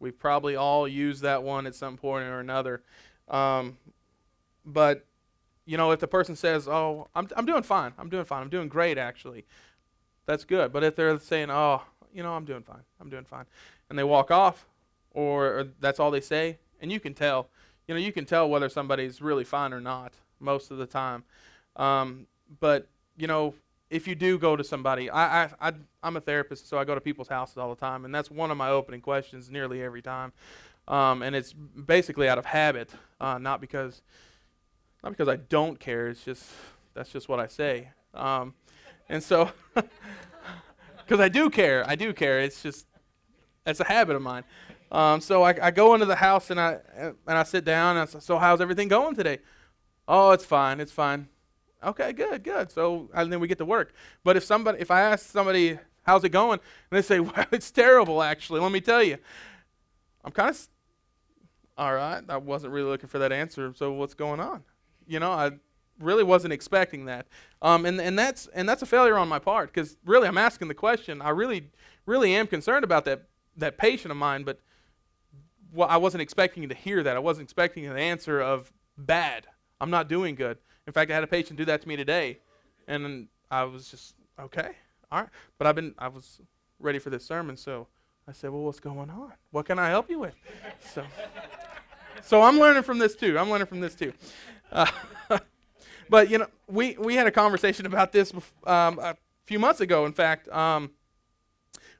We've 0.00 0.18
probably 0.18 0.56
all 0.56 0.88
used 0.88 1.22
that 1.22 1.44
one 1.44 1.64
at 1.68 1.76
some 1.76 1.96
point 1.96 2.24
or 2.24 2.40
another. 2.40 2.82
Um, 3.28 3.78
but, 4.64 5.04
you 5.64 5.76
know, 5.76 5.90
if 5.90 6.00
the 6.00 6.08
person 6.08 6.36
says, 6.36 6.68
oh, 6.68 7.08
I'm, 7.14 7.28
I'm 7.36 7.46
doing 7.46 7.62
fine, 7.62 7.92
I'm 7.98 8.08
doing 8.08 8.24
fine, 8.24 8.42
I'm 8.42 8.48
doing 8.48 8.68
great 8.68 8.98
actually, 8.98 9.44
that's 10.26 10.44
good. 10.44 10.72
But 10.72 10.84
if 10.84 10.96
they're 10.96 11.18
saying, 11.18 11.50
oh, 11.50 11.82
you 12.12 12.22
know, 12.22 12.34
I'm 12.34 12.44
doing 12.44 12.62
fine, 12.62 12.82
I'm 13.00 13.10
doing 13.10 13.24
fine, 13.24 13.46
and 13.88 13.98
they 13.98 14.04
walk 14.04 14.30
off, 14.30 14.66
or, 15.12 15.46
or 15.46 15.64
that's 15.80 16.00
all 16.00 16.10
they 16.10 16.20
say, 16.20 16.58
and 16.80 16.90
you 16.90 17.00
can 17.00 17.14
tell, 17.14 17.48
you 17.86 17.94
know, 17.94 18.00
you 18.00 18.12
can 18.12 18.24
tell 18.24 18.48
whether 18.48 18.68
somebody's 18.68 19.20
really 19.20 19.44
fine 19.44 19.72
or 19.72 19.80
not 19.80 20.12
most 20.40 20.70
of 20.70 20.78
the 20.78 20.86
time. 20.86 21.24
Um, 21.76 22.26
but, 22.60 22.86
you 23.16 23.26
know, 23.26 23.54
if 23.90 24.08
you 24.08 24.14
do 24.14 24.38
go 24.38 24.56
to 24.56 24.64
somebody, 24.64 25.10
I, 25.10 25.44
I, 25.44 25.50
I, 25.60 25.72
I'm 26.02 26.16
a 26.16 26.20
therapist, 26.20 26.68
so 26.68 26.78
I 26.78 26.84
go 26.84 26.94
to 26.94 27.00
people's 27.00 27.28
houses 27.28 27.58
all 27.58 27.68
the 27.74 27.80
time, 27.80 28.04
and 28.04 28.14
that's 28.14 28.30
one 28.30 28.50
of 28.50 28.56
my 28.56 28.70
opening 28.70 29.00
questions 29.00 29.50
nearly 29.50 29.82
every 29.82 30.02
time. 30.02 30.32
Um, 30.88 31.22
and 31.22 31.36
it's 31.36 31.52
basically 31.52 32.28
out 32.28 32.38
of 32.38 32.46
habit, 32.46 32.90
uh, 33.20 33.38
not 33.38 33.60
because 33.60 34.02
not 35.02 35.10
because 35.10 35.28
I 35.28 35.36
don't 35.36 35.78
care. 35.78 36.08
It's 36.08 36.24
just 36.24 36.46
that's 36.94 37.10
just 37.10 37.28
what 37.28 37.40
I 37.40 37.46
say. 37.46 37.90
Um, 38.14 38.54
and 39.08 39.22
so, 39.22 39.50
because 39.74 41.20
I 41.20 41.28
do 41.28 41.50
care, 41.50 41.84
I 41.86 41.96
do 41.96 42.12
care. 42.12 42.40
It's 42.40 42.62
just 42.62 42.86
it's 43.66 43.80
a 43.80 43.84
habit 43.84 44.16
of 44.16 44.22
mine. 44.22 44.44
Um, 44.90 45.20
so 45.20 45.42
I, 45.42 45.54
I, 45.62 45.70
go 45.70 45.94
into 45.94 46.04
the 46.04 46.16
house 46.16 46.50
and 46.50 46.60
I 46.60 46.78
and 46.98 47.16
I 47.26 47.44
sit 47.44 47.64
down 47.64 47.96
and 47.96 48.02
I 48.02 48.04
say, 48.12 48.20
so 48.20 48.38
how's 48.38 48.60
everything 48.60 48.88
going 48.88 49.14
today? 49.14 49.38
Oh, 50.06 50.32
it's 50.32 50.44
fine. 50.44 50.80
It's 50.80 50.92
fine. 50.92 51.28
Okay, 51.82 52.12
good, 52.12 52.44
good. 52.44 52.70
So 52.70 53.08
and 53.14 53.32
then 53.32 53.40
we 53.40 53.48
get 53.48 53.58
to 53.58 53.64
work. 53.64 53.94
But 54.22 54.36
if 54.36 54.44
somebody, 54.44 54.80
if 54.80 54.90
I 54.90 55.00
ask 55.00 55.30
somebody, 55.30 55.78
how's 56.02 56.24
it 56.24 56.28
going, 56.28 56.60
and 56.90 56.98
they 56.98 57.02
say, 57.02 57.20
well, 57.20 57.46
it's 57.50 57.70
terrible, 57.70 58.22
actually. 58.22 58.60
Let 58.60 58.72
me 58.72 58.80
tell 58.80 59.02
you, 59.02 59.16
I'm 60.24 60.32
kind 60.32 60.50
of, 60.50 60.68
all 61.78 61.94
right. 61.94 62.22
I 62.28 62.36
wasn't 62.36 62.72
really 62.72 62.90
looking 62.90 63.08
for 63.08 63.18
that 63.18 63.32
answer. 63.32 63.72
So 63.74 63.92
what's 63.92 64.14
going 64.14 64.40
on? 64.40 64.62
You 65.06 65.20
know, 65.20 65.30
I 65.30 65.52
really 65.98 66.24
wasn't 66.24 66.52
expecting 66.52 67.06
that. 67.06 67.26
Um, 67.60 67.86
and 67.86 68.00
and 68.00 68.18
that's 68.18 68.48
and 68.48 68.68
that's 68.68 68.82
a 68.82 68.86
failure 68.86 69.16
on 69.16 69.28
my 69.28 69.38
part 69.38 69.72
because 69.72 69.96
really 70.04 70.28
I'm 70.28 70.38
asking 70.38 70.68
the 70.68 70.74
question. 70.74 71.22
I 71.22 71.30
really, 71.30 71.70
really 72.06 72.34
am 72.34 72.46
concerned 72.46 72.84
about 72.84 73.04
that 73.04 73.24
that 73.56 73.78
patient 73.78 74.10
of 74.10 74.16
mine, 74.16 74.44
but 74.44 74.60
well, 75.72 75.88
I 75.88 75.96
wasn't 75.96 76.22
expecting 76.22 76.68
to 76.68 76.74
hear 76.74 77.02
that. 77.02 77.16
I 77.16 77.20
wasn't 77.20 77.44
expecting 77.44 77.86
an 77.86 77.96
answer 77.96 78.40
of 78.40 78.72
bad. 78.98 79.46
I'm 79.80 79.90
not 79.90 80.08
doing 80.08 80.34
good. 80.34 80.58
In 80.86 80.92
fact, 80.92 81.10
I 81.10 81.14
had 81.14 81.24
a 81.24 81.28
patient 81.28 81.56
do 81.56 81.64
that 81.66 81.82
to 81.82 81.88
me 81.88 81.96
today, 81.96 82.38
and 82.86 83.28
I 83.50 83.64
was 83.64 83.90
just 83.90 84.14
okay, 84.38 84.70
all 85.10 85.20
right. 85.20 85.28
But 85.58 85.66
I've 85.66 85.74
been 85.74 85.94
I 85.98 86.08
was 86.08 86.40
ready 86.78 86.98
for 86.98 87.10
this 87.10 87.24
sermon, 87.24 87.56
so 87.56 87.86
I 88.28 88.32
said, 88.32 88.50
"Well, 88.50 88.62
what's 88.62 88.80
going 88.80 89.10
on? 89.10 89.32
What 89.50 89.66
can 89.66 89.78
I 89.78 89.88
help 89.88 90.10
you 90.10 90.18
with?" 90.18 90.34
So, 90.80 91.04
so 92.22 92.42
I'm 92.42 92.58
learning 92.58 92.82
from 92.82 92.98
this 92.98 93.14
too. 93.14 93.38
I'm 93.38 93.50
learning 93.50 93.66
from 93.66 93.80
this 93.80 93.94
too. 93.94 94.12
Uh, 94.72 94.86
but 96.10 96.30
you 96.30 96.38
know, 96.38 96.46
we 96.68 96.96
we 96.98 97.14
had 97.14 97.26
a 97.26 97.30
conversation 97.30 97.86
about 97.86 98.12
this 98.12 98.32
um, 98.64 98.98
a 98.98 99.16
few 99.44 99.58
months 99.58 99.80
ago. 99.80 100.06
In 100.06 100.12
fact, 100.12 100.48
um, 100.48 100.90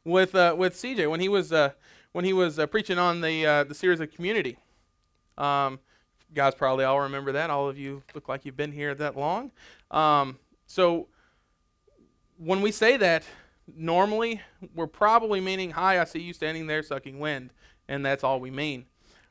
with 0.05 0.35
uh, 0.35 0.55
with 0.57 0.75
CJ 0.75 1.11
when 1.11 1.21
he 1.21 1.29
was 1.29 1.53
uh, 1.53 1.71
when 2.13 2.25
he 2.25 2.33
was 2.33 2.59
uh, 2.59 2.67
preaching 2.67 2.99
on 2.99 3.21
the 3.21 3.47
uh, 3.47 3.65
the 3.65 3.75
series 3.75 4.01
of 4.01 4.13
community. 4.13 4.57
Um, 5.39 5.79
guys 6.35 6.55
probably 6.55 6.85
all 6.85 7.01
remember 7.01 7.33
that. 7.33 7.51
All 7.51 7.69
of 7.69 7.79
you 7.79 8.03
look 8.15 8.29
like 8.29 8.45
you've 8.45 8.57
been 8.57 8.73
here 8.73 8.95
that 8.95 9.17
long. 9.17 9.51
Um, 9.91 10.39
so 10.67 11.09
when 12.39 12.63
we 12.63 12.73
say 12.73 12.97
that, 12.97 13.25
normally 13.77 14.41
we're 14.75 14.87
probably 14.87 15.41
meaning, 15.41 15.71
Hi, 15.73 16.01
I 16.01 16.05
see 16.05 16.21
you 16.21 16.33
standing 16.33 16.67
there 16.67 16.83
sucking 16.83 17.19
wind, 17.19 17.53
and 17.89 18.05
that's 18.05 18.25
all 18.25 18.41
we 18.41 18.51
mean. 18.51 18.87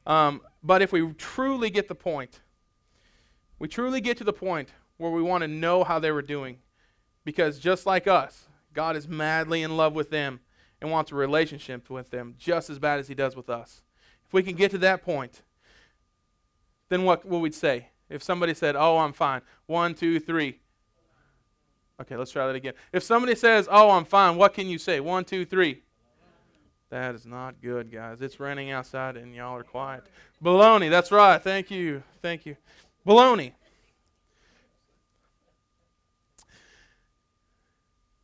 Um, 0.06 0.42
but 0.64 0.82
if 0.82 0.92
we 0.92 1.12
truly 1.14 1.70
get 1.70 1.88
the 1.88 1.96
point, 1.96 2.42
we 3.62 3.68
truly 3.68 4.02
get 4.02 4.18
to 4.18 4.24
the 4.24 4.34
point 4.34 4.70
where 4.98 5.12
we 5.12 5.22
want 5.22 5.44
to 5.44 5.48
know 5.48 5.84
how 5.84 6.00
they 6.00 6.12
were 6.12 6.24
doing, 6.24 6.58
because 7.24 7.60
just 7.60 7.86
like 7.86 8.08
us, 8.08 8.48
God 8.74 8.96
is 8.96 9.08
madly 9.08 9.62
in 9.62 9.78
love 9.78 9.94
with 9.94 10.10
them 10.10 10.40
and 10.82 10.90
wants 10.90 11.12
a 11.12 11.16
relationship 11.16 11.88
with 11.88 12.10
them 12.10 12.34
just 12.40 12.72
as 12.72 12.80
bad 12.80 12.98
as 12.98 13.08
He 13.08 13.14
does 13.14 13.36
with 13.36 13.52
us. 13.52 13.84
If 14.26 14.34
we 14.34 14.42
can 14.42 14.56
get 14.56 14.72
to 14.72 14.80
that 14.80 15.04
point, 15.04 15.44
then 16.90 17.04
what, 17.04 17.24
what 17.24 17.40
we'd 17.40 17.54
say? 17.54 17.90
If 18.10 18.24
somebody 18.24 18.56
said, 18.56 18.76
Oh, 18.76 18.98
I'm 18.98 19.14
fine. 19.14 19.42
One, 19.68 19.94
two, 19.94 20.20
three. 20.20 20.58
Okay, 22.02 22.18
let's 22.18 22.32
try 22.32 22.48
that 22.48 22.56
again. 22.56 22.74
If 22.92 23.04
somebody 23.04 23.36
says, 23.36 23.68
Oh, 23.70 23.92
I'm 23.92 24.06
fine, 24.06 24.38
what 24.38 24.56
can 24.56 24.66
you 24.66 24.80
say? 24.80 25.00
One, 25.00 25.24
two, 25.24 25.46
three. 25.46 25.84
That 26.90 27.14
is 27.14 27.28
not 27.28 27.62
good, 27.62 27.92
guys. 27.92 28.24
It's 28.24 28.40
raining 28.40 28.72
outside 28.72 29.18
and 29.18 29.36
y'all 29.36 29.56
are 29.56 29.64
quiet. 29.64 30.06
Baloney, 30.44 30.90
that's 30.90 31.12
right. 31.12 31.40
Thank 31.40 31.70
you. 31.70 32.02
Thank 32.24 32.48
you. 32.48 32.58
Baloney. 33.06 33.54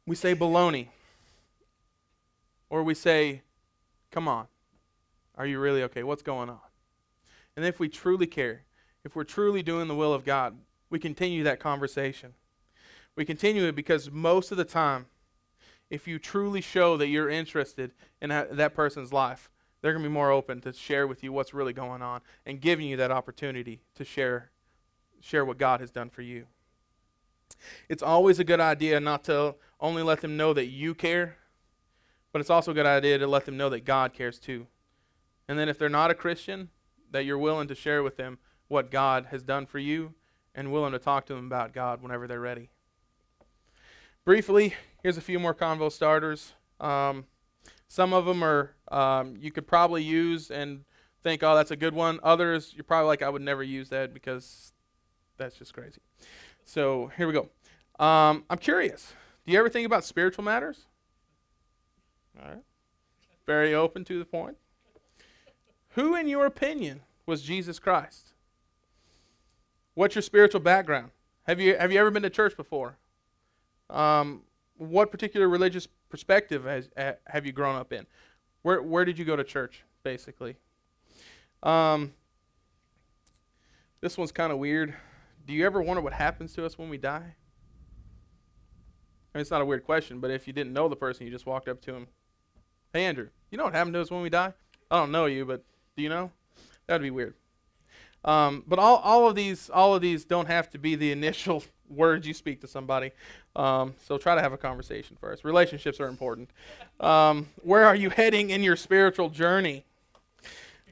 We 0.06 0.16
say 0.16 0.36
baloney. 0.36 0.88
Or 2.70 2.84
we 2.84 2.94
say, 2.94 3.42
Come 4.12 4.28
on. 4.28 4.48
Are 5.38 5.46
you 5.46 5.60
really 5.60 5.84
okay? 5.84 6.04
What's 6.04 6.24
going 6.24 6.50
on? 6.50 6.60
And 7.56 7.66
if 7.66 7.80
we 7.80 7.90
truly 7.90 8.28
care, 8.28 8.64
if 9.04 9.16
we're 9.16 9.24
truly 9.24 9.62
doing 9.62 9.88
the 9.88 9.96
will 9.96 10.14
of 10.14 10.26
God, 10.26 10.58
we 10.90 11.00
continue 11.00 11.44
that 11.44 11.60
conversation. 11.60 12.34
We 13.16 13.26
continue 13.26 13.66
it 13.66 13.76
because 13.76 14.10
most 14.12 14.52
of 14.52 14.58
the 14.58 14.66
time, 14.66 15.08
if 15.90 16.08
you 16.08 16.20
truly 16.20 16.62
show 16.62 16.98
that 16.98 17.08
you're 17.08 17.30
interested 17.30 17.92
in 18.22 18.30
that 18.30 18.74
person's 18.74 19.12
life, 19.14 19.50
they're 19.82 19.94
going 19.94 20.04
to 20.04 20.10
be 20.10 20.14
more 20.14 20.32
open 20.32 20.62
to 20.62 20.74
share 20.74 21.08
with 21.08 21.24
you 21.24 21.32
what's 21.32 21.54
really 21.54 21.74
going 21.74 22.02
on 22.02 22.22
and 22.46 22.60
giving 22.60 22.88
you 22.88 22.98
that 22.98 23.12
opportunity 23.12 23.82
to 23.96 24.04
share 24.04 24.52
share 25.22 25.46
what 25.46 25.58
God 25.58 25.80
has 25.80 25.92
done 25.92 26.10
for 26.10 26.22
you. 26.22 26.46
It's 27.90 28.04
always 28.04 28.40
a 28.40 28.44
good 28.44 28.60
idea 28.60 29.00
not 29.00 29.24
to 29.26 29.56
only 29.80 30.04
let 30.04 30.22
them 30.22 30.38
know 30.38 30.54
that 30.54 30.68
you 30.68 30.94
care, 30.94 31.38
but 32.32 32.40
it's 32.40 32.50
also 32.50 32.72
a 32.72 32.76
good 32.76 32.86
idea 32.86 33.18
to 33.18 33.28
let 33.28 33.46
them 33.46 33.58
know 33.58 33.70
that 33.70 33.86
God 33.86 34.14
cares 34.14 34.40
too. 34.40 34.68
And 35.48 35.58
then 35.58 35.70
if 35.70 35.78
they're 35.78 35.90
not 35.90 36.12
a 36.12 36.16
Christian, 36.16 36.70
that 37.12 37.26
you're 37.26 37.38
willing 37.38 37.68
to 37.70 37.76
share 37.76 38.04
with 38.04 38.18
them 38.18 38.38
what 38.68 38.92
God 38.92 39.28
has 39.32 39.44
done 39.44 39.66
for 39.66 39.80
you 39.80 40.14
and 40.54 40.72
willing 40.72 40.92
to 40.92 41.00
talk 41.00 41.26
to 41.28 41.36
them 41.36 41.46
about 41.46 41.74
God 41.74 42.02
whenever 42.02 42.28
they're 42.28 42.40
ready. 42.40 42.70
Briefly, 44.26 44.74
here's 45.02 45.18
a 45.18 45.22
few 45.22 45.40
more 45.40 45.54
convo 45.54 45.90
starters. 45.92 46.54
Um, 46.82 47.26
some 47.88 48.14
of 48.14 48.26
them 48.26 48.44
are 48.44 48.76
um, 48.92 49.38
you 49.40 49.52
could 49.52 49.68
probably 49.68 50.04
use 50.04 50.52
and 50.52 50.84
think, 51.24 51.44
oh, 51.44 51.56
that's 51.56 51.72
a 51.72 51.78
good 51.78 51.94
one. 51.94 52.20
Others, 52.24 52.74
you're 52.76 52.84
probably 52.84 53.08
like, 53.08 53.22
I 53.22 53.30
would 53.30 53.42
never 53.42 53.64
use 53.64 53.90
that 53.90 54.14
because 54.14 54.74
that's 55.38 55.58
just 55.58 55.74
crazy. 55.74 56.02
So 56.64 57.12
here 57.18 57.28
we 57.28 57.34
go. 57.34 57.50
Um, 58.04 58.44
I'm 58.50 58.58
curious. 58.58 59.14
Do 59.46 59.54
you 59.54 59.60
ever 59.60 59.70
think 59.70 59.86
about 59.86 60.04
spiritual 60.04 60.44
matters? 60.44 60.86
All 62.40 62.50
right. 62.50 62.64
Very 63.46 63.74
open 63.74 64.04
to 64.06 64.20
the 64.20 64.26
point. 64.26 64.58
Who, 65.92 66.16
in 66.16 66.28
your 66.28 66.46
opinion, 66.46 67.02
was 67.26 67.42
Jesus 67.42 67.80
Christ? 67.80 68.34
What's 69.94 70.16
your 70.16 70.22
spiritual 70.22 70.62
background? 70.62 71.12
Have 71.48 71.60
you 71.60 71.78
have 71.78 71.92
you 71.92 72.00
ever 72.00 72.12
been 72.12 72.24
to 72.24 72.30
church 72.30 72.56
before? 72.56 72.98
Um, 73.90 74.44
what 74.76 75.12
particular 75.12 75.48
religious 75.48 75.88
perspective 76.10 76.66
has 76.66 76.90
have 77.26 77.46
you 77.46 77.52
grown 77.52 77.76
up 77.76 77.94
in? 77.94 78.06
Where 78.62 78.82
where 78.82 79.06
did 79.06 79.18
you 79.18 79.26
go 79.26 79.36
to 79.36 79.44
church, 79.44 79.84
basically? 80.04 80.58
Um, 81.64 82.14
this 84.02 84.18
one's 84.18 84.32
kind 84.32 84.52
of 84.52 84.60
weird. 84.60 84.94
Do 85.48 85.54
you 85.54 85.66
ever 85.66 85.82
wonder 85.82 86.02
what 86.02 86.12
happens 86.12 86.54
to 86.56 86.66
us 86.66 86.78
when 86.78 86.90
we 86.90 86.98
die? 86.98 87.36
I 89.34 89.38
mean, 89.38 89.42
it's 89.42 89.50
not 89.50 89.62
a 89.62 89.66
weird 89.66 89.86
question, 89.86 90.20
but 90.20 90.30
if 90.30 90.46
you 90.46 90.52
didn't 90.52 90.74
know 90.74 90.90
the 90.90 90.96
person, 90.98 91.26
you 91.26 91.32
just 91.32 91.46
walked 91.46 91.70
up 91.70 91.82
to 91.84 91.96
him, 91.96 92.08
"Hey, 92.92 93.06
Andrew, 93.06 93.30
you 93.50 93.58
know 93.58 93.64
what 93.64 93.74
happened 93.74 93.94
to 93.94 94.02
us 94.02 94.12
when 94.12 94.22
we 94.22 94.30
die?" 94.30 94.54
I 94.92 94.98
don't 94.98 95.12
know 95.12 95.26
you, 95.26 95.46
but 95.46 95.64
do 95.96 96.04
you 96.04 96.10
know? 96.10 96.32
That'd 96.86 97.02
be 97.02 97.12
weird. 97.12 97.36
Um, 98.26 98.66
but 98.68 98.78
all, 98.78 98.98
all 98.98 99.30
of 99.30 99.36
these 99.36 99.70
all 99.70 99.96
of 99.96 100.02
these 100.02 100.26
don't 100.26 100.48
have 100.48 100.70
to 100.72 100.78
be 100.78 100.96
the 100.96 101.12
initial 101.14 101.64
words 101.90 102.28
you 102.28 102.34
speak 102.34 102.60
to 102.62 102.68
somebody. 102.68 103.12
Um, 103.56 103.96
so 104.06 104.18
try 104.18 104.36
to 104.36 104.42
have 104.42 104.52
a 104.52 104.58
conversation 104.58 105.16
first. 105.20 105.46
Relationships 105.46 106.02
are 106.02 106.08
important. 106.08 106.50
Um, 107.00 107.48
where 107.62 107.86
are 107.86 107.96
you 107.96 108.10
heading 108.10 108.50
in 108.50 108.64
your 108.64 108.76
spiritual 108.76 109.30
journey? 109.30 109.86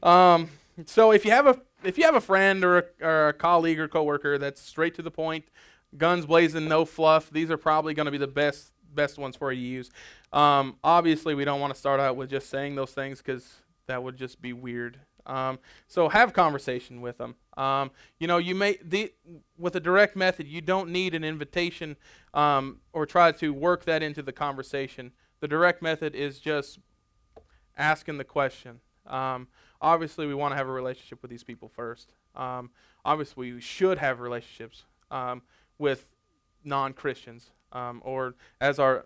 Um, 0.02 0.50
so 0.86 1.12
if 1.12 1.26
you 1.26 1.32
have 1.32 1.48
a 1.48 1.60
if 1.86 1.98
you 1.98 2.06
have 2.06 2.16
a 2.16 2.22
friend 2.22 2.64
or 2.64 2.78
a, 2.78 2.84
or 3.02 3.28
a 3.30 3.34
colleague 3.34 3.80
or 3.80 3.88
coworker 3.88 4.38
that's 4.38 4.62
straight 4.62 4.96
to 4.96 5.02
the 5.02 5.12
point, 5.12 5.46
guns 5.98 6.26
blazing, 6.26 6.68
no 6.68 6.86
fluff, 6.86 7.30
these 7.30 7.52
are 7.52 7.58
probably 7.58 7.94
going 7.94 8.06
to 8.06 8.12
be 8.12 8.18
the 8.18 8.28
best 8.28 8.72
best 8.94 9.18
ones 9.18 9.36
for 9.36 9.52
you 9.52 9.62
to 9.62 9.68
use. 9.68 9.92
Um, 10.32 10.78
obviously, 10.84 11.36
we 11.36 11.46
don't 11.46 11.60
want 11.60 11.74
to 11.74 11.80
start 11.80 12.00
out 12.00 12.16
with 12.16 12.30
just 12.30 12.50
saying 12.50 12.76
those 12.76 12.92
things 12.92 13.20
because 13.20 13.56
that 13.88 14.02
would 14.02 14.18
just 14.18 14.42
be 14.42 14.54
weird. 14.54 15.00
Um, 15.26 15.60
so 15.88 16.10
have 16.10 16.34
conversation 16.34 17.02
with 17.02 17.18
them. 17.18 17.36
Um, 17.58 17.92
you 18.20 18.28
know, 18.28 18.38
you 18.38 18.56
may 18.56 18.78
the 18.84 19.12
with 19.58 19.76
a 19.76 19.80
direct 19.80 20.16
method, 20.16 20.48
you 20.48 20.62
don't 20.62 20.90
need 20.90 21.16
an 21.16 21.24
invitation 21.24 21.98
um, 22.34 22.80
or 22.94 23.06
try 23.06 23.32
to 23.34 23.54
work 23.54 23.86
that 23.86 24.04
into 24.04 24.22
the 24.22 24.32
conversation. 24.32 25.12
The 25.40 25.48
direct 25.48 25.82
method 25.82 26.16
is 26.16 26.40
just 26.40 26.80
asking 27.78 28.18
the 28.18 28.24
question. 28.24 28.80
Um, 29.82 29.90
obviously, 29.92 30.26
we 30.28 30.34
want 30.34 30.52
to 30.52 30.58
have 30.58 30.68
a 30.68 30.72
relationship 30.72 31.22
with 31.22 31.32
these 31.32 31.44
people 31.44 31.70
first. 31.70 32.12
Um, 32.36 32.70
obviously, 33.04 33.54
we 33.54 33.62
should 33.62 33.98
have 33.98 34.20
relationships 34.20 34.84
um, 35.12 35.42
with 35.78 36.08
non-Christians, 36.64 37.52
or 37.72 38.36
as 38.60 38.80
our 38.80 39.06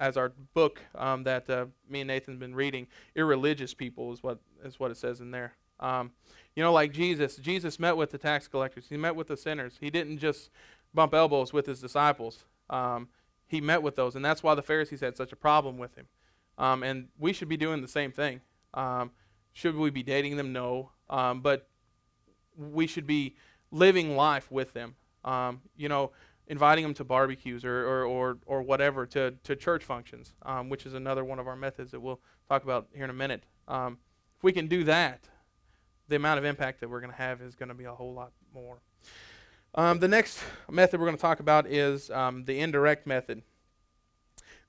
as 0.00 0.16
our 0.16 0.32
book 0.54 0.80
um, 0.94 1.22
that 1.24 1.48
uh, 1.48 1.66
me 1.88 2.00
and 2.00 2.08
Nathan's 2.08 2.38
been 2.38 2.54
reading, 2.54 2.88
irreligious 3.14 3.74
people 3.74 4.12
is 4.12 4.22
what 4.22 4.38
is 4.64 4.80
what 4.80 4.90
it 4.90 4.96
says 4.96 5.20
in 5.20 5.30
there. 5.30 5.54
Um, 5.78 6.12
you 6.54 6.62
know, 6.62 6.72
like 6.72 6.92
Jesus, 6.92 7.36
Jesus 7.36 7.78
met 7.78 7.96
with 7.96 8.10
the 8.10 8.18
tax 8.18 8.48
collectors. 8.48 8.86
He 8.88 8.96
met 8.96 9.16
with 9.16 9.28
the 9.28 9.36
sinners. 9.36 9.78
He 9.80 9.90
didn't 9.90 10.18
just 10.18 10.50
bump 10.92 11.14
elbows 11.14 11.52
with 11.52 11.66
his 11.66 11.80
disciples. 11.80 12.44
Um, 12.68 13.08
he 13.46 13.60
met 13.60 13.82
with 13.82 13.96
those, 13.96 14.16
and 14.16 14.24
that's 14.24 14.42
why 14.42 14.54
the 14.54 14.62
Pharisees 14.62 15.00
had 15.00 15.16
such 15.16 15.32
a 15.32 15.36
problem 15.36 15.78
with 15.78 15.94
him. 15.94 16.06
Um, 16.58 16.82
and 16.82 17.08
we 17.18 17.32
should 17.32 17.48
be 17.48 17.56
doing 17.56 17.80
the 17.80 17.88
same 17.88 18.12
thing. 18.12 18.42
Um, 19.50 19.54
should 19.54 19.76
we 19.76 19.90
be 19.90 20.02
dating 20.02 20.36
them? 20.36 20.52
No, 20.52 20.90
um, 21.08 21.40
but 21.40 21.68
we 22.56 22.86
should 22.86 23.06
be 23.06 23.36
living 23.70 24.16
life 24.16 24.50
with 24.50 24.72
them. 24.72 24.96
you 25.76 25.88
know, 25.88 26.12
inviting 26.50 26.82
them 26.82 26.94
to 26.94 27.04
barbecues 27.04 27.64
or, 27.64 27.86
or, 27.86 28.04
or, 28.04 28.38
or 28.44 28.62
whatever, 28.62 29.06
to, 29.06 29.32
to 29.44 29.54
church 29.54 29.84
functions, 29.84 30.32
um, 30.42 30.68
which 30.68 30.84
is 30.84 30.94
another 30.94 31.24
one 31.24 31.38
of 31.38 31.46
our 31.46 31.54
methods 31.54 31.92
that 31.92 32.00
we'll 32.00 32.20
talk 32.48 32.64
about 32.64 32.88
here 32.92 33.04
in 33.04 33.10
a 33.10 33.14
minute. 33.14 33.44
Um, 33.68 33.98
if 34.36 34.42
we 34.42 34.50
can 34.52 34.66
do 34.66 34.82
that, 34.84 35.28
the 36.08 36.16
amount 36.16 36.38
of 36.38 36.44
impact 36.44 36.80
that 36.80 36.90
we're 36.90 37.00
going 37.00 37.12
to 37.12 37.16
have 37.16 37.40
is 37.40 37.54
going 37.54 37.68
to 37.68 37.74
be 37.74 37.84
a 37.84 37.94
whole 37.94 38.12
lot 38.12 38.32
more. 38.52 38.80
Um, 39.76 40.00
the 40.00 40.08
next 40.08 40.42
method 40.68 40.98
we're 40.98 41.06
going 41.06 41.16
to 41.16 41.22
talk 41.22 41.38
about 41.38 41.68
is 41.68 42.10
um, 42.10 42.44
the 42.44 42.58
indirect 42.58 43.06
method. 43.06 43.42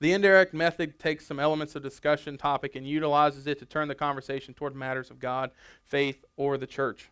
The 0.01 0.13
indirect 0.13 0.51
method 0.55 0.97
takes 0.97 1.27
some 1.27 1.39
elements 1.39 1.75
of 1.75 1.83
discussion 1.83 2.35
topic 2.35 2.75
and 2.75 2.87
utilizes 2.87 3.45
it 3.45 3.59
to 3.59 3.67
turn 3.67 3.87
the 3.87 3.93
conversation 3.93 4.55
toward 4.55 4.75
matters 4.75 5.11
of 5.11 5.19
God, 5.19 5.51
faith, 5.83 6.25
or 6.35 6.57
the 6.57 6.65
church. 6.65 7.09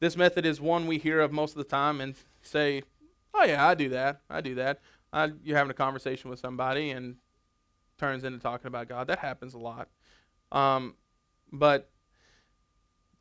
This 0.00 0.16
method 0.16 0.44
is 0.44 0.60
one 0.60 0.88
we 0.88 0.98
hear 0.98 1.20
of 1.20 1.30
most 1.30 1.52
of 1.52 1.58
the 1.58 1.64
time 1.64 2.00
and 2.00 2.16
say, 2.42 2.82
Oh 3.32 3.44
yeah, 3.44 3.64
I 3.64 3.74
do 3.74 3.88
that. 3.90 4.22
I 4.28 4.40
do 4.40 4.56
that. 4.56 4.80
I, 5.12 5.30
you're 5.44 5.56
having 5.56 5.70
a 5.70 5.74
conversation 5.74 6.30
with 6.30 6.40
somebody 6.40 6.90
and 6.90 7.14
turns 7.96 8.24
into 8.24 8.40
talking 8.40 8.66
about 8.66 8.88
God. 8.88 9.06
That 9.06 9.20
happens 9.20 9.54
a 9.54 9.58
lot. 9.58 9.88
Um, 10.50 10.96
but 11.52 11.90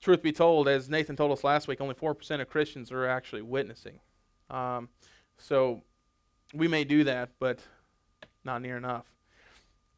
truth 0.02 0.23
be 0.23 0.32
told, 0.32 0.67
as 0.67 0.89
Nathan 0.89 1.15
told 1.15 1.32
us 1.32 1.43
last 1.43 1.67
week, 1.67 1.80
only 1.80 1.93
four 1.93 2.15
percent 2.15 2.41
of 2.41 2.49
Christians 2.49 2.91
are 2.91 3.06
actually 3.06 3.43
witnessing. 3.43 3.99
Um, 4.49 4.89
so 5.38 5.84
we 6.56 6.67
may 6.67 6.84
do 6.86 7.04
that, 7.04 7.30
but 7.38 7.60
not 8.43 8.62
near 8.62 8.78
enough. 8.78 9.06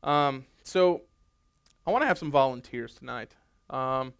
Um, 0.03 0.45
so 0.63 1.01
I 1.85 1.91
want 1.91 2.03
to 2.03 2.07
have 2.07 2.17
some 2.17 2.31
volunteers 2.31 2.95
tonight. 2.95 3.35
Um, 3.69 4.13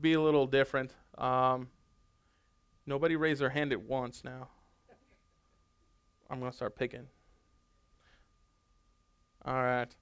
be 0.00 0.14
a 0.14 0.20
little 0.20 0.46
different. 0.46 0.92
Um, 1.18 1.68
nobody 2.86 3.16
raised 3.16 3.40
their 3.40 3.50
hand 3.50 3.72
at 3.72 3.82
once 3.82 4.22
now. 4.24 4.48
I'm 6.28 6.40
going 6.40 6.50
to 6.50 6.56
start 6.56 6.76
picking. 6.76 7.06
All 9.44 9.62
right. 9.62 9.94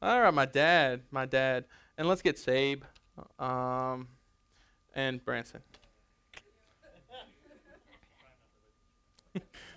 All 0.00 0.20
right, 0.20 0.34
my 0.34 0.46
dad, 0.46 1.02
my 1.10 1.26
dad. 1.26 1.64
And 1.98 2.08
let's 2.08 2.22
get 2.22 2.38
Sabe 2.38 2.82
um, 3.38 4.08
and 4.94 5.24
Branson. 5.24 5.60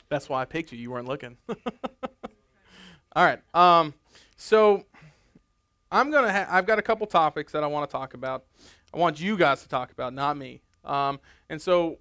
That's 0.10 0.30
why 0.30 0.42
I 0.42 0.46
picked 0.46 0.72
you. 0.72 0.78
You 0.78 0.92
weren't 0.92 1.08
looking. 1.08 1.38
All 3.16 3.26
right. 3.26 3.40
Um, 3.54 3.94
so 4.38 4.86
I'm 5.92 6.12
gonna. 6.12 6.32
Ha- 6.32 6.48
I've 6.50 6.66
got 6.66 6.80
a 6.80 6.82
couple 6.82 7.08
topics 7.08 7.52
that 7.54 7.64
I 7.64 7.68
want 7.68 7.90
to 7.90 7.92
talk 7.92 8.14
about. 8.14 8.46
I 8.94 8.98
want 8.98 9.20
you 9.20 9.38
guys 9.38 9.62
to 9.64 9.70
talk 9.70 9.92
about, 9.92 10.14
not 10.14 10.38
me. 10.38 10.62
Um, 10.84 11.20
and 11.50 11.62
so 11.62 11.98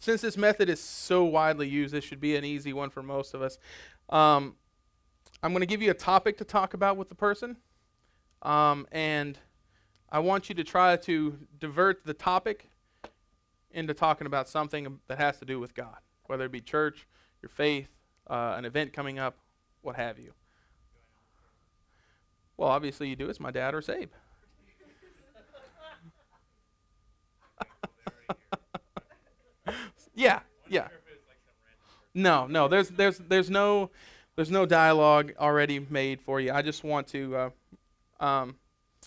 since 0.00 0.22
this 0.22 0.36
method 0.36 0.68
is 0.68 0.80
so 0.80 1.24
widely 1.24 1.68
used, 1.68 1.92
this 1.92 2.04
should 2.04 2.20
be 2.20 2.36
an 2.36 2.44
easy 2.44 2.72
one 2.72 2.90
for 2.90 3.02
most 3.02 3.34
of 3.34 3.42
us. 3.42 3.58
Um, 4.08 4.56
I'm 5.42 5.52
going 5.52 5.60
to 5.60 5.66
give 5.66 5.82
you 5.82 5.90
a 5.90 5.94
topic 5.94 6.38
to 6.38 6.44
talk 6.44 6.74
about 6.74 6.96
with 6.96 7.08
the 7.08 7.14
person, 7.14 7.56
um, 8.42 8.86
and 8.90 9.38
I 10.10 10.18
want 10.20 10.48
you 10.48 10.54
to 10.56 10.64
try 10.64 10.96
to 10.96 11.38
divert 11.58 12.04
the 12.04 12.14
topic 12.14 12.70
into 13.70 13.94
talking 13.94 14.26
about 14.26 14.48
something 14.48 14.98
that 15.06 15.18
has 15.18 15.38
to 15.38 15.44
do 15.44 15.60
with 15.60 15.74
God, 15.74 15.98
whether 16.30 16.44
it 16.44 16.52
be 16.52 16.60
church, 16.60 17.08
your 17.42 17.50
faith, 17.50 17.88
uh, 18.28 18.54
an 18.56 18.64
event 18.64 18.92
coming 18.92 19.18
up, 19.18 19.36
what 19.82 19.96
have 19.96 20.16
you. 20.18 20.32
Well, 22.56 22.68
obviously 22.68 23.08
you 23.08 23.16
do. 23.16 23.28
It's 23.28 23.40
my 23.40 23.50
dad 23.50 23.74
or 23.74 23.82
Sabe. 23.82 24.10
Yeah, 30.14 30.40
yeah. 30.68 30.88
No, 32.12 32.46
no. 32.46 32.68
There's 32.68 32.90
there's 32.90 33.16
there's 33.18 33.48
no 33.48 33.90
there's 34.36 34.50
no 34.50 34.66
dialogue 34.66 35.32
already 35.38 35.78
made 35.78 36.20
for 36.20 36.40
you. 36.40 36.52
I 36.52 36.60
just 36.60 36.84
want 36.84 37.06
to. 37.08 37.36
Uh, 38.20 38.24
um, 38.24 38.56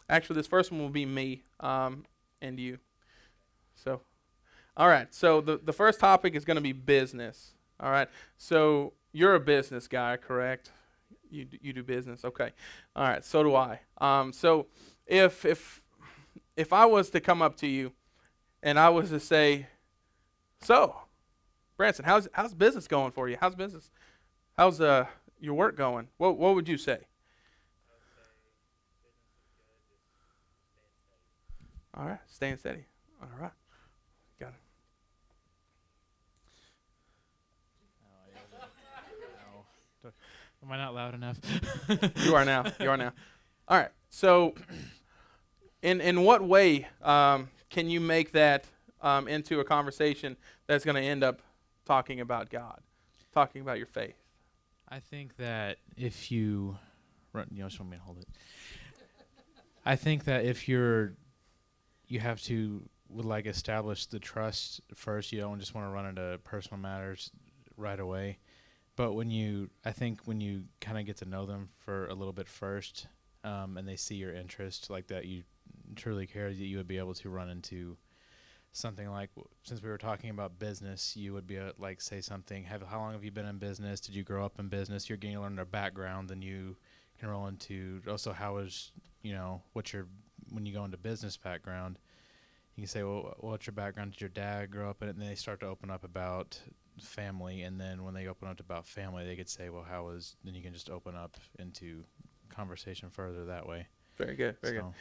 actually, 0.09 0.37
this 0.37 0.47
first 0.47 0.71
one 0.71 0.81
will 0.81 0.89
be 0.89 1.05
me 1.05 1.43
um, 1.59 2.05
and 2.41 2.59
you. 2.59 2.79
All 4.75 4.87
right. 4.87 5.13
So 5.13 5.41
the 5.41 5.59
the 5.63 5.73
first 5.73 5.99
topic 5.99 6.35
is 6.35 6.45
going 6.45 6.55
to 6.55 6.61
be 6.61 6.71
business. 6.71 7.53
All 7.79 7.91
right. 7.91 8.09
So 8.37 8.93
you're 9.11 9.35
a 9.35 9.39
business 9.39 9.87
guy, 9.87 10.17
correct? 10.17 10.71
You 11.29 11.47
you 11.61 11.73
do 11.73 11.83
business, 11.83 12.25
okay? 12.25 12.51
All 12.95 13.07
right. 13.07 13.23
So 13.23 13.43
do 13.43 13.55
I. 13.55 13.81
Um, 13.99 14.33
so 14.33 14.67
if 15.05 15.45
if 15.45 15.83
if 16.55 16.73
I 16.73 16.85
was 16.85 17.09
to 17.11 17.19
come 17.19 17.41
up 17.41 17.57
to 17.57 17.67
you 17.67 17.91
and 18.63 18.79
I 18.79 18.89
was 18.89 19.09
to 19.09 19.19
say, 19.19 19.67
"So, 20.61 20.95
Branson, 21.77 22.05
how's 22.05 22.27
how's 22.33 22.53
business 22.53 22.87
going 22.87 23.11
for 23.11 23.29
you? 23.29 23.37
How's 23.39 23.55
business? 23.55 23.91
How's 24.57 24.81
uh 24.81 25.05
your 25.39 25.53
work 25.55 25.77
going? 25.77 26.07
What 26.17 26.37
what 26.37 26.55
would 26.55 26.67
you 26.67 26.77
say?" 26.77 26.99
All 31.95 32.05
right, 32.05 32.19
staying 32.27 32.57
steady. 32.57 32.85
All 33.21 33.29
right, 33.39 33.51
got 34.39 34.49
it. 34.49 34.53
Am 40.63 40.71
I 40.71 40.77
not 40.77 40.93
loud 40.93 41.13
enough? 41.13 41.37
you 42.23 42.35
are 42.35 42.45
now. 42.45 42.63
You 42.79 42.89
are 42.89 42.97
now. 42.97 43.11
All 43.67 43.77
right. 43.77 43.89
So, 44.09 44.55
in 45.81 45.99
in 45.99 46.23
what 46.23 46.41
way 46.41 46.87
um, 47.01 47.49
can 47.69 47.89
you 47.89 47.99
make 47.99 48.31
that 48.31 48.65
um, 49.01 49.27
into 49.27 49.59
a 49.59 49.63
conversation 49.63 50.37
that's 50.67 50.85
going 50.85 50.95
to 50.95 51.01
end 51.01 51.23
up 51.23 51.41
talking 51.85 52.21
about 52.21 52.49
God, 52.49 52.79
talking 53.33 53.61
about 53.61 53.77
your 53.77 53.87
faith? 53.87 54.15
I 54.87 54.99
think 54.99 55.35
that 55.37 55.79
if 55.97 56.31
you, 56.31 56.77
run, 57.33 57.47
you 57.51 57.61
know, 57.61 57.67
just 57.67 57.79
want 57.79 57.91
me 57.91 57.97
to 57.97 58.03
hold 58.03 58.19
it. 58.19 58.27
I 59.85 59.95
think 59.97 60.25
that 60.25 60.45
if 60.45 60.69
you're, 60.69 61.13
you 62.07 62.19
have 62.19 62.41
to 62.43 62.87
would 63.09 63.25
like 63.25 63.45
establish 63.45 64.05
the 64.05 64.19
trust 64.19 64.81
first. 64.95 65.31
You 65.31 65.41
don't 65.41 65.59
just 65.59 65.75
want 65.75 65.87
to 65.87 65.91
run 65.91 66.05
into 66.05 66.39
personal 66.43 66.79
matters 66.79 67.31
right 67.77 67.99
away. 67.99 68.37
But 68.95 69.13
when 69.13 69.31
you, 69.31 69.69
I 69.83 69.91
think 69.91 70.21
when 70.25 70.39
you 70.39 70.65
kind 70.79 70.99
of 70.99 71.05
get 71.05 71.17
to 71.17 71.25
know 71.25 71.45
them 71.45 71.69
for 71.83 72.07
a 72.07 72.13
little 72.13 72.33
bit 72.33 72.47
first, 72.47 73.07
um, 73.43 73.77
and 73.77 73.87
they 73.87 73.95
see 73.95 74.15
your 74.15 74.33
interest 74.33 74.89
like 74.89 75.07
that, 75.07 75.25
you 75.25 75.43
truly 75.95 76.27
care 76.27 76.49
that 76.49 76.55
you 76.55 76.77
would 76.77 76.87
be 76.87 76.97
able 76.97 77.13
to 77.15 77.29
run 77.29 77.49
into 77.49 77.97
something 78.71 79.09
like 79.09 79.29
since 79.63 79.81
we 79.81 79.89
were 79.89 79.97
talking 79.97 80.29
about 80.29 80.59
business, 80.59 81.15
you 81.15 81.33
would 81.33 81.47
be 81.47 81.57
able, 81.57 81.71
like 81.77 82.01
say 82.01 82.21
something. 82.21 82.63
Have 82.63 82.83
how 82.83 82.99
long 82.99 83.13
have 83.13 83.23
you 83.23 83.31
been 83.31 83.45
in 83.45 83.57
business? 83.57 83.99
Did 83.99 84.15
you 84.15 84.23
grow 84.23 84.45
up 84.45 84.59
in 84.59 84.67
business? 84.67 85.07
You're 85.07 85.17
getting 85.17 85.37
to 85.37 85.41
learn 85.41 85.55
their 85.55 85.65
background, 85.65 86.29
then 86.29 86.41
you 86.41 86.75
can 87.19 87.29
roll 87.29 87.47
into 87.47 88.01
also 88.09 88.33
how 88.33 88.57
is 88.57 88.91
you 89.21 89.33
know 89.33 89.61
what's 89.73 89.93
your 89.93 90.07
when 90.51 90.65
you 90.65 90.73
go 90.73 90.83
into 90.83 90.97
business 90.97 91.37
background. 91.37 91.99
You 92.75 92.81
can 92.81 92.89
say, 92.89 93.03
well, 93.03 93.35
what's 93.39 93.67
your 93.67 93.75
background? 93.75 94.13
Did 94.13 94.21
your 94.21 94.29
dad 94.31 94.71
grow 94.71 94.89
up 94.89 95.03
in 95.03 95.07
it? 95.07 95.11
And 95.11 95.21
then 95.21 95.29
they 95.29 95.35
start 95.35 95.59
to 95.59 95.67
open 95.67 95.91
up 95.91 96.03
about 96.03 96.59
family, 97.01 97.63
and 97.63 97.79
then 97.79 98.03
when 98.03 98.13
they 98.13 98.27
open 98.27 98.47
up 98.47 98.59
about 98.59 98.85
family, 98.85 99.25
they 99.25 99.35
could 99.35 99.49
say, 99.49 99.69
"Well, 99.69 99.83
how 99.83 100.05
was?" 100.05 100.35
Then 100.43 100.53
you 100.53 100.61
can 100.61 100.73
just 100.73 100.89
open 100.89 101.15
up 101.15 101.37
into 101.59 102.03
conversation 102.49 103.09
further 103.09 103.45
that 103.45 103.67
way. 103.67 103.87
Very 104.17 104.35
good. 104.35 104.57
Very 104.61 104.77
so 104.77 104.83
good. 104.83 104.93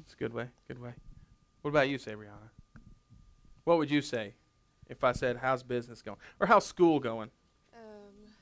It's 0.00 0.12
a 0.14 0.16
good 0.16 0.32
way. 0.32 0.48
Good 0.66 0.80
way. 0.80 0.92
What 1.62 1.70
about 1.70 1.88
you, 1.88 1.98
Sabriana? 1.98 2.50
What 3.64 3.78
would 3.78 3.90
you 3.90 4.00
say 4.00 4.34
if 4.88 5.04
I 5.04 5.12
said, 5.12 5.36
"How's 5.36 5.62
business 5.62 6.02
going?" 6.02 6.18
or 6.40 6.46
"How's 6.46 6.66
school 6.66 6.98
going?" 6.98 7.30
Um, 7.72 8.32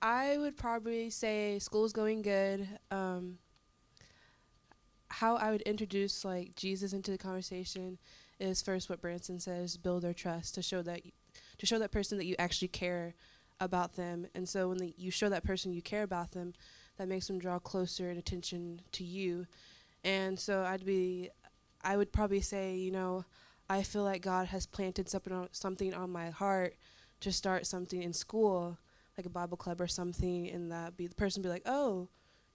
I 0.00 0.38
would 0.38 0.56
probably 0.56 1.10
say 1.10 1.58
school's 1.58 1.92
going 1.92 2.22
good. 2.22 2.66
Um, 2.90 3.38
how 5.08 5.36
I 5.36 5.50
would 5.50 5.62
introduce 5.62 6.24
like 6.24 6.54
Jesus 6.54 6.92
into 6.92 7.10
the 7.10 7.18
conversation 7.18 7.98
is 8.38 8.62
first 8.62 8.88
what 8.88 9.02
Branson 9.02 9.38
says: 9.38 9.76
build 9.76 10.02
their 10.02 10.14
trust 10.14 10.54
to 10.54 10.62
show 10.62 10.82
that 10.82 11.02
to 11.60 11.66
show 11.66 11.78
that 11.78 11.92
person 11.92 12.16
that 12.16 12.24
you 12.24 12.34
actually 12.38 12.68
care 12.68 13.14
about 13.60 13.94
them. 13.94 14.26
And 14.34 14.48
so 14.48 14.70
when 14.70 14.78
the, 14.78 14.94
you 14.96 15.10
show 15.10 15.28
that 15.28 15.44
person 15.44 15.74
you 15.74 15.82
care 15.82 16.02
about 16.02 16.32
them, 16.32 16.54
that 16.96 17.06
makes 17.06 17.26
them 17.26 17.38
draw 17.38 17.58
closer 17.58 18.08
and 18.08 18.18
attention 18.18 18.80
to 18.92 19.04
you. 19.04 19.46
And 20.02 20.38
so 20.38 20.64
I'd 20.64 20.86
be, 20.86 21.28
I 21.84 21.98
would 21.98 22.12
probably 22.12 22.40
say, 22.40 22.76
you 22.76 22.90
know, 22.90 23.26
I 23.68 23.82
feel 23.82 24.04
like 24.04 24.22
God 24.22 24.46
has 24.46 24.64
planted 24.64 25.10
something 25.10 25.34
on, 25.34 25.48
something 25.52 25.92
on 25.92 26.10
my 26.10 26.30
heart 26.30 26.76
to 27.20 27.30
start 27.30 27.66
something 27.66 28.02
in 28.02 28.14
school, 28.14 28.78
like 29.18 29.26
a 29.26 29.30
Bible 29.30 29.58
club 29.58 29.82
or 29.82 29.86
something, 29.86 30.48
and 30.48 30.72
that 30.72 30.96
be 30.96 31.06
the 31.08 31.14
person 31.14 31.42
be 31.42 31.50
like, 31.50 31.66
oh, 31.66 32.08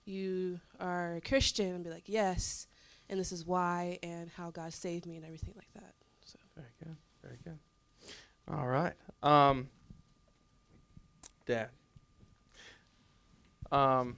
you 0.06 0.60
are 0.80 1.18
a 1.18 1.22
Christian, 1.22 1.76
and 1.76 1.84
be 1.84 1.92
like, 1.92 2.08
yes, 2.08 2.66
and 3.08 3.20
this 3.20 3.32
is 3.32 3.46
why, 3.46 4.00
and 4.02 4.32
how 4.32 4.50
God 4.50 4.74
saved 4.74 5.06
me, 5.06 5.16
and 5.16 5.26
everything 5.26 5.54
like 5.56 5.72
that. 5.76 5.94
So 6.26 6.40
very 6.56 6.72
good, 6.84 6.96
very 7.22 7.38
good. 7.44 7.60
All 8.52 8.68
right. 8.68 8.94
Um, 9.24 9.70
Dad. 11.46 11.70
Um, 13.72 14.18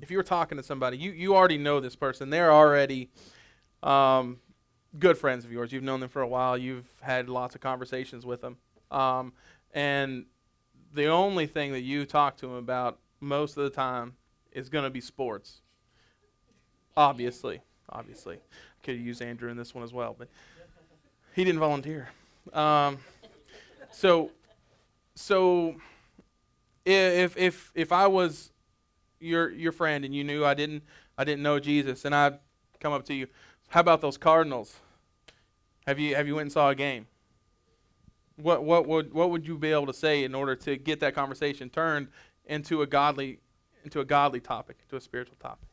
if 0.00 0.10
you 0.10 0.16
were 0.16 0.22
talking 0.22 0.56
to 0.58 0.62
somebody, 0.62 0.98
you, 0.98 1.12
you 1.12 1.34
already 1.36 1.58
know 1.58 1.80
this 1.80 1.96
person. 1.96 2.30
They're 2.30 2.52
already 2.52 3.10
um, 3.82 4.38
good 4.98 5.16
friends 5.16 5.44
of 5.44 5.52
yours. 5.52 5.72
You've 5.72 5.84
known 5.84 6.00
them 6.00 6.08
for 6.08 6.22
a 6.22 6.28
while. 6.28 6.58
You've 6.58 6.86
had 7.00 7.28
lots 7.28 7.54
of 7.54 7.60
conversations 7.60 8.26
with 8.26 8.40
them. 8.40 8.56
Um, 8.90 9.32
and 9.72 10.26
the 10.92 11.06
only 11.06 11.46
thing 11.46 11.72
that 11.72 11.82
you 11.82 12.04
talk 12.04 12.36
to 12.38 12.46
them 12.46 12.56
about 12.56 12.98
most 13.20 13.56
of 13.56 13.64
the 13.64 13.70
time 13.70 14.14
is 14.52 14.68
going 14.68 14.84
to 14.84 14.90
be 14.90 15.00
sports. 15.00 15.60
Obviously. 16.96 17.60
Obviously. 17.90 18.36
I 18.36 18.84
could 18.84 18.98
use 18.98 19.20
Andrew 19.20 19.50
in 19.50 19.56
this 19.56 19.74
one 19.74 19.84
as 19.84 19.92
well, 19.92 20.14
but 20.18 20.28
he 21.34 21.44
didn't 21.44 21.60
volunteer. 21.60 22.08
Um, 22.52 22.98
so, 23.90 24.30
so 25.14 25.76
if 26.84 27.36
if 27.36 27.72
if 27.74 27.92
I 27.92 28.06
was 28.06 28.52
your 29.20 29.50
your 29.50 29.72
friend 29.72 30.04
and 30.04 30.14
you 30.14 30.24
knew 30.24 30.44
I 30.44 30.54
didn't 30.54 30.84
I 31.18 31.24
didn't 31.24 31.42
know 31.42 31.58
Jesus 31.58 32.04
and 32.04 32.14
I'd 32.14 32.38
come 32.80 32.92
up 32.92 33.04
to 33.06 33.14
you, 33.14 33.26
how 33.68 33.80
about 33.80 34.00
those 34.00 34.16
Cardinals? 34.16 34.76
Have 35.86 35.98
you 35.98 36.14
have 36.14 36.26
you 36.26 36.36
went 36.36 36.46
and 36.46 36.52
saw 36.52 36.70
a 36.70 36.74
game? 36.74 37.06
What 38.36 38.64
what 38.64 38.86
would 38.86 39.12
what 39.12 39.30
would 39.30 39.46
you 39.46 39.58
be 39.58 39.72
able 39.72 39.86
to 39.86 39.94
say 39.94 40.24
in 40.24 40.34
order 40.34 40.54
to 40.56 40.76
get 40.76 41.00
that 41.00 41.14
conversation 41.14 41.70
turned 41.70 42.08
into 42.44 42.82
a 42.82 42.86
godly 42.86 43.40
into 43.84 44.00
a 44.00 44.04
godly 44.04 44.40
topic, 44.40 44.78
into 44.82 44.96
a 44.96 45.00
spiritual 45.00 45.36
topic? 45.40 45.68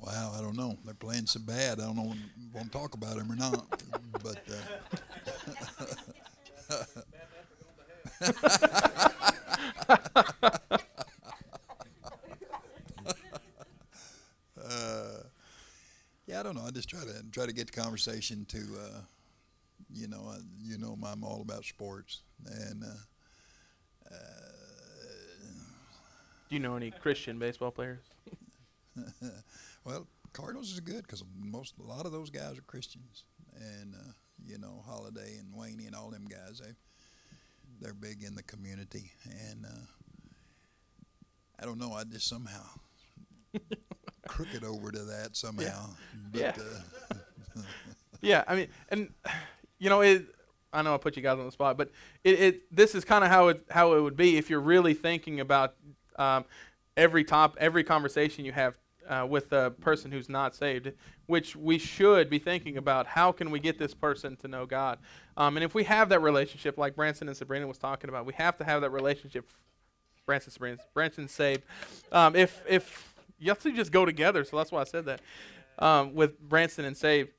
Wow, 0.00 0.32
I 0.36 0.40
don't 0.40 0.56
know. 0.56 0.78
They're 0.84 0.94
playing 0.94 1.26
so 1.26 1.40
bad. 1.40 1.80
I 1.80 1.84
don't 1.84 1.96
know 1.96 2.02
when 2.04 2.22
want 2.52 2.72
to 2.72 2.78
talk 2.78 2.94
about 2.94 3.16
them 3.16 3.30
or 3.32 3.36
not. 3.36 3.82
but 4.22 4.38
uh, 4.48 4.67
uh, 8.20 8.30
yeah, 16.26 16.40
I 16.40 16.42
don't 16.42 16.56
know. 16.56 16.64
I 16.66 16.70
just 16.70 16.88
try 16.88 17.00
to 17.00 17.24
try 17.32 17.46
to 17.46 17.52
get 17.52 17.72
the 17.72 17.80
conversation 17.80 18.44
to, 18.46 18.58
uh, 18.58 19.00
you 19.92 20.08
know, 20.08 20.28
uh, 20.28 20.38
you 20.60 20.78
know, 20.78 20.96
I'm 21.02 21.24
all 21.24 21.40
about 21.42 21.64
sports, 21.64 22.22
and 22.46 22.82
uh, 22.84 22.88
uh, 24.10 24.14
do 26.48 26.54
you 26.56 26.60
know 26.60 26.76
any 26.76 26.90
Christian 26.90 27.38
baseball 27.38 27.70
players? 27.70 28.00
Well, 29.84 30.06
Cardinals 30.34 30.72
is 30.72 30.80
good 30.80 31.02
because 31.02 31.24
most 31.38 31.74
a 31.78 31.82
lot 31.82 32.04
of 32.04 32.12
those 32.12 32.28
guys 32.28 32.58
are 32.58 32.62
Christians, 32.62 33.24
and 33.56 33.94
uh, 33.94 34.12
you 34.44 34.58
know 34.58 34.82
Holliday 34.86 35.36
and 35.38 35.54
Wayne 35.54 35.80
and 35.86 35.94
all 35.94 36.10
them 36.10 36.26
guys 36.28 36.60
they 36.62 36.72
they're 37.80 37.94
big 37.94 38.22
in 38.22 38.34
the 38.34 38.42
community, 38.42 39.12
and 39.24 39.64
uh, 39.64 39.86
I 41.60 41.64
don't 41.64 41.78
know 41.78 41.92
I 41.92 42.04
just 42.04 42.28
somehow 42.28 42.64
crooked 44.28 44.64
over 44.64 44.90
to 44.90 45.04
that 45.04 45.36
somehow. 45.36 45.90
Yeah. 46.32 46.52
But, 46.54 46.58
yeah. 46.58 47.22
Uh, 47.56 47.62
yeah, 48.20 48.44
I 48.46 48.54
mean, 48.54 48.68
and 48.90 49.10
you 49.78 49.88
know 49.88 50.00
it. 50.00 50.26
I 50.72 50.82
know 50.82 50.94
I 50.94 50.98
put 50.98 51.16
you 51.16 51.22
guys 51.22 51.38
on 51.38 51.46
the 51.46 51.52
spot, 51.52 51.78
but 51.78 51.90
it, 52.24 52.40
it 52.40 52.76
this 52.76 52.94
is 52.94 53.04
kind 53.04 53.24
of 53.24 53.30
how 53.30 53.48
it 53.48 53.64
how 53.70 53.94
it 53.94 54.00
would 54.00 54.16
be 54.16 54.36
if 54.36 54.50
you're 54.50 54.60
really 54.60 54.94
thinking 54.94 55.40
about 55.40 55.74
um, 56.16 56.44
every 56.96 57.24
top 57.24 57.56
every 57.58 57.84
conversation 57.84 58.44
you 58.44 58.52
have 58.52 58.76
uh, 59.08 59.26
with 59.28 59.52
a 59.52 59.70
person 59.80 60.12
who's 60.12 60.28
not 60.28 60.54
saved, 60.54 60.92
which 61.26 61.56
we 61.56 61.78
should 61.78 62.28
be 62.28 62.38
thinking 62.38 62.76
about 62.76 63.06
how 63.06 63.32
can 63.32 63.50
we 63.50 63.58
get 63.58 63.78
this 63.78 63.94
person 63.94 64.36
to 64.36 64.48
know 64.48 64.66
God. 64.66 64.98
Um, 65.36 65.56
and 65.56 65.64
if 65.64 65.74
we 65.74 65.84
have 65.84 66.08
that 66.10 66.20
relationship, 66.20 66.78
like 66.78 66.94
Branson 66.94 67.28
and 67.28 67.36
Sabrina 67.36 67.66
was 67.66 67.78
talking 67.78 68.10
about, 68.10 68.26
we 68.26 68.34
have 68.34 68.56
to 68.58 68.64
have 68.64 68.82
that 68.82 68.90
relationship. 68.90 69.48
Branson, 70.26 70.52
Sabrina, 70.52 70.76
Branson 70.92 71.26
saved. 71.26 71.62
Um, 72.12 72.36
if 72.36 72.62
if 72.68 73.14
you 73.38 73.50
have 73.50 73.60
to 73.60 73.72
just 73.72 73.92
go 73.92 74.04
together, 74.04 74.44
so 74.44 74.56
that's 74.58 74.70
why 74.70 74.82
I 74.82 74.84
said 74.84 75.06
that. 75.06 75.20
Um, 75.78 76.14
with 76.14 76.40
Branson 76.40 76.84
and 76.84 76.96
saved, 76.96 77.30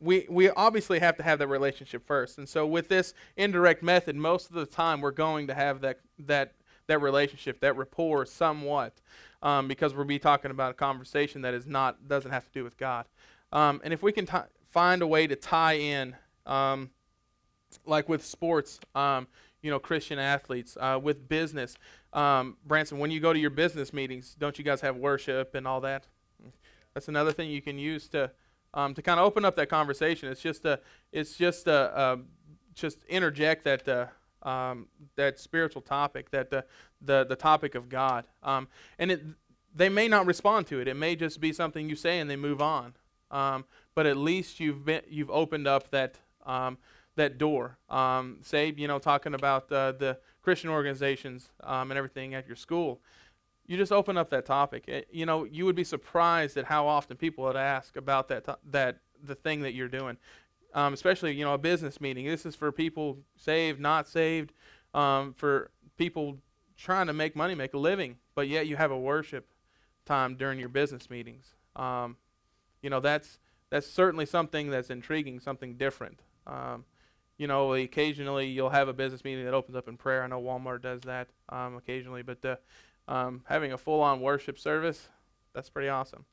we 0.00 0.26
we 0.28 0.50
obviously 0.50 0.98
have 0.98 1.16
to 1.18 1.22
have 1.22 1.38
that 1.38 1.46
relationship 1.46 2.04
first. 2.04 2.38
And 2.38 2.48
so 2.48 2.66
with 2.66 2.88
this 2.88 3.14
indirect 3.36 3.82
method, 3.82 4.16
most 4.16 4.48
of 4.48 4.56
the 4.56 4.66
time 4.66 5.00
we're 5.00 5.12
going 5.12 5.46
to 5.46 5.54
have 5.54 5.80
that 5.82 6.00
that 6.18 6.54
that 6.86 7.00
relationship, 7.00 7.60
that 7.60 7.76
rapport, 7.76 8.26
somewhat 8.26 9.00
um, 9.46 9.68
because 9.68 9.94
we'll 9.94 10.04
be 10.04 10.18
talking 10.18 10.50
about 10.50 10.72
a 10.72 10.74
conversation 10.74 11.42
that 11.42 11.54
is 11.54 11.68
not 11.68 12.08
doesn't 12.08 12.32
have 12.32 12.44
to 12.44 12.50
do 12.52 12.64
with 12.64 12.76
God. 12.76 13.06
Um, 13.52 13.80
and 13.84 13.94
if 13.94 14.02
we 14.02 14.10
can 14.10 14.26
t- 14.26 14.36
find 14.72 15.02
a 15.02 15.06
way 15.06 15.28
to 15.28 15.36
tie 15.36 15.74
in, 15.74 16.16
um, 16.46 16.90
like 17.86 18.08
with 18.08 18.24
sports, 18.24 18.80
um, 18.96 19.28
you 19.62 19.70
know, 19.70 19.78
Christian 19.78 20.18
athletes, 20.18 20.76
uh, 20.80 20.98
with 21.00 21.28
business, 21.28 21.76
um, 22.12 22.56
Branson, 22.66 22.98
when 22.98 23.12
you 23.12 23.20
go 23.20 23.32
to 23.32 23.38
your 23.38 23.50
business 23.50 23.92
meetings, 23.92 24.34
don't 24.36 24.58
you 24.58 24.64
guys 24.64 24.80
have 24.80 24.96
worship 24.96 25.54
and 25.54 25.64
all 25.64 25.80
that? 25.82 26.08
That's 26.94 27.06
another 27.06 27.30
thing 27.30 27.48
you 27.48 27.62
can 27.62 27.78
use 27.78 28.08
to 28.08 28.32
um, 28.74 28.94
to 28.94 29.02
kind 29.02 29.20
of 29.20 29.26
open 29.26 29.44
up 29.44 29.54
that 29.56 29.68
conversation. 29.68 30.28
It's 30.28 30.42
just 30.42 30.64
a, 30.64 30.80
it's 31.12 31.36
just 31.36 31.68
a, 31.68 32.00
a 32.00 32.18
just 32.74 33.04
interject 33.04 33.62
that 33.62 33.88
uh, 33.88 34.06
um, 34.46 34.86
that 35.16 35.38
spiritual 35.38 35.82
topic, 35.82 36.30
that 36.30 36.50
the 36.50 36.64
the, 37.02 37.24
the 37.24 37.36
topic 37.36 37.74
of 37.74 37.88
God, 37.88 38.26
um, 38.42 38.68
and 38.98 39.10
it 39.10 39.22
they 39.74 39.88
may 39.90 40.08
not 40.08 40.26
respond 40.26 40.66
to 40.68 40.80
it. 40.80 40.88
It 40.88 40.96
may 40.96 41.14
just 41.14 41.40
be 41.40 41.52
something 41.52 41.88
you 41.88 41.96
say 41.96 42.18
and 42.18 42.30
they 42.30 42.36
move 42.36 42.62
on. 42.62 42.94
Um, 43.30 43.66
but 43.94 44.06
at 44.06 44.16
least 44.16 44.58
you've 44.60 44.84
been 44.84 45.02
you've 45.08 45.30
opened 45.30 45.66
up 45.66 45.90
that 45.90 46.16
um, 46.46 46.78
that 47.16 47.38
door. 47.38 47.76
Um, 47.90 48.38
say 48.42 48.72
you 48.76 48.88
know 48.88 48.98
talking 48.98 49.34
about 49.34 49.70
uh, 49.70 49.92
the 49.92 50.18
Christian 50.42 50.70
organizations 50.70 51.50
um, 51.62 51.90
and 51.90 51.98
everything 51.98 52.34
at 52.34 52.46
your 52.46 52.56
school. 52.56 53.00
You 53.66 53.76
just 53.76 53.90
open 53.90 54.16
up 54.16 54.30
that 54.30 54.46
topic. 54.46 54.84
It, 54.86 55.08
you 55.10 55.26
know 55.26 55.44
you 55.44 55.66
would 55.66 55.76
be 55.76 55.84
surprised 55.84 56.56
at 56.56 56.64
how 56.64 56.86
often 56.86 57.16
people 57.16 57.44
would 57.44 57.56
ask 57.56 57.96
about 57.96 58.28
that 58.28 58.44
to- 58.44 58.58
that 58.70 59.00
the 59.22 59.34
thing 59.34 59.62
that 59.62 59.72
you're 59.72 59.88
doing 59.88 60.18
um, 60.76 60.92
especially 60.92 61.32
you 61.34 61.44
know 61.44 61.54
a 61.54 61.58
business 61.58 62.00
meeting. 62.00 62.26
This 62.26 62.46
is 62.46 62.54
for 62.54 62.70
people 62.70 63.18
saved, 63.34 63.80
not 63.80 64.06
saved, 64.06 64.52
um, 64.94 65.32
for 65.32 65.70
people 65.96 66.36
trying 66.76 67.06
to 67.06 67.14
make 67.14 67.34
money, 67.34 67.54
make 67.54 67.72
a 67.74 67.78
living, 67.78 68.18
but 68.34 68.46
yet 68.46 68.66
you 68.66 68.76
have 68.76 68.90
a 68.90 68.98
worship 68.98 69.48
time 70.04 70.36
during 70.36 70.60
your 70.60 70.68
business 70.68 71.08
meetings. 71.08 71.54
Um, 71.74 72.18
you 72.82 72.90
know 72.90 73.00
that's 73.00 73.38
that's 73.70 73.86
certainly 73.86 74.26
something 74.26 74.70
that's 74.70 74.90
intriguing, 74.90 75.40
something 75.40 75.76
different. 75.76 76.20
Um, 76.46 76.84
you 77.38 77.46
know, 77.46 77.72
occasionally 77.74 78.46
you'll 78.48 78.70
have 78.70 78.88
a 78.88 78.92
business 78.92 79.24
meeting 79.24 79.46
that 79.46 79.54
opens 79.54 79.76
up 79.76 79.88
in 79.88 79.96
prayer. 79.96 80.22
I 80.22 80.26
know 80.26 80.40
Walmart 80.40 80.82
does 80.82 81.00
that 81.02 81.28
um, 81.48 81.76
occasionally, 81.76 82.22
but 82.22 82.44
uh, 82.44 82.56
um, 83.08 83.42
having 83.46 83.72
a 83.72 83.78
full-on 83.78 84.20
worship 84.20 84.58
service, 84.58 85.08
that's 85.52 85.68
pretty 85.68 85.88
awesome. 85.88 86.24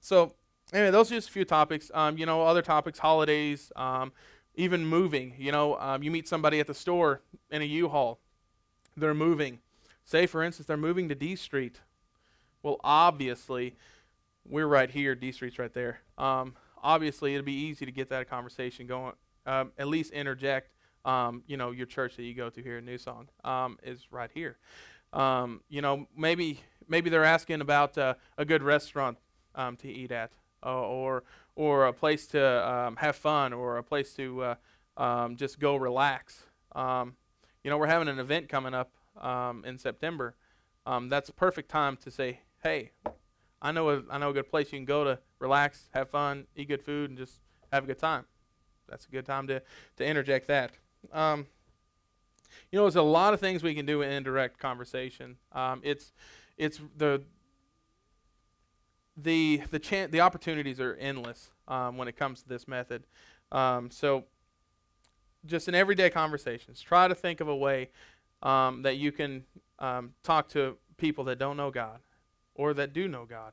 So 0.00 0.34
anyway, 0.74 0.90
those 0.90 1.10
are 1.10 1.14
just 1.14 1.28
a 1.28 1.32
few 1.32 1.44
topics. 1.44 1.90
Um, 1.94 2.18
you 2.18 2.26
know, 2.26 2.42
other 2.42 2.60
topics, 2.60 2.98
holidays, 2.98 3.72
um, 3.76 4.12
even 4.56 4.84
moving. 4.84 5.34
You 5.38 5.52
know, 5.52 5.78
um, 5.78 6.02
you 6.02 6.10
meet 6.10 6.28
somebody 6.28 6.60
at 6.60 6.66
the 6.66 6.74
store 6.74 7.22
in 7.50 7.62
a 7.62 7.64
U-Haul. 7.64 8.18
They're 8.96 9.14
moving. 9.14 9.60
Say, 10.04 10.26
for 10.26 10.42
instance, 10.42 10.66
they're 10.66 10.76
moving 10.76 11.08
to 11.08 11.14
D 11.14 11.36
Street. 11.36 11.80
Well, 12.62 12.78
obviously, 12.84 13.76
we're 14.46 14.66
right 14.66 14.90
here. 14.90 15.14
D 15.14 15.32
Street's 15.32 15.58
right 15.58 15.72
there. 15.72 16.00
Um, 16.18 16.54
obviously, 16.82 17.34
it'd 17.34 17.46
be 17.46 17.52
easy 17.52 17.86
to 17.86 17.92
get 17.92 18.10
that 18.10 18.28
conversation 18.28 18.86
going. 18.86 19.14
Um, 19.46 19.72
at 19.78 19.88
least 19.88 20.12
interject. 20.12 20.70
Um, 21.04 21.42
you 21.46 21.56
know, 21.56 21.70
your 21.70 21.86
church 21.86 22.16
that 22.16 22.22
you 22.22 22.34
go 22.34 22.50
to 22.50 22.62
here 22.62 22.78
in 22.78 22.84
New 22.84 22.98
Song 22.98 23.28
is 23.82 24.06
right 24.10 24.30
here. 24.32 24.56
You 25.14 25.82
know, 25.82 26.08
maybe 26.16 26.60
maybe 26.88 27.10
they're 27.10 27.24
asking 27.24 27.60
about 27.60 27.96
uh, 27.98 28.14
a 28.38 28.44
good 28.44 28.62
restaurant 28.62 29.18
to 29.54 29.88
eat 29.88 30.12
at 30.12 30.32
or 30.72 31.24
or 31.56 31.86
a 31.86 31.92
place 31.92 32.26
to 32.28 32.68
um, 32.68 32.96
have 32.96 33.16
fun, 33.16 33.52
or 33.52 33.78
a 33.78 33.82
place 33.82 34.14
to 34.14 34.42
uh, 34.42 34.54
um, 34.96 35.36
just 35.36 35.60
go 35.60 35.76
relax. 35.76 36.44
Um, 36.72 37.14
you 37.62 37.70
know, 37.70 37.78
we're 37.78 37.86
having 37.86 38.08
an 38.08 38.18
event 38.18 38.48
coming 38.48 38.74
up 38.74 38.92
um, 39.20 39.64
in 39.64 39.78
September. 39.78 40.34
Um, 40.86 41.08
that's 41.08 41.28
a 41.28 41.32
perfect 41.32 41.70
time 41.70 41.96
to 41.98 42.10
say, 42.10 42.40
"Hey, 42.62 42.90
I 43.62 43.72
know 43.72 43.90
a, 43.90 44.02
I 44.10 44.18
know 44.18 44.30
a 44.30 44.32
good 44.32 44.50
place 44.50 44.72
you 44.72 44.78
can 44.78 44.84
go 44.84 45.04
to 45.04 45.18
relax, 45.38 45.88
have 45.94 46.10
fun, 46.10 46.46
eat 46.56 46.68
good 46.68 46.82
food, 46.82 47.10
and 47.10 47.18
just 47.18 47.40
have 47.72 47.84
a 47.84 47.86
good 47.86 47.98
time." 47.98 48.24
That's 48.88 49.06
a 49.06 49.10
good 49.10 49.26
time 49.26 49.46
to 49.48 49.62
to 49.96 50.04
interject 50.04 50.48
that. 50.48 50.72
Um, 51.12 51.46
you 52.70 52.78
know, 52.78 52.84
there's 52.84 52.96
a 52.96 53.02
lot 53.02 53.34
of 53.34 53.40
things 53.40 53.62
we 53.62 53.74
can 53.74 53.86
do 53.86 54.02
in 54.02 54.10
indirect 54.10 54.58
conversation. 54.58 55.36
it's 55.82 56.12
it's 56.56 56.80
the 56.96 57.22
the 59.16 59.62
the 59.70 59.78
chan- 59.78 60.10
the 60.10 60.20
opportunities 60.20 60.80
are 60.80 60.94
endless 60.94 61.50
um, 61.68 61.96
when 61.96 62.08
it 62.08 62.16
comes 62.16 62.42
to 62.42 62.48
this 62.48 62.66
method. 62.66 63.04
Um, 63.52 63.90
so, 63.90 64.24
just 65.46 65.68
in 65.68 65.74
everyday 65.74 66.10
conversations, 66.10 66.80
try 66.80 67.08
to 67.08 67.14
think 67.14 67.40
of 67.40 67.48
a 67.48 67.56
way 67.56 67.90
um, 68.42 68.82
that 68.82 68.96
you 68.96 69.12
can 69.12 69.44
um, 69.78 70.14
talk 70.22 70.48
to 70.50 70.76
people 70.96 71.24
that 71.24 71.38
don't 71.38 71.56
know 71.56 71.70
God 71.70 72.00
or 72.54 72.74
that 72.74 72.92
do 72.92 73.08
know 73.08 73.24
God. 73.24 73.52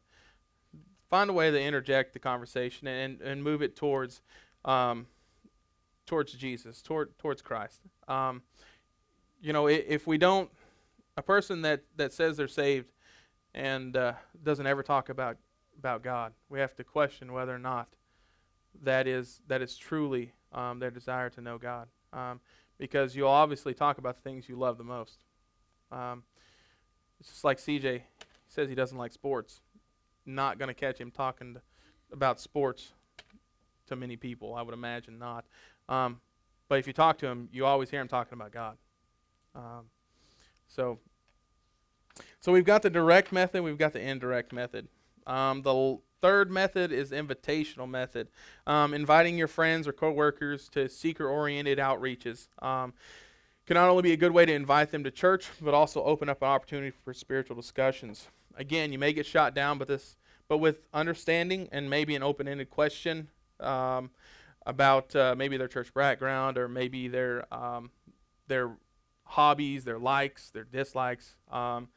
Find 1.09 1.29
a 1.29 1.33
way 1.33 1.51
to 1.51 1.61
interject 1.61 2.13
the 2.13 2.19
conversation 2.19 2.87
and 2.87 3.21
and 3.21 3.43
move 3.43 3.61
it 3.61 3.75
towards 3.75 4.21
um, 4.65 5.07
towards 6.05 6.33
Jesus, 6.33 6.81
toward 6.81 7.17
towards 7.19 7.41
Christ. 7.41 7.81
Um, 8.07 8.41
you 9.41 9.53
know, 9.53 9.67
if, 9.67 9.85
if 9.87 10.07
we 10.07 10.17
don't, 10.17 10.49
a 11.17 11.21
person 11.21 11.61
that 11.63 11.83
that 11.97 12.13
says 12.13 12.37
they're 12.37 12.47
saved 12.47 12.91
and 13.53 13.95
uh, 13.97 14.13
doesn't 14.43 14.65
ever 14.65 14.83
talk 14.83 15.09
about 15.09 15.37
about 15.81 16.03
God. 16.03 16.33
We 16.47 16.59
have 16.59 16.75
to 16.75 16.83
question 16.83 17.33
whether 17.33 17.55
or 17.55 17.59
not 17.59 17.87
that 18.83 19.07
is 19.07 19.41
that 19.47 19.63
is 19.63 19.75
truly 19.75 20.31
um, 20.53 20.77
their 20.77 20.91
desire 20.91 21.31
to 21.31 21.41
know 21.41 21.57
God, 21.57 21.87
um, 22.13 22.39
because 22.77 23.15
you'll 23.15 23.29
obviously 23.29 23.73
talk 23.73 23.97
about 23.97 24.15
the 24.15 24.21
things 24.21 24.47
you 24.47 24.55
love 24.55 24.77
the 24.77 24.83
most. 24.83 25.23
Um, 25.91 26.21
it's 27.19 27.29
just 27.29 27.43
like 27.43 27.57
CJ 27.57 28.03
says 28.47 28.69
he 28.69 28.75
doesn't 28.75 28.97
like 28.97 29.11
sports. 29.11 29.61
Not 30.23 30.59
going 30.59 30.67
to 30.67 30.75
catch 30.75 30.99
him 30.99 31.09
talking 31.09 31.55
to, 31.55 31.61
about 32.13 32.39
sports 32.39 32.93
to 33.87 33.95
many 33.95 34.17
people. 34.17 34.53
I 34.53 34.61
would 34.61 34.75
imagine 34.75 35.17
not. 35.17 35.45
Um, 35.89 36.21
but 36.69 36.77
if 36.77 36.85
you 36.85 36.93
talk 36.93 37.17
to 37.19 37.27
him, 37.27 37.49
you 37.51 37.65
always 37.65 37.89
hear 37.89 38.01
him 38.01 38.07
talking 38.07 38.33
about 38.33 38.51
God. 38.51 38.77
Um, 39.55 39.85
so, 40.67 40.99
so 42.39 42.51
we've 42.51 42.65
got 42.65 42.83
the 42.83 42.89
direct 42.91 43.31
method. 43.31 43.63
We've 43.63 43.79
got 43.79 43.93
the 43.93 43.99
indirect 43.99 44.53
method. 44.53 44.87
Um, 45.27 45.61
the 45.61 45.73
l- 45.73 46.01
third 46.21 46.51
method 46.51 46.91
is 46.91 47.11
invitational 47.11 47.89
method, 47.89 48.27
um, 48.67 48.93
inviting 48.93 49.37
your 49.37 49.47
friends 49.47 49.87
or 49.87 49.93
coworkers 49.93 50.69
to 50.69 50.87
seeker-oriented 50.87 51.77
outreaches. 51.77 52.47
Um, 52.61 52.93
can 53.65 53.75
not 53.75 53.89
only 53.89 54.03
be 54.03 54.13
a 54.13 54.17
good 54.17 54.31
way 54.31 54.45
to 54.45 54.53
invite 54.53 54.91
them 54.91 55.03
to 55.03 55.11
church, 55.11 55.47
but 55.61 55.73
also 55.73 56.03
open 56.03 56.29
up 56.29 56.41
an 56.41 56.47
opportunity 56.47 56.91
for 57.03 57.13
spiritual 57.13 57.55
discussions. 57.55 58.27
Again, 58.55 58.91
you 58.91 58.99
may 58.99 59.13
get 59.13 59.25
shot 59.25 59.55
down, 59.55 59.77
but 59.77 59.87
this, 59.87 60.17
but 60.47 60.57
with 60.57 60.87
understanding 60.93 61.69
and 61.71 61.89
maybe 61.89 62.15
an 62.15 62.23
open-ended 62.23 62.69
question 62.69 63.29
um, 63.59 64.09
about 64.65 65.15
uh, 65.15 65.35
maybe 65.37 65.57
their 65.57 65.67
church 65.67 65.93
background 65.93 66.57
or 66.57 66.67
maybe 66.67 67.07
their 67.07 67.45
um, 67.53 67.91
their 68.47 68.71
hobbies, 69.23 69.85
their 69.85 69.97
likes, 69.97 70.49
their 70.49 70.65
dislikes. 70.65 71.35
Um, 71.49 71.87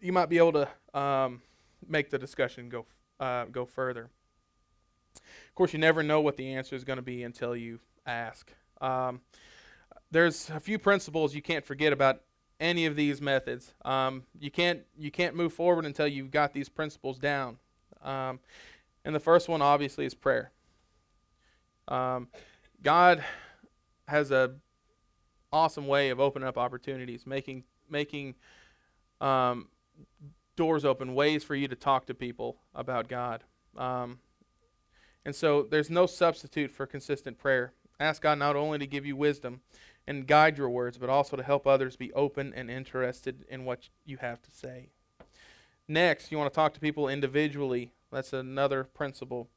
you 0.00 0.12
might 0.12 0.28
be 0.28 0.38
able 0.38 0.52
to 0.52 0.98
um, 0.98 1.42
make 1.88 2.10
the 2.10 2.18
discussion 2.18 2.68
go 2.68 2.86
uh, 3.20 3.44
go 3.46 3.64
further. 3.64 4.10
Of 5.16 5.54
course, 5.54 5.72
you 5.72 5.78
never 5.78 6.02
know 6.02 6.20
what 6.20 6.36
the 6.36 6.54
answer 6.54 6.74
is 6.74 6.84
going 6.84 6.96
to 6.96 7.02
be 7.02 7.22
until 7.22 7.54
you 7.54 7.78
ask. 8.06 8.52
Um, 8.80 9.20
there's 10.10 10.50
a 10.50 10.60
few 10.60 10.78
principles 10.78 11.34
you 11.34 11.42
can't 11.42 11.64
forget 11.64 11.92
about 11.92 12.22
any 12.60 12.86
of 12.86 12.96
these 12.96 13.20
methods. 13.20 13.74
Um, 13.84 14.24
you 14.38 14.50
can't 14.50 14.80
you 14.96 15.10
can't 15.10 15.34
move 15.34 15.52
forward 15.52 15.84
until 15.84 16.06
you've 16.06 16.30
got 16.30 16.52
these 16.52 16.68
principles 16.68 17.18
down. 17.18 17.58
Um, 18.02 18.40
and 19.04 19.14
the 19.14 19.20
first 19.20 19.48
one, 19.48 19.62
obviously, 19.62 20.06
is 20.06 20.14
prayer. 20.14 20.50
Um, 21.88 22.28
God 22.82 23.24
has 24.08 24.30
a 24.30 24.54
awesome 25.52 25.86
way 25.86 26.10
of 26.10 26.20
opening 26.20 26.48
up 26.48 26.58
opportunities, 26.58 27.26
making 27.26 27.64
making 27.88 28.34
um, 29.20 29.68
doors 30.56 30.84
open, 30.84 31.14
ways 31.14 31.44
for 31.44 31.54
you 31.54 31.68
to 31.68 31.76
talk 31.76 32.06
to 32.06 32.14
people 32.14 32.58
about 32.74 33.08
God. 33.08 33.44
Um, 33.76 34.18
and 35.24 35.34
so 35.34 35.62
there's 35.62 35.90
no 35.90 36.06
substitute 36.06 36.70
for 36.70 36.86
consistent 36.86 37.38
prayer. 37.38 37.72
Ask 37.98 38.22
God 38.22 38.38
not 38.38 38.56
only 38.56 38.78
to 38.78 38.86
give 38.86 39.06
you 39.06 39.16
wisdom 39.16 39.60
and 40.06 40.26
guide 40.26 40.58
your 40.58 40.68
words, 40.68 40.98
but 40.98 41.08
also 41.08 41.36
to 41.36 41.42
help 41.42 41.66
others 41.66 41.96
be 41.96 42.12
open 42.12 42.52
and 42.54 42.70
interested 42.70 43.44
in 43.48 43.64
what 43.64 43.88
you 44.04 44.18
have 44.18 44.42
to 44.42 44.50
say. 44.50 44.88
Next, 45.88 46.30
you 46.30 46.38
want 46.38 46.52
to 46.52 46.54
talk 46.54 46.74
to 46.74 46.80
people 46.80 47.08
individually. 47.08 47.92
That's 48.10 48.32
another 48.32 48.84
principle. 48.84 49.48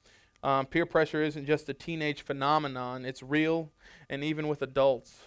Um, 0.44 0.66
peer 0.68 0.86
pressure 0.86 1.22
isn't 1.24 1.46
just 1.46 1.68
a 1.68 1.74
teenage 1.74 2.22
phenomenon, 2.22 3.06
it's 3.06 3.24
real, 3.24 3.72
and 4.10 4.24
even 4.24 4.48
with 4.48 4.62
adults, 4.62 5.22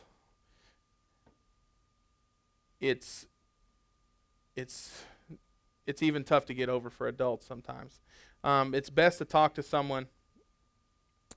it's 2.81 3.27
it's 4.57 5.05
it's 5.87 6.03
even 6.03 6.25
tough 6.25 6.47
to 6.47 6.55
get 6.55 6.69
over 6.69 6.91
for 6.91 7.09
adults 7.09 7.47
sometimes. 7.47 8.01
Um, 8.45 8.75
it's 8.75 8.91
best 8.91 9.19
to 9.19 9.25
talk 9.25 9.55
to 9.55 9.63
someone 9.63 10.07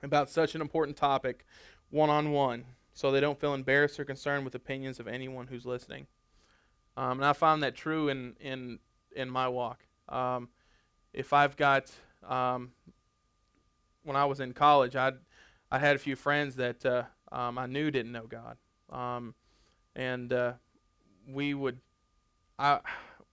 about 0.01 0.29
such 0.29 0.55
an 0.55 0.61
important 0.61 0.97
topic 0.97 1.45
one 1.89 2.09
on 2.09 2.31
one 2.31 2.65
so 2.93 3.11
they 3.11 3.19
don't 3.19 3.39
feel 3.39 3.53
embarrassed 3.53 3.99
or 3.99 4.05
concerned 4.05 4.45
with 4.45 4.55
opinions 4.55 4.99
of 4.99 5.07
anyone 5.07 5.47
who's 5.47 5.65
listening. 5.65 6.07
Um, 6.95 7.19
and 7.19 7.25
I 7.25 7.33
found 7.33 7.63
that 7.63 7.75
true 7.75 8.09
in, 8.09 8.35
in, 8.39 8.79
in 9.15 9.29
my 9.29 9.47
walk. 9.47 9.85
Um, 10.09 10.49
if 11.11 11.33
I've 11.33 11.55
got, 11.57 11.91
um, 12.27 12.71
when 14.03 14.15
I 14.15 14.25
was 14.25 14.39
in 14.39 14.53
college, 14.53 14.95
I'd, 14.95 15.15
I 15.71 15.79
had 15.79 15.95
a 15.95 15.99
few 15.99 16.15
friends 16.15 16.55
that 16.55 16.85
uh, 16.85 17.03
um, 17.31 17.57
I 17.57 17.65
knew 17.65 17.89
didn't 17.89 18.11
know 18.11 18.27
God. 18.27 18.57
Um, 18.91 19.33
and 19.95 20.31
uh, 20.31 20.53
we 21.27 21.53
would, 21.55 21.79
I, 22.59 22.79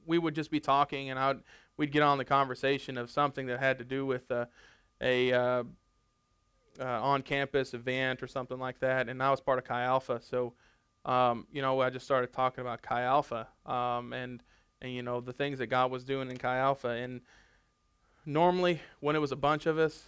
we 0.06 0.18
would 0.18 0.34
just 0.34 0.50
be 0.50 0.60
talking, 0.60 1.10
and 1.10 1.18
I'd 1.18 1.40
we'd 1.76 1.92
get 1.92 2.02
on 2.02 2.18
the 2.18 2.24
conversation 2.24 2.98
of 2.98 3.10
something 3.10 3.46
that 3.46 3.58
had 3.58 3.78
to 3.78 3.84
do 3.84 4.04
with 4.04 4.30
uh, 4.30 4.44
a 5.00 5.32
uh, 5.32 5.62
uh, 6.78 6.84
on-campus 6.84 7.74
event 7.74 8.22
or 8.22 8.26
something 8.26 8.58
like 8.58 8.80
that, 8.80 9.08
and 9.08 9.22
I 9.22 9.30
was 9.30 9.40
part 9.40 9.58
of 9.58 9.64
Chi 9.64 9.82
Alpha. 9.82 10.20
So, 10.22 10.52
um, 11.04 11.46
you 11.52 11.62
know, 11.62 11.80
I 11.80 11.90
just 11.90 12.04
started 12.04 12.32
talking 12.32 12.60
about 12.62 12.82
Chi 12.82 13.02
Alpha 13.02 13.48
um, 13.66 14.12
and 14.12 14.42
and 14.82 14.92
you 14.92 15.02
know 15.02 15.20
the 15.20 15.32
things 15.32 15.58
that 15.58 15.66
God 15.66 15.90
was 15.90 16.04
doing 16.04 16.30
in 16.30 16.36
Chi 16.36 16.56
Alpha. 16.56 16.88
And 16.88 17.22
normally, 18.26 18.80
when 19.00 19.16
it 19.16 19.20
was 19.20 19.32
a 19.32 19.36
bunch 19.36 19.66
of 19.66 19.78
us, 19.78 20.04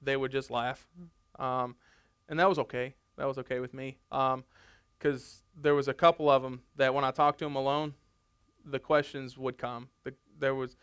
they 0.00 0.16
would 0.16 0.32
just 0.32 0.50
laugh, 0.50 0.88
um, 1.38 1.76
and 2.28 2.38
that 2.40 2.48
was 2.48 2.58
okay. 2.58 2.94
That 3.16 3.28
was 3.28 3.38
okay 3.38 3.60
with 3.60 3.74
me, 3.74 3.98
because 4.10 5.42
um, 5.56 5.62
there 5.62 5.74
was 5.74 5.86
a 5.86 5.94
couple 5.94 6.30
of 6.30 6.42
them 6.42 6.62
that 6.76 6.94
when 6.94 7.04
I 7.04 7.10
talked 7.10 7.38
to 7.40 7.44
them 7.44 7.56
alone, 7.56 7.94
the 8.64 8.78
questions 8.78 9.36
would 9.38 9.58
come. 9.58 9.88
The, 10.04 10.14
there 10.38 10.54
was 10.54 10.76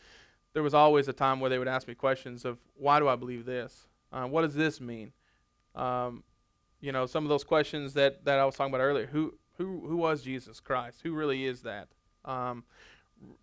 there 0.54 0.64
was 0.64 0.74
always 0.74 1.08
a 1.08 1.14
time 1.14 1.40
where 1.40 1.50
they 1.50 1.60
would 1.60 1.68
ask 1.68 1.88
me 1.88 1.96
questions 1.96 2.46
of 2.46 2.58
why 2.76 3.00
do 3.00 3.08
I 3.08 3.16
believe 3.16 3.46
this? 3.46 3.88
Uh, 4.12 4.26
what 4.26 4.42
does 4.42 4.56
this 4.56 4.82
mean? 4.82 5.14
Um, 5.76 6.24
you 6.82 6.92
know, 6.92 7.06
some 7.06 7.24
of 7.24 7.30
those 7.30 7.44
questions 7.44 7.94
that, 7.94 8.26
that 8.26 8.40
I 8.40 8.46
was 8.46 8.56
talking 8.56 8.74
about 8.74 8.84
earlier. 8.84 9.06
Who 9.08 9.36
who 9.58 9.86
who 9.88 9.98
was 9.98 10.22
Jesus 10.22 10.60
Christ? 10.60 11.02
Who 11.04 11.14
really 11.14 11.46
is 11.46 11.62
that? 11.62 11.90
Um, 12.26 12.64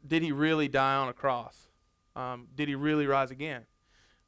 did 0.07 0.23
he 0.23 0.33
really 0.33 0.69
die 0.69 0.95
on 0.97 1.09
a 1.09 1.13
cross? 1.13 1.69
Um, 2.15 2.49
did 2.55 2.69
he 2.69 2.75
really 2.75 3.07
rise 3.07 3.31
again? 3.31 3.67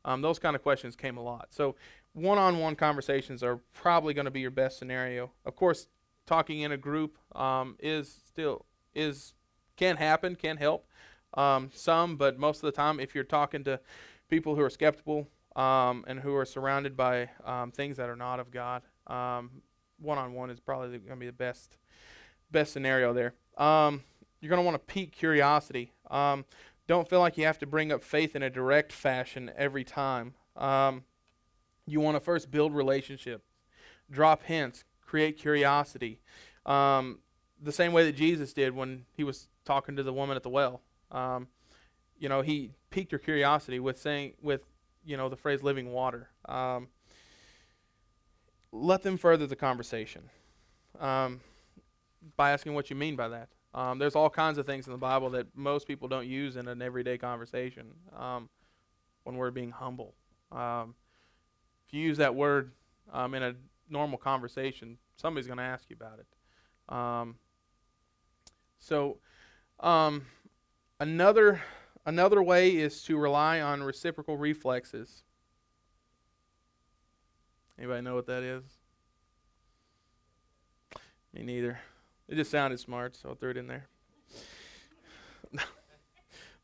Um, 0.04 0.20
those 0.20 0.38
kind 0.38 0.54
of 0.54 0.62
questions 0.62 0.94
came 0.94 1.16
a 1.16 1.22
lot. 1.22 1.48
So 1.50 1.74
one-on-one 2.12 2.76
conversations 2.76 3.42
are 3.42 3.60
probably 3.72 4.14
going 4.14 4.26
to 4.26 4.30
be 4.30 4.40
your 4.40 4.50
best 4.50 4.78
scenario. 4.78 5.32
Of 5.44 5.56
course, 5.56 5.88
talking 6.26 6.60
in 6.60 6.72
a 6.72 6.76
group 6.76 7.18
um, 7.34 7.76
is 7.78 8.22
still 8.26 8.66
is 8.94 9.34
can 9.78 9.96
happen, 9.96 10.34
can 10.34 10.58
help 10.58 10.86
um, 11.34 11.70
some, 11.72 12.16
but 12.16 12.38
most 12.38 12.58
of 12.58 12.62
the 12.62 12.72
time, 12.72 13.00
if 13.00 13.14
you're 13.14 13.24
talking 13.24 13.64
to 13.64 13.80
people 14.28 14.54
who 14.54 14.62
are 14.62 14.70
skeptical 14.70 15.26
um, 15.56 16.04
and 16.06 16.20
who 16.20 16.34
are 16.34 16.44
surrounded 16.44 16.96
by 16.96 17.30
um, 17.44 17.70
things 17.70 17.96
that 17.96 18.08
are 18.08 18.16
not 18.16 18.40
of 18.40 18.50
God, 18.50 18.82
one 19.06 20.18
on 20.18 20.34
one 20.34 20.50
is 20.50 20.60
probably 20.60 20.98
going 20.98 21.10
to 21.10 21.16
be 21.16 21.26
the 21.26 21.32
best 21.32 21.76
best 22.50 22.72
scenario 22.72 23.12
there. 23.12 23.34
Um, 23.58 24.02
you're 24.40 24.48
going 24.48 24.60
to 24.60 24.64
want 24.64 24.74
to 24.74 24.92
pique 24.92 25.12
curiosity. 25.12 25.92
Um, 26.10 26.44
don't 26.86 27.08
feel 27.08 27.20
like 27.20 27.36
you 27.36 27.44
have 27.44 27.58
to 27.58 27.66
bring 27.66 27.92
up 27.92 28.02
faith 28.02 28.34
in 28.34 28.42
a 28.42 28.48
direct 28.48 28.92
fashion 28.92 29.50
every 29.56 29.84
time. 29.84 30.34
Um, 30.56 31.04
you 31.86 32.00
want 32.00 32.16
to 32.16 32.20
first 32.20 32.50
build 32.50 32.74
relationships, 32.74 33.44
drop 34.10 34.44
hints, 34.44 34.84
create 35.04 35.36
curiosity. 35.36 36.20
the 36.64 37.72
same 37.72 37.92
way 37.92 38.04
that 38.04 38.16
Jesus 38.16 38.52
did 38.52 38.74
when 38.74 39.04
he 39.14 39.24
was 39.24 39.48
talking 39.68 39.96
to 39.96 40.02
the 40.02 40.14
woman 40.14 40.34
at 40.34 40.42
the 40.42 40.48
well. 40.48 40.80
Um, 41.12 41.46
you 42.18 42.30
know, 42.30 42.40
he 42.40 42.70
piqued 42.88 43.12
her 43.12 43.18
curiosity 43.18 43.78
with 43.78 43.98
saying, 43.98 44.32
with, 44.40 44.62
you 45.04 45.18
know, 45.18 45.28
the 45.28 45.36
phrase 45.36 45.62
living 45.62 45.92
water. 45.92 46.30
Um, 46.46 46.88
let 48.72 49.02
them 49.02 49.18
further 49.18 49.46
the 49.46 49.56
conversation 49.56 50.22
um, 50.98 51.40
by 52.36 52.50
asking 52.50 52.72
what 52.72 52.88
you 52.88 52.96
mean 52.96 53.14
by 53.14 53.28
that. 53.28 53.50
Um, 53.74 53.98
there's 53.98 54.16
all 54.16 54.30
kinds 54.30 54.56
of 54.56 54.64
things 54.64 54.86
in 54.86 54.92
the 54.92 54.98
Bible 54.98 55.28
that 55.30 55.46
most 55.54 55.86
people 55.86 56.08
don't 56.08 56.26
use 56.26 56.56
in 56.56 56.66
an 56.66 56.80
everyday 56.80 57.18
conversation 57.18 57.88
um, 58.18 58.48
when 59.24 59.36
we're 59.36 59.50
being 59.50 59.70
humble. 59.70 60.14
Um, 60.50 60.94
if 61.86 61.92
you 61.92 62.00
use 62.00 62.16
that 62.16 62.34
word 62.34 62.72
in 63.14 63.42
a 63.42 63.54
normal 63.90 64.16
conversation, 64.16 64.96
somebody's 65.16 65.46
going 65.46 65.58
to 65.58 65.64
ask 65.64 65.90
you 65.90 65.96
about 66.00 66.20
it. 66.20 66.26
so, 68.78 69.18
um, 69.80 70.26
Another, 71.00 71.62
another 72.06 72.42
way 72.42 72.76
is 72.76 73.02
to 73.04 73.16
rely 73.16 73.60
on 73.60 73.84
reciprocal 73.84 74.36
reflexes. 74.36 75.22
Anybody 77.78 78.02
know 78.02 78.16
what 78.16 78.26
that 78.26 78.42
is? 78.42 78.64
Me 81.32 81.44
neither. 81.44 81.78
It 82.28 82.34
just 82.34 82.50
sounded 82.50 82.80
smart, 82.80 83.14
so 83.14 83.30
I 83.30 83.34
threw 83.34 83.50
it 83.50 83.56
in 83.56 83.68
there. 83.68 83.86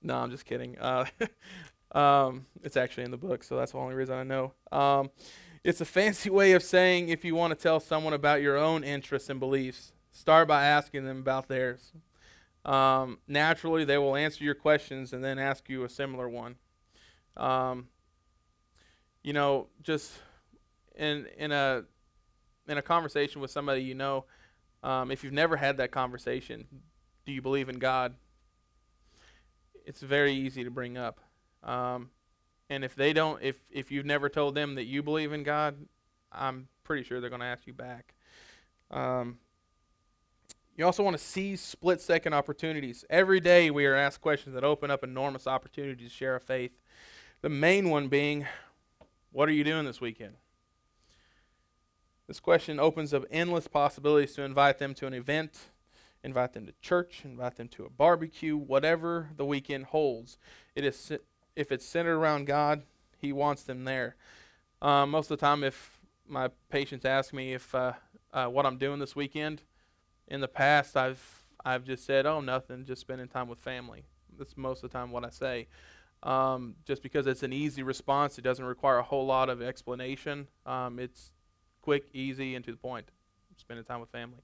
no, 0.02 0.16
I'm 0.16 0.32
just 0.32 0.44
kidding. 0.44 0.76
Uh, 0.80 1.06
um, 1.96 2.46
it's 2.64 2.76
actually 2.76 3.04
in 3.04 3.12
the 3.12 3.16
book, 3.16 3.44
so 3.44 3.54
that's 3.54 3.70
the 3.70 3.78
only 3.78 3.94
reason 3.94 4.16
I 4.16 4.24
know. 4.24 4.52
Um, 4.72 5.12
it's 5.62 5.80
a 5.80 5.84
fancy 5.84 6.28
way 6.30 6.52
of 6.52 6.62
saying 6.64 7.08
if 7.08 7.24
you 7.24 7.36
want 7.36 7.56
to 7.56 7.62
tell 7.62 7.78
someone 7.78 8.14
about 8.14 8.42
your 8.42 8.56
own 8.56 8.82
interests 8.82 9.30
and 9.30 9.38
beliefs, 9.38 9.92
start 10.10 10.48
by 10.48 10.64
asking 10.64 11.04
them 11.04 11.18
about 11.18 11.46
theirs 11.46 11.92
um, 12.64 13.18
naturally 13.28 13.84
they 13.84 13.98
will 13.98 14.16
answer 14.16 14.42
your 14.42 14.54
questions 14.54 15.12
and 15.12 15.22
then 15.22 15.38
ask 15.38 15.68
you 15.68 15.84
a 15.84 15.88
similar 15.88 16.28
one. 16.28 16.56
Um, 17.36 17.88
you 19.22 19.32
know, 19.32 19.68
just 19.82 20.12
in 20.96 21.26
in 21.36 21.52
a 21.52 21.84
in 22.68 22.78
a 22.78 22.82
conversation 22.82 23.40
with 23.40 23.50
somebody 23.50 23.82
you 23.82 23.94
know, 23.94 24.24
um, 24.82 25.10
if 25.10 25.24
you've 25.24 25.32
never 25.32 25.56
had 25.56 25.76
that 25.78 25.90
conversation, 25.90 26.66
do 27.26 27.32
you 27.32 27.42
believe 27.42 27.68
in 27.68 27.78
God? 27.78 28.14
It's 29.86 30.00
very 30.00 30.32
easy 30.32 30.64
to 30.64 30.70
bring 30.70 30.96
up. 30.96 31.20
Um, 31.62 32.10
and 32.70 32.84
if 32.84 32.94
they 32.94 33.12
don't, 33.12 33.42
if 33.42 33.56
if 33.70 33.90
you've 33.90 34.06
never 34.06 34.28
told 34.28 34.54
them 34.54 34.74
that 34.76 34.84
you 34.84 35.02
believe 35.02 35.32
in 35.32 35.42
God, 35.42 35.76
I'm 36.32 36.68
pretty 36.82 37.02
sure 37.02 37.20
they're 37.20 37.30
going 37.30 37.40
to 37.40 37.46
ask 37.46 37.66
you 37.66 37.74
back. 37.74 38.14
Um, 38.90 39.38
you 40.76 40.84
also 40.84 41.02
want 41.02 41.16
to 41.16 41.22
seize 41.22 41.60
split 41.60 42.00
second 42.00 42.32
opportunities. 42.32 43.04
Every 43.08 43.38
day 43.38 43.70
we 43.70 43.86
are 43.86 43.94
asked 43.94 44.20
questions 44.20 44.54
that 44.54 44.64
open 44.64 44.90
up 44.90 45.04
enormous 45.04 45.46
opportunities 45.46 46.10
to 46.10 46.14
share 46.14 46.32
our 46.32 46.40
faith. 46.40 46.72
The 47.42 47.48
main 47.48 47.90
one 47.90 48.08
being, 48.08 48.46
What 49.30 49.48
are 49.48 49.52
you 49.52 49.64
doing 49.64 49.84
this 49.84 50.00
weekend? 50.00 50.34
This 52.26 52.40
question 52.40 52.80
opens 52.80 53.12
up 53.14 53.24
endless 53.30 53.68
possibilities 53.68 54.34
to 54.34 54.42
invite 54.42 54.78
them 54.78 54.94
to 54.94 55.06
an 55.06 55.14
event, 55.14 55.58
invite 56.24 56.54
them 56.54 56.66
to 56.66 56.72
church, 56.80 57.20
invite 57.24 57.56
them 57.56 57.68
to 57.68 57.84
a 57.84 57.90
barbecue, 57.90 58.56
whatever 58.56 59.28
the 59.36 59.44
weekend 59.44 59.86
holds. 59.86 60.38
It 60.74 60.84
is 60.84 61.12
if 61.54 61.70
it's 61.70 61.86
centered 61.86 62.16
around 62.16 62.46
God, 62.46 62.82
He 63.20 63.32
wants 63.32 63.62
them 63.62 63.84
there. 63.84 64.16
Um, 64.82 65.10
most 65.10 65.30
of 65.30 65.38
the 65.38 65.46
time, 65.46 65.62
if 65.62 66.00
my 66.26 66.48
patients 66.68 67.04
ask 67.04 67.32
me 67.32 67.52
if 67.52 67.72
uh, 67.74 67.92
uh, 68.32 68.46
what 68.46 68.66
I'm 68.66 68.78
doing 68.78 68.98
this 68.98 69.14
weekend, 69.14 69.62
in 70.28 70.40
the 70.40 70.48
past 70.48 70.96
I've 70.96 71.44
I've 71.64 71.84
just 71.84 72.04
said, 72.04 72.26
oh, 72.26 72.40
nothing, 72.40 72.84
just 72.84 73.00
spending 73.00 73.26
time 73.26 73.48
with 73.48 73.58
family. 73.58 74.04
That's 74.38 74.56
most 74.56 74.84
of 74.84 74.90
the 74.90 74.98
time 74.98 75.10
what 75.10 75.24
I 75.24 75.30
say. 75.30 75.68
Um, 76.22 76.74
just 76.84 77.02
because 77.02 77.26
it's 77.26 77.42
an 77.42 77.52
easy 77.52 77.82
response, 77.82 78.38
it 78.38 78.42
doesn't 78.42 78.64
require 78.64 78.98
a 78.98 79.02
whole 79.02 79.26
lot 79.26 79.48
of 79.48 79.62
explanation. 79.62 80.48
Um, 80.66 80.98
it's 80.98 81.32
quick, 81.80 82.04
easy, 82.12 82.54
and 82.54 82.64
to 82.64 82.70
the 82.70 82.76
point. 82.76 83.10
Spending 83.56 83.84
time 83.84 84.00
with 84.00 84.10
family. 84.10 84.40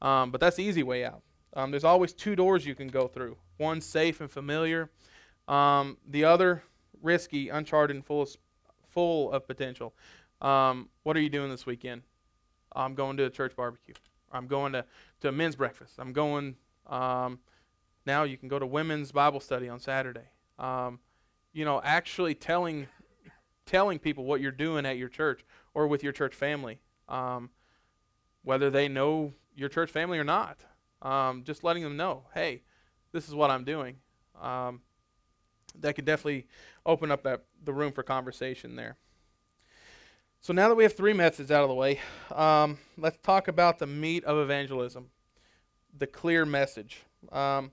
Um, 0.00 0.30
but 0.30 0.40
that's 0.40 0.56
the 0.56 0.64
easy 0.64 0.82
way 0.82 1.04
out. 1.04 1.22
Um, 1.54 1.70
there's 1.70 1.84
always 1.84 2.12
two 2.12 2.36
doors 2.36 2.66
you 2.66 2.74
can 2.74 2.88
go 2.88 3.08
through. 3.08 3.36
One 3.56 3.80
safe 3.80 4.20
and 4.20 4.30
familiar. 4.30 4.90
Um, 5.48 5.98
the 6.06 6.24
other 6.24 6.62
risky, 7.02 7.48
uncharted, 7.48 7.96
and 7.96 8.04
full 8.04 8.22
of, 8.22 8.36
full 8.86 9.32
of 9.32 9.46
potential. 9.46 9.94
Um, 10.40 10.88
what 11.02 11.16
are 11.16 11.20
you 11.20 11.28
doing 11.28 11.50
this 11.50 11.66
weekend? 11.66 12.02
I'm 12.74 12.94
going 12.94 13.16
to 13.18 13.24
a 13.24 13.30
church 13.30 13.54
barbecue. 13.56 13.94
I'm 14.34 14.46
going 14.46 14.72
to, 14.72 14.84
to 15.20 15.32
men's 15.32 15.56
breakfast. 15.56 15.94
I'm 15.98 16.12
going, 16.12 16.56
um, 16.86 17.38
now 18.06 18.24
you 18.24 18.36
can 18.36 18.48
go 18.48 18.58
to 18.58 18.66
women's 18.66 19.12
Bible 19.12 19.40
study 19.40 19.68
on 19.68 19.80
Saturday. 19.80 20.28
Um, 20.58 20.98
you 21.52 21.64
know, 21.64 21.80
actually 21.82 22.34
telling, 22.34 22.86
telling 23.66 23.98
people 23.98 24.24
what 24.24 24.40
you're 24.40 24.52
doing 24.52 24.84
at 24.84 24.96
your 24.96 25.08
church 25.08 25.44
or 25.72 25.86
with 25.86 26.02
your 26.02 26.12
church 26.12 26.34
family, 26.34 26.80
um, 27.08 27.50
whether 28.42 28.70
they 28.70 28.88
know 28.88 29.32
your 29.56 29.68
church 29.68 29.90
family 29.90 30.18
or 30.18 30.24
not. 30.24 30.58
Um, 31.02 31.44
just 31.44 31.64
letting 31.64 31.82
them 31.82 31.96
know, 31.96 32.24
hey, 32.34 32.62
this 33.12 33.28
is 33.28 33.34
what 33.34 33.50
I'm 33.50 33.64
doing. 33.64 33.96
Um, 34.40 34.80
that 35.80 35.94
could 35.94 36.04
definitely 36.04 36.46
open 36.86 37.10
up 37.10 37.22
that, 37.24 37.44
the 37.62 37.72
room 37.72 37.92
for 37.92 38.02
conversation 38.02 38.76
there. 38.76 38.96
So 40.44 40.52
now 40.52 40.68
that 40.68 40.74
we 40.74 40.82
have 40.82 40.92
three 40.92 41.14
methods 41.14 41.50
out 41.50 41.62
of 41.62 41.70
the 41.70 41.74
way, 41.74 42.00
um, 42.30 42.76
let's 42.98 43.16
talk 43.22 43.48
about 43.48 43.78
the 43.78 43.86
meat 43.86 44.24
of 44.24 44.36
evangelism, 44.36 45.06
the 45.96 46.06
clear 46.06 46.44
message. 46.44 47.00
Um, 47.32 47.72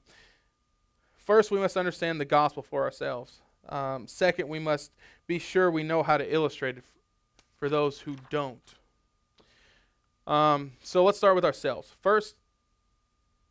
first, 1.18 1.52
we 1.52 1.60
must 1.60 1.76
understand 1.76 2.22
the 2.22 2.24
gospel 2.24 2.64
for 2.64 2.84
ourselves. 2.84 3.42
Um, 3.68 4.08
second, 4.08 4.48
we 4.48 4.58
must 4.58 4.94
be 5.28 5.38
sure 5.38 5.70
we 5.70 5.84
know 5.84 6.02
how 6.02 6.16
to 6.16 6.34
illustrate 6.34 6.78
it 6.78 6.86
for 7.58 7.68
those 7.68 8.00
who 8.00 8.16
don't. 8.30 8.74
Um, 10.26 10.72
so 10.82 11.04
let's 11.04 11.18
start 11.18 11.36
with 11.36 11.44
ourselves. 11.44 11.94
First, 12.00 12.38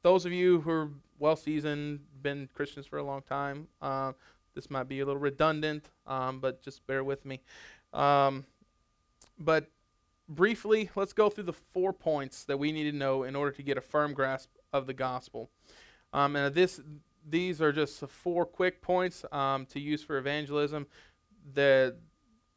those 0.01 0.25
of 0.25 0.33
you 0.33 0.63
who 0.63 0.71
are 0.71 0.89
well 1.19 1.37
seasoned, 1.37 2.01
been 2.23 2.49
Christians 2.55 2.87
for 2.87 2.97
a 2.99 3.05
long 3.05 3.21
time, 3.21 3.69
uh, 3.83 4.13
this 4.55 4.71
might 4.71 4.89
be 4.89 5.01
a 5.01 5.05
little 5.05 5.21
redundant, 5.21 5.91
um, 6.07 6.41
but 6.41 6.63
just 6.63 6.87
bear 6.87 7.05
with 7.05 7.27
me. 7.27 7.43
Um, 7.93 8.47
but 9.41 9.71
briefly, 10.29 10.91
let's 10.95 11.13
go 11.13 11.29
through 11.29 11.45
the 11.45 11.53
four 11.53 11.93
points 11.93 12.45
that 12.45 12.59
we 12.59 12.71
need 12.71 12.85
to 12.85 12.97
know 12.97 13.25
in 13.25 13.35
order 13.35 13.51
to 13.51 13.63
get 13.63 13.77
a 13.77 13.81
firm 13.81 14.15
grasp 14.15 14.51
of 14.73 14.87
the 14.87 14.95
gospel. 14.95 15.51
Um, 16.13 16.37
and 16.37 16.55
this, 16.55 16.81
these 17.29 17.61
are 17.61 17.73
just 17.73 18.01
four 18.09 18.45
quick 18.47 18.81
points 18.81 19.25
um, 19.33 19.67
to 19.67 19.81
use 19.81 20.03
for 20.03 20.19
evangelism. 20.19 20.87
That 21.55 21.97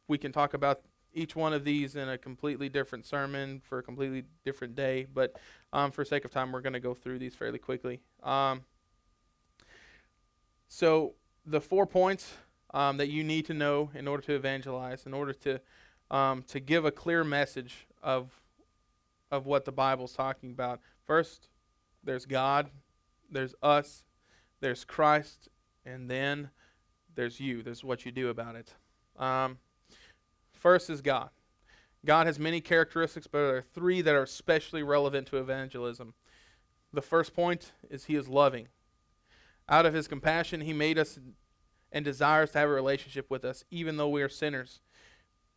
we 0.08 0.18
can 0.18 0.30
talk 0.30 0.54
about 0.54 0.82
each 1.14 1.34
one 1.34 1.52
of 1.52 1.64
these 1.64 1.96
in 1.96 2.08
a 2.08 2.18
completely 2.18 2.68
different 2.68 3.06
sermon 3.06 3.60
for 3.64 3.78
a 3.78 3.82
completely 3.82 4.24
different 4.44 4.74
day, 4.74 5.06
but 5.12 5.36
um, 5.72 5.90
for 5.90 6.04
sake 6.04 6.24
of 6.24 6.30
time, 6.30 6.52
we're 6.52 6.60
going 6.60 6.74
to 6.74 6.80
go 6.80 6.92
through 6.92 7.18
these 7.18 7.34
fairly 7.34 7.58
quickly. 7.58 8.00
Um, 8.22 8.62
so, 10.68 11.14
the 11.46 11.60
four 11.60 11.86
points 11.86 12.34
um, 12.72 12.96
that 12.96 13.08
you 13.08 13.22
need 13.22 13.46
to 13.46 13.54
know 13.54 13.90
in 13.94 14.08
order 14.08 14.22
to 14.24 14.34
evangelize, 14.34 15.06
in 15.06 15.14
order 15.14 15.32
to 15.32 15.60
um, 16.14 16.44
to 16.44 16.60
give 16.60 16.84
a 16.84 16.92
clear 16.92 17.24
message 17.24 17.88
of 18.00 18.40
of 19.30 19.46
what 19.46 19.64
the 19.64 19.72
Bible's 19.72 20.12
talking 20.12 20.52
about. 20.52 20.78
First, 21.04 21.48
there's 22.04 22.24
God, 22.24 22.70
there's 23.28 23.52
us, 23.60 24.04
there's 24.60 24.84
Christ, 24.84 25.48
and 25.84 26.08
then 26.08 26.50
there's 27.16 27.40
you. 27.40 27.62
There's 27.62 27.82
what 27.82 28.06
you 28.06 28.12
do 28.12 28.28
about 28.28 28.54
it. 28.54 28.74
Um, 29.18 29.58
first 30.52 30.88
is 30.88 31.00
God. 31.00 31.30
God 32.06 32.28
has 32.28 32.38
many 32.38 32.60
characteristics, 32.60 33.26
but 33.26 33.38
there 33.38 33.56
are 33.56 33.64
three 33.74 34.00
that 34.02 34.14
are 34.14 34.22
especially 34.22 34.84
relevant 34.84 35.26
to 35.28 35.38
evangelism. 35.38 36.14
The 36.92 37.02
first 37.02 37.34
point 37.34 37.72
is 37.90 38.04
He 38.04 38.14
is 38.14 38.28
loving. 38.28 38.68
Out 39.68 39.84
of 39.84 39.94
His 39.94 40.06
compassion, 40.06 40.60
He 40.60 40.72
made 40.72 40.96
us 40.96 41.18
and 41.90 42.04
desires 42.04 42.52
to 42.52 42.58
have 42.58 42.68
a 42.68 42.72
relationship 42.72 43.30
with 43.30 43.44
us, 43.44 43.64
even 43.72 43.96
though 43.96 44.08
we 44.08 44.22
are 44.22 44.28
sinners. 44.28 44.80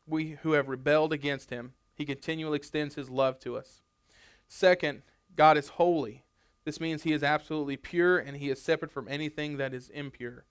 We 0.08 0.38
who 0.42 0.54
have 0.54 0.70
rebelled 0.70 1.14
against 1.14 1.50
Him, 1.50 1.74
He 1.94 2.06
continually 2.06 2.56
extends 2.56 2.96
His 2.96 3.10
love 3.10 3.40
to 3.40 3.58
us. 3.58 3.82
Second, 4.48 5.02
God 5.36 5.58
is 5.58 5.70
holy. 5.70 6.24
This 6.64 6.80
means 6.80 7.04
He 7.04 7.14
is 7.14 7.24
absolutely 7.24 7.78
pure 7.78 8.18
and 8.18 8.38
He 8.38 8.50
is 8.50 8.62
separate 8.62 8.92
from 8.92 9.08
anything 9.10 9.58
that 9.58 9.74
is 9.74 9.90
impure. 9.90 10.46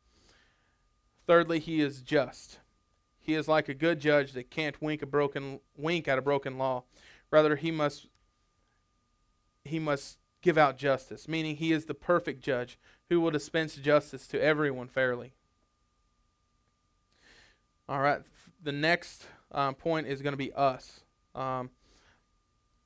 Thirdly, 1.27 1.59
He 1.59 1.81
is 1.81 2.03
just. 2.03 2.59
He 3.27 3.35
is 3.35 3.49
like 3.49 3.69
a 3.69 3.75
good 3.75 3.99
judge 3.99 4.33
that 4.33 4.51
can't 4.51 4.81
wink 4.81 5.03
a 5.03 5.07
broken 5.07 5.59
wink 5.77 6.07
at 6.07 6.17
a 6.17 6.23
broken 6.23 6.59
law. 6.59 6.85
Rather, 7.33 7.57
he 7.57 7.73
must 7.73 8.07
he 9.65 9.81
must 9.81 10.19
give 10.43 10.57
out 10.57 10.79
justice, 10.79 11.27
meaning 11.27 11.57
he 11.57 11.73
is 11.73 11.87
the 11.87 11.95
perfect 11.95 12.41
judge 12.41 12.79
who 13.09 13.21
will 13.21 13.33
dispense 13.33 13.75
justice 13.75 14.29
to 14.29 14.41
everyone 14.41 14.87
fairly. 14.87 15.35
All 17.89 18.01
right, 18.01 18.21
the 18.63 18.71
next 18.71 19.27
um, 19.53 19.75
point 19.75 20.07
is 20.07 20.23
going 20.23 20.33
to 20.33 20.39
be 20.39 20.53
us. 20.53 21.01
Um, 21.35 21.71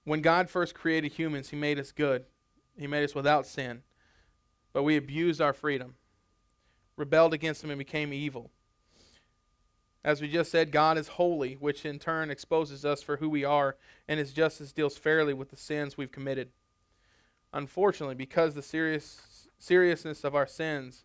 when 0.05 0.21
God 0.21 0.51
first 0.51 0.75
created 0.75 1.13
humans, 1.13 1.51
He 1.51 1.57
made 1.57 1.79
us 1.79 1.93
good. 1.93 2.25
He 2.77 2.87
made 2.87 3.05
us 3.05 3.15
without 3.15 3.47
sin. 3.47 3.83
But 4.73 4.83
we 4.83 4.97
abused 4.97 5.41
our 5.41 5.53
freedom, 5.53 5.95
rebelled 6.97 7.35
against 7.35 7.63
Him, 7.63 7.71
and 7.71 7.79
became 7.79 8.13
evil. 8.13 8.51
As 10.03 10.23
we 10.23 10.29
just 10.29 10.51
said, 10.51 10.73
God 10.73 10.97
is 10.97 11.09
holy, 11.09 11.55
which 11.55 11.85
in 11.85 11.99
turn 11.99 12.31
exposes 12.31 12.85
us 12.85 13.03
for 13.03 13.19
who 13.19 13.29
we 13.29 13.45
are, 13.45 13.77
and 14.09 14.19
His 14.19 14.33
justice 14.33 14.73
deals 14.73 14.97
fairly 14.97 15.35
with 15.35 15.51
the 15.51 15.57
sins 15.57 15.97
we've 15.97 16.13
committed. 16.13 16.51
Unfortunately, 17.53 18.15
because 18.15 18.55
the 18.55 18.63
serious 18.63 19.49
seriousness 19.59 20.25
of 20.25 20.35
our 20.35 20.47
sins, 20.47 21.05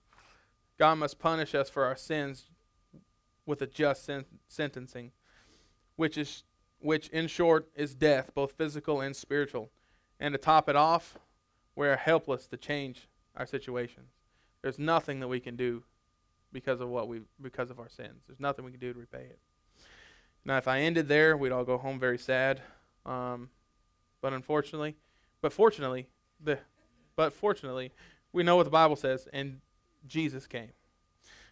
God 0.80 0.96
must 0.96 1.20
punish 1.20 1.54
us 1.54 1.70
for 1.70 1.84
our 1.84 1.98
sins 1.98 2.46
with 3.46 3.62
a 3.62 3.68
just 3.68 4.06
sen- 4.06 4.26
sentencing, 4.48 5.12
which 5.96 6.18
is 6.18 6.44
which 6.80 7.08
in 7.10 7.28
short 7.28 7.68
is 7.76 7.96
death, 7.96 8.32
both 8.36 8.52
physical 8.52 9.02
and 9.02 9.16
spiritual. 9.16 9.72
And 10.20 10.34
to 10.34 10.38
top 10.38 10.70
it 10.70 10.76
off, 10.76 11.18
we're 11.76 11.98
helpless 11.98 12.48
to 12.48 12.58
change 12.58 13.08
our 13.36 13.46
situations. 13.46 14.12
There's 14.62 14.80
nothing 14.80 15.20
that 15.20 15.28
we 15.28 15.40
can 15.40 15.56
do 15.56 15.84
because 16.52 16.80
of 16.80 16.90
what 16.90 17.08
we 17.08 17.22
because 17.42 17.70
of 17.70 17.80
our 17.80 17.90
sins. 17.90 18.24
There's 18.28 18.40
nothing 18.40 18.66
we 18.66 18.72
can 18.72 18.80
do 18.80 18.94
to 18.94 19.00
repay 19.00 19.26
it. 19.26 19.40
Now, 20.46 20.58
if 20.58 20.68
I 20.68 20.82
ended 20.82 21.08
there, 21.08 21.36
we'd 21.36 21.52
all 21.52 21.64
go 21.64 21.78
home 21.78 22.00
very 22.00 22.18
sad. 22.18 22.62
Um, 23.06 23.50
but 24.22 24.34
unfortunately, 24.34 24.96
but 25.42 25.54
fortunately, 25.54 26.08
the 26.44 26.60
but 27.16 27.34
fortunately, 27.34 27.92
we 28.32 28.44
know 28.44 28.56
what 28.56 28.64
the 28.64 28.72
Bible 28.72 28.96
says, 28.96 29.28
and 29.34 29.60
Jesus 30.08 30.48
came. 30.48 30.72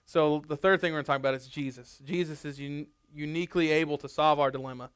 So 0.05 0.43
the 0.47 0.57
third 0.57 0.81
thing 0.81 0.91
we're 0.91 0.97
going 0.97 1.05
to 1.05 1.07
talk 1.07 1.19
about 1.19 1.33
is 1.33 1.47
Jesus. 1.47 1.99
Jesus 2.03 2.45
is 2.45 2.59
un- 2.59 2.87
uniquely 3.13 3.71
able 3.71 3.97
to 3.99 4.09
solve 4.09 4.39
our 4.39 4.51
dilemma 4.51 4.89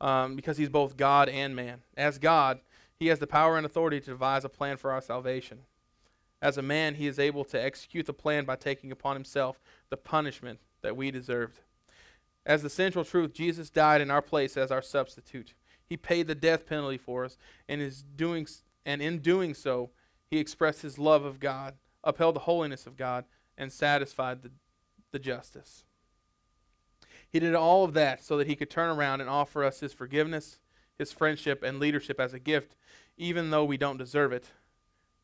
um, 0.00 0.36
because 0.36 0.58
he's 0.58 0.68
both 0.68 0.96
God 0.96 1.28
and 1.28 1.54
man. 1.54 1.80
As 1.96 2.18
God, 2.18 2.60
he 2.98 3.06
has 3.08 3.18
the 3.18 3.26
power 3.26 3.56
and 3.56 3.66
authority 3.66 4.00
to 4.00 4.10
devise 4.10 4.44
a 4.44 4.48
plan 4.48 4.76
for 4.76 4.90
our 4.90 5.00
salvation. 5.00 5.60
As 6.40 6.58
a 6.58 6.62
man, 6.62 6.96
he 6.96 7.06
is 7.06 7.18
able 7.18 7.44
to 7.44 7.62
execute 7.62 8.06
the 8.06 8.12
plan 8.12 8.44
by 8.44 8.56
taking 8.56 8.90
upon 8.90 9.14
himself 9.14 9.60
the 9.90 9.96
punishment 9.96 10.58
that 10.82 10.96
we 10.96 11.10
deserved. 11.10 11.60
As 12.44 12.62
the 12.62 12.70
central 12.70 13.04
truth, 13.04 13.32
Jesus 13.32 13.70
died 13.70 14.00
in 14.00 14.10
our 14.10 14.22
place 14.22 14.56
as 14.56 14.72
our 14.72 14.82
substitute. 14.82 15.54
He 15.88 15.96
paid 15.96 16.26
the 16.26 16.34
death 16.34 16.66
penalty 16.66 16.98
for 16.98 17.24
us, 17.24 17.36
and 17.68 17.80
is 17.80 18.02
doing 18.02 18.46
and 18.84 19.00
in 19.00 19.18
doing 19.18 19.54
so, 19.54 19.90
he 20.30 20.38
expressed 20.38 20.82
his 20.82 20.98
love 20.98 21.24
of 21.24 21.38
God, 21.38 21.74
upheld 22.02 22.34
the 22.34 22.40
holiness 22.40 22.86
of 22.86 22.96
God, 22.96 23.24
and 23.56 23.72
satisfied 23.72 24.42
the, 24.42 24.50
the 25.12 25.18
justice. 25.18 25.84
He 27.32 27.40
did 27.40 27.54
all 27.54 27.84
of 27.84 27.94
that 27.94 28.22
so 28.22 28.36
that 28.36 28.46
he 28.46 28.54
could 28.54 28.68
turn 28.68 28.90
around 28.90 29.22
and 29.22 29.30
offer 29.30 29.64
us 29.64 29.80
his 29.80 29.94
forgiveness, 29.94 30.58
his 30.98 31.12
friendship, 31.12 31.62
and 31.62 31.80
leadership 31.80 32.20
as 32.20 32.34
a 32.34 32.38
gift, 32.38 32.76
even 33.16 33.50
though 33.50 33.64
we 33.64 33.78
don't 33.78 33.96
deserve 33.96 34.32
it 34.32 34.50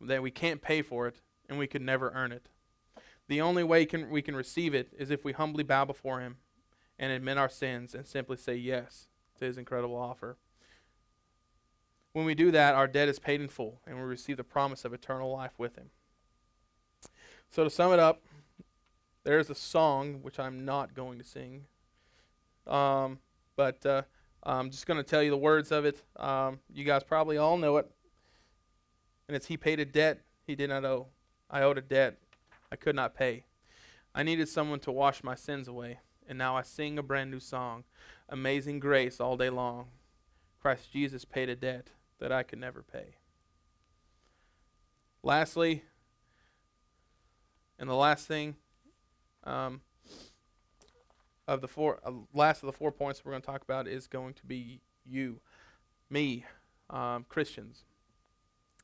that 0.01 0.23
we 0.23 0.31
can't 0.31 0.63
pay 0.63 0.81
for 0.81 1.07
it 1.07 1.21
and 1.49 1.59
we 1.59 1.67
could 1.67 1.83
never 1.83 2.11
earn 2.15 2.33
it. 2.33 2.49
The 3.27 3.43
only 3.43 3.63
way 3.63 3.85
can, 3.85 4.09
we 4.09 4.23
can 4.23 4.35
receive 4.35 4.75
it 4.75 4.93
is 4.97 5.11
if 5.11 5.25
we 5.25 5.33
humbly 5.33 5.65
bow 5.65 5.85
before 5.85 6.21
Him 6.21 6.37
and 6.99 7.13
admit 7.13 7.37
our 7.37 7.49
sins 7.49 7.95
and 7.95 8.07
simply 8.07 8.39
say 8.39 8.55
yes 8.55 9.09
to 9.39 9.45
His 9.45 9.59
incredible 9.59 9.97
offer. 9.97 10.39
When 12.13 12.25
we 12.25 12.35
do 12.35 12.51
that, 12.53 12.75
our 12.75 12.87
debt 12.87 13.09
is 13.09 13.19
paid 13.19 13.41
in 13.41 13.49
full 13.49 13.83
and 13.87 13.97
we 13.97 14.03
receive 14.03 14.39
the 14.39 14.45
promise 14.45 14.85
of 14.85 14.95
eternal 14.95 15.31
life 15.31 15.59
with 15.59 15.77
Him. 15.77 15.91
So, 17.51 17.65
to 17.65 17.71
sum 17.71 17.93
it 17.93 17.99
up, 17.99 18.23
there's 19.25 19.51
a 19.51 19.55
song 19.55 20.21
which 20.23 20.39
I'm 20.39 20.65
not 20.65 20.95
going 20.95 21.19
to 21.19 21.25
sing, 21.25 21.65
um, 22.69 23.19
but 23.57 23.85
uh, 23.85 24.03
I'm 24.43 24.71
just 24.71 24.87
going 24.87 24.99
to 24.99 25.03
tell 25.03 25.23
you 25.23 25.31
the 25.31 25.37
words 25.37 25.73
of 25.73 25.85
it. 25.85 26.03
Um, 26.17 26.61
you 26.73 26.85
guys 26.85 27.03
probably 27.03 27.39
all 27.39 27.57
know 27.57 27.77
it 27.79 27.91
and 29.29 29.37
it's 29.37 29.47
he 29.47 29.57
paid 29.57 29.79
a 29.79 29.85
debt 29.85 30.23
he 30.47 30.57
did 30.57 30.71
not 30.71 30.85
owe. 30.85 31.07
I 31.51 31.63
owed 31.63 31.79
a 31.79 31.83
debt 31.83 32.17
I 32.73 32.77
could 32.77 32.97
not 32.97 33.15
pay. 33.15 33.45
I 34.15 34.23
needed 34.23 34.49
someone 34.49 34.81
to 34.81 34.91
wash 34.91 35.23
my 35.23 35.35
sins 35.35 35.69
away, 35.69 36.01
and 36.27 36.39
now 36.39 36.57
I 36.57 36.63
sing 36.63 36.99
a 36.99 37.03
brand 37.03 37.31
new 37.31 37.41
song, 37.41 37.85
Amazing 38.29 38.81
Grace, 38.81 39.21
all 39.21 39.37
day 39.37 39.51
long. 39.51 39.89
Christ 40.61 40.91
Jesus 40.93 41.25
paid 41.25 41.49
a 41.49 41.55
debt 41.55 41.91
that 42.19 42.33
I 42.33 42.43
could 42.43 42.59
never 42.59 42.83
pay. 42.83 43.17
Lastly, 45.23 45.85
and 47.79 47.89
the 47.89 47.95
last 47.95 48.27
thing 48.27 48.57
um, 49.45 49.83
of 51.49 51.63
the 51.63 51.67
four, 51.67 51.99
uh, 52.05 52.13
last 52.35 52.63
of 52.63 52.67
the 52.67 52.73
four 52.73 52.93
points 52.93 53.25
we're 53.25 53.33
going 53.33 53.43
to 53.43 53.47
talk 53.47 53.63
about 53.63 53.89
is 53.89 54.07
going 54.07 54.35
to 54.35 54.47
be 54.47 54.81
you, 55.05 55.41
me, 56.11 56.45
um, 56.91 57.25
Christians. 57.29 57.85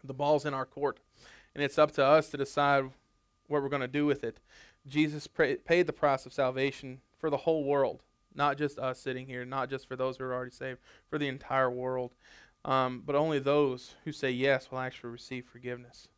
The 0.02 0.14
ball's 0.14 0.46
in 0.46 0.54
our 0.54 0.66
court, 0.66 0.98
and 1.54 1.62
it's 1.62 1.78
up 1.78 1.92
to 1.92 2.04
us 2.04 2.30
to 2.30 2.36
decide 2.36 2.84
what 3.46 3.62
we're 3.62 3.68
going 3.68 3.82
to 3.82 3.88
do 3.88 4.06
with 4.06 4.24
it. 4.24 4.40
Jesus 4.86 5.26
paid 5.28 5.86
the 5.86 5.92
price 5.92 6.26
of 6.26 6.32
salvation 6.32 7.00
for 7.18 7.30
the 7.30 7.38
whole 7.38 7.64
world, 7.64 8.02
not 8.34 8.58
just 8.58 8.78
us 8.78 8.98
sitting 8.98 9.26
here, 9.26 9.44
not 9.44 9.70
just 9.70 9.86
for 9.86 9.96
those 9.96 10.16
who 10.16 10.24
are 10.24 10.34
already 10.34 10.50
saved, 10.50 10.78
for 11.08 11.18
the 11.18 11.28
entire 11.28 11.70
world. 11.70 12.14
Um, 12.64 13.02
but 13.04 13.14
only 13.14 13.38
those 13.38 13.94
who 14.04 14.12
say 14.12 14.30
yes 14.30 14.70
will 14.70 14.78
actually 14.78 15.10
receive 15.10 15.44
forgiveness. 15.44 16.08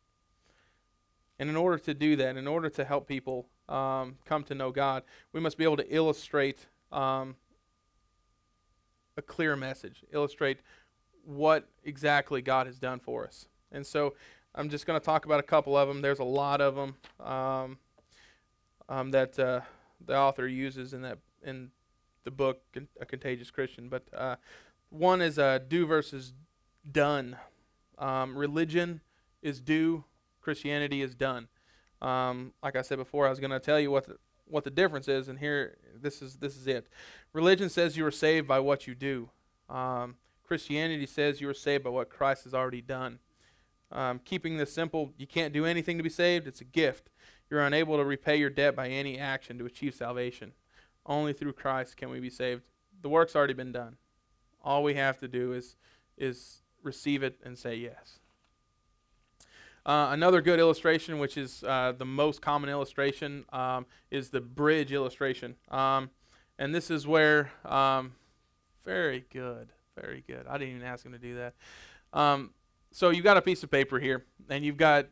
And 1.39 1.49
in 1.49 1.57
order 1.57 1.77
to 1.79 1.93
do 1.93 2.15
that, 2.15 2.37
in 2.37 2.47
order 2.47 2.69
to 2.69 2.85
help 2.85 3.07
people 3.07 3.47
um, 3.69 4.17
come 4.25 4.43
to 4.45 4.55
know 4.55 4.71
God, 4.71 5.03
we 5.33 5.39
must 5.39 5.57
be 5.57 5.63
able 5.63 5.77
to 5.77 5.95
illustrate 5.95 6.65
um, 6.91 7.35
a 9.17 9.21
clear 9.21 9.55
message, 9.55 10.03
illustrate 10.11 10.59
what 11.25 11.67
exactly 11.83 12.41
God 12.41 12.67
has 12.67 12.79
done 12.79 12.99
for 12.99 13.25
us. 13.25 13.47
And 13.71 13.85
so 13.85 14.13
I'm 14.55 14.69
just 14.69 14.85
going 14.85 14.99
to 14.99 15.05
talk 15.05 15.25
about 15.25 15.39
a 15.39 15.43
couple 15.43 15.77
of 15.77 15.87
them. 15.87 16.01
There's 16.01 16.19
a 16.19 16.23
lot 16.23 16.61
of 16.61 16.75
them 16.75 16.95
um, 17.19 17.77
um, 18.87 19.11
that 19.11 19.37
uh, 19.37 19.61
the 20.05 20.17
author 20.17 20.47
uses 20.47 20.93
in 20.93 21.01
that 21.01 21.19
in 21.43 21.71
the 22.23 22.31
book 22.31 22.61
A 22.99 23.05
Contagious 23.05 23.51
Christian. 23.51 23.89
But 23.89 24.03
uh, 24.15 24.35
one 24.89 25.21
is 25.21 25.37
uh, 25.37 25.59
do 25.67 25.85
versus 25.85 26.33
done. 26.89 27.37
Um, 27.97 28.37
religion 28.37 29.01
is 29.41 29.59
do, 29.61 30.03
Christianity 30.41 31.01
is 31.01 31.15
done. 31.15 31.47
Um, 32.01 32.53
like 32.61 32.75
I 32.75 32.81
said 32.81 32.97
before, 32.97 33.27
I 33.27 33.29
was 33.29 33.39
going 33.39 33.51
to 33.51 33.59
tell 33.59 33.79
you 33.79 33.91
what 33.91 34.07
the, 34.07 34.17
what 34.45 34.63
the 34.63 34.69
difference 34.69 35.07
is, 35.07 35.27
and 35.27 35.39
here 35.39 35.77
this 35.99 36.21
is 36.21 36.37
this 36.37 36.55
is 36.55 36.67
it. 36.67 36.87
Religion 37.33 37.69
says 37.69 37.97
you 37.97 38.05
are 38.05 38.11
saved 38.11 38.47
by 38.47 38.59
what 38.59 38.87
you 38.87 38.95
do. 38.95 39.29
Um, 39.69 40.15
Christianity 40.43 41.05
says 41.05 41.41
you 41.41 41.49
are 41.49 41.53
saved 41.53 41.83
by 41.83 41.89
what 41.89 42.09
Christ 42.09 42.45
has 42.45 42.53
already 42.53 42.81
done. 42.81 43.19
Um, 43.91 44.19
keeping 44.23 44.57
this 44.57 44.71
simple, 44.71 45.13
you 45.17 45.27
can't 45.27 45.53
do 45.53 45.65
anything 45.65 45.97
to 45.97 46.03
be 46.03 46.09
saved. 46.09 46.47
It's 46.47 46.61
a 46.61 46.65
gift. 46.65 47.09
You're 47.49 47.61
unable 47.61 47.97
to 47.97 48.03
repay 48.03 48.37
your 48.37 48.49
debt 48.49 48.75
by 48.75 48.89
any 48.89 49.17
action 49.17 49.57
to 49.57 49.65
achieve 49.65 49.93
salvation. 49.93 50.53
Only 51.05 51.33
through 51.33 51.53
Christ 51.53 51.95
can 51.95 52.09
we 52.09 52.19
be 52.19 52.29
saved. 52.29 52.63
The 53.01 53.09
work's 53.09 53.35
already 53.35 53.53
been 53.53 53.71
done. 53.71 53.97
All 54.63 54.83
we 54.83 54.95
have 54.95 55.19
to 55.19 55.27
do 55.27 55.53
is 55.53 55.75
is 56.17 56.61
receive 56.83 57.23
it 57.23 57.39
and 57.43 57.57
say 57.57 57.75
yes. 57.75 58.19
Uh, 59.87 60.09
another 60.11 60.41
good 60.41 60.59
illustration, 60.59 61.17
which 61.17 61.37
is 61.37 61.63
uh, 61.63 61.93
the 61.97 62.05
most 62.05 62.41
common 62.41 62.69
illustration, 62.69 63.45
um, 63.53 63.85
is 64.11 64.29
the 64.29 64.41
bridge 64.41 64.91
illustration. 64.91 65.55
Um, 65.71 66.09
and 66.59 66.75
this 66.75 66.91
is 66.91 67.07
where, 67.07 67.53
um, 67.63 68.11
very 68.83 69.23
good, 69.31 69.69
very 69.95 70.25
good. 70.27 70.45
I 70.45 70.57
didn't 70.57 70.75
even 70.75 70.85
ask 70.85 71.05
him 71.05 71.13
to 71.13 71.17
do 71.17 71.35
that. 71.35 71.53
Um, 72.11 72.51
so 72.91 73.11
you've 73.11 73.23
got 73.23 73.37
a 73.37 73.41
piece 73.41 73.63
of 73.63 73.71
paper 73.71 73.97
here, 73.97 74.25
and 74.49 74.65
you've 74.65 74.75
got 74.75 75.07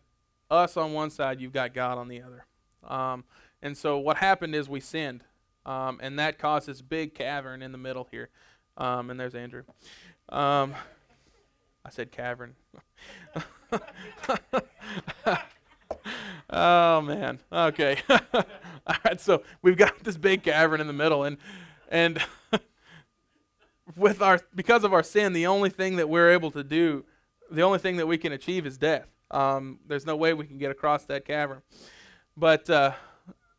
us 0.51 0.75
on 0.75 0.91
one 0.91 1.09
side, 1.09 1.39
you've 1.39 1.53
got 1.53 1.73
God 1.73 1.97
on 1.97 2.09
the 2.09 2.21
other. 2.21 2.45
Um, 2.83 3.23
and 3.61 3.77
so 3.77 3.97
what 3.97 4.17
happened 4.17 4.55
is 4.55 4.67
we 4.67 4.81
sinned, 4.81 5.23
um, 5.65 6.01
and 6.03 6.19
that 6.19 6.37
caused 6.37 6.67
this 6.67 6.81
big 6.81 7.15
cavern 7.15 7.61
in 7.61 7.71
the 7.71 7.77
middle 7.77 8.09
here. 8.11 8.27
and 8.77 9.17
there's 9.17 9.35
Andrew. 9.35 9.63
I 11.85 11.91
said 11.91 12.11
cavern. 12.11 12.55
oh 16.49 17.01
man. 17.01 17.39
Okay. 17.51 17.99
All 18.09 18.95
right. 19.05 19.21
So 19.21 19.43
we've 19.61 19.77
got 19.77 20.03
this 20.03 20.17
big 20.17 20.41
cavern 20.41 20.81
in 20.81 20.87
the 20.87 20.93
middle, 20.93 21.23
and 21.23 21.37
and 21.89 22.19
with 23.95 24.19
our 24.23 24.41
because 24.55 24.83
of 24.83 24.93
our 24.93 25.03
sin, 25.03 25.33
the 25.33 25.45
only 25.45 25.69
thing 25.69 25.97
that 25.97 26.09
we're 26.09 26.31
able 26.31 26.49
to 26.51 26.63
do, 26.63 27.05
the 27.51 27.61
only 27.61 27.77
thing 27.77 27.97
that 27.97 28.07
we 28.07 28.17
can 28.17 28.31
achieve 28.31 28.65
is 28.65 28.79
death. 28.79 29.07
Um, 29.29 29.79
there's 29.87 30.07
no 30.07 30.15
way 30.15 30.33
we 30.33 30.47
can 30.47 30.57
get 30.57 30.71
across 30.71 31.03
that 31.03 31.23
cavern. 31.23 31.61
But 32.35 32.67
uh, 32.67 32.93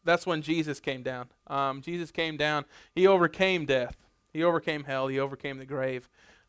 that's 0.04 0.26
when 0.26 0.42
Jesus 0.42 0.80
came 0.80 1.04
down. 1.04 1.28
Um, 1.46 1.80
Jesus 1.80 2.10
came 2.10 2.36
down. 2.36 2.64
He 2.92 3.06
overcame 3.06 3.66
death. 3.66 3.96
He 4.32 4.42
overcame 4.42 4.82
hell. 4.82 5.06
He 5.06 5.20
overcame 5.20 5.58
the 5.58 5.64
grave. 5.64 6.08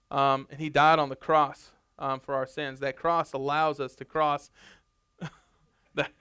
Um, 0.09 0.47
and 0.49 0.59
he 0.59 0.69
died 0.69 0.99
on 0.99 1.09
the 1.09 1.15
cross 1.15 1.71
um, 1.99 2.19
for 2.19 2.35
our 2.35 2.47
sins. 2.47 2.79
That 2.79 2.95
cross 2.95 3.33
allows 3.33 3.79
us 3.79 3.95
to 3.95 4.05
cross. 4.05 4.49
that, 5.95 6.11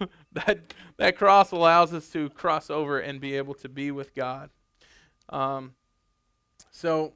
that, 0.32 0.60
that 0.96 1.16
cross 1.16 1.50
allows 1.50 1.92
us 1.92 2.08
to 2.10 2.30
cross 2.30 2.70
over 2.70 2.98
and 2.98 3.20
be 3.20 3.36
able 3.36 3.54
to 3.54 3.68
be 3.68 3.90
with 3.90 4.14
God. 4.14 4.50
Um, 5.28 5.74
so, 6.70 7.12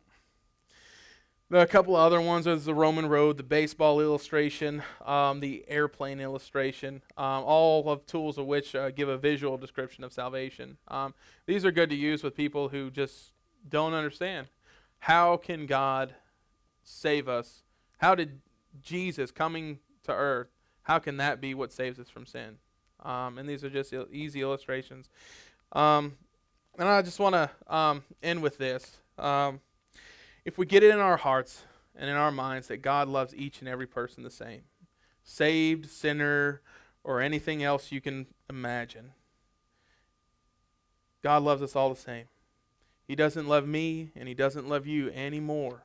a 1.51 1.67
couple 1.67 1.97
of 1.97 2.03
other 2.03 2.21
ones 2.21 2.47
is 2.47 2.65
the 2.65 2.75
Roman 2.75 3.07
road, 3.07 3.39
the 3.39 3.43
baseball 3.43 4.01
illustration, 4.01 4.83
um, 5.05 5.41
the 5.41 5.65
airplane 5.67 6.21
illustration, 6.21 7.03
um, 7.17 7.43
all 7.45 7.89
of 7.91 8.05
tools 8.07 8.37
of 8.37 8.47
which 8.47 8.75
uh, 8.75 8.91
give 8.91 9.09
a 9.09 9.17
visual 9.17 9.57
description 9.57 10.05
of 10.05 10.13
salvation. 10.13 10.77
Um, 10.89 11.15
these 11.47 11.65
are 11.65 11.73
good 11.73 11.91
to 11.91 11.97
use 11.97 12.23
with 12.23 12.37
people 12.37 12.69
who 12.69 12.91
just 12.91 13.33
don't 13.69 13.95
understand. 13.95 14.49
How 14.99 15.37
can 15.37 15.67
God 15.67 16.15
save 16.83 17.29
us? 17.29 17.63
How 17.99 18.15
did 18.15 18.41
Jesus 18.83 19.31
coming 19.31 19.79
to 20.05 20.13
earth, 20.13 20.49
how 20.83 20.99
can 20.99 21.19
that 21.19 21.41
be 21.41 21.55
what 21.55 21.73
saves 21.73 21.99
us 21.99 22.09
from 22.09 22.27
sin? 22.27 22.57
Um, 23.05 23.39
and 23.39 23.49
these 23.49 23.63
are 23.63 23.71
just 23.71 23.95
easy 24.11 24.41
illustrations. 24.41 25.09
Um, 25.73 26.17
and 26.79 26.89
I 26.89 27.03
just 27.03 27.21
want 27.21 27.35
to 27.35 27.51
um, 27.75 28.03
end 28.23 28.43
with 28.43 28.59
this. 28.59 28.97
Um, 29.19 29.61
if 30.45 30.59
we 30.59 30.67
get 30.67 30.83
it 30.83 30.91
in 30.91 30.99
our 30.99 31.17
hearts 31.17 31.65
and 31.95 32.09
in 32.09 32.17
our 32.17 32.33
minds 32.33 32.69
that 32.69 32.79
God 32.79 33.09
loves 33.09 33.35
each 33.35 33.61
and 33.61 33.69
every 33.69 33.87
person 33.87 34.23
the 34.23 34.31
same, 34.31 34.63
saved, 35.23 35.91
sinner, 35.91 36.63
or 37.05 37.21
anything 37.21 37.63
else 37.63 37.93
you 37.93 38.01
can 38.01 38.27
imagine, 38.49 39.13
God 41.23 41.43
loves 41.43 41.63
us 41.63 41.77
all 41.77 41.91
the 41.91 42.01
same. 42.01 42.27
He 43.09 43.17
doesn't 43.17 43.49
love 43.49 43.67
me 43.67 44.11
and 44.15 44.29
He 44.29 44.35
doesn't 44.35 44.69
love 44.69 44.87
you 44.87 45.09
any 45.09 45.41
more 45.41 45.85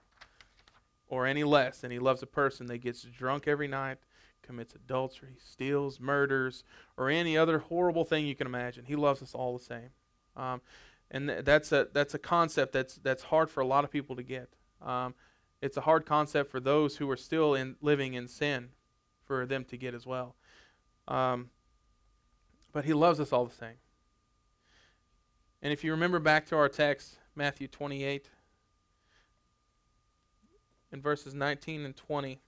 or 1.07 1.25
any 1.25 1.45
less 1.45 1.79
than 1.79 1.89
He 1.89 1.99
loves 1.99 2.21
a 2.21 2.27
person 2.27 2.67
that 2.67 2.79
gets 2.79 3.03
drunk 3.03 3.47
every 3.47 3.67
night, 3.67 3.97
commits 4.41 4.75
adultery, 4.75 5.37
steals, 5.43 6.01
murders, 6.01 6.65
or 6.97 7.09
any 7.09 7.37
other 7.37 7.59
horrible 7.59 8.03
thing 8.03 8.27
you 8.27 8.35
can 8.35 8.45
imagine. 8.45 8.85
He 8.85 8.97
loves 8.97 9.21
us 9.21 9.33
all 9.33 9.57
the 9.57 9.63
same. 9.63 9.89
Um, 10.35 10.61
and 11.09 11.29
th- 11.29 11.45
that's 11.45 11.71
a 11.71 11.87
that's 11.93 12.13
a 12.13 12.19
concept 12.19 12.73
that's 12.73 12.95
that's 12.95 13.23
hard 13.23 13.49
for 13.49 13.61
a 13.61 13.65
lot 13.65 13.85
of 13.85 13.91
people 13.91 14.17
to 14.17 14.23
get. 14.23 14.49
Um, 14.81 15.15
it's 15.61 15.77
a 15.77 15.81
hard 15.81 16.05
concept 16.05 16.51
for 16.51 16.59
those 16.59 16.97
who 16.97 17.09
are 17.09 17.15
still 17.15 17.53
in 17.53 17.77
living 17.81 18.15
in 18.15 18.27
sin, 18.27 18.69
for 19.23 19.45
them 19.45 19.63
to 19.65 19.77
get 19.77 19.93
as 19.93 20.05
well. 20.05 20.35
Um, 21.07 21.51
but 22.73 22.83
He 22.83 22.93
loves 22.93 23.21
us 23.21 23.31
all 23.31 23.45
the 23.45 23.55
same. 23.55 23.77
And 25.63 25.71
if 25.71 25.81
you 25.81 25.91
remember 25.91 26.19
back 26.19 26.45
to 26.47 26.57
our 26.57 26.67
text, 26.67 27.15
Matthew 27.37 27.69
28, 27.69 28.29
in 30.91 31.01
verses 31.01 31.33
19 31.33 31.85
and 31.85 31.95
20, 31.95 32.41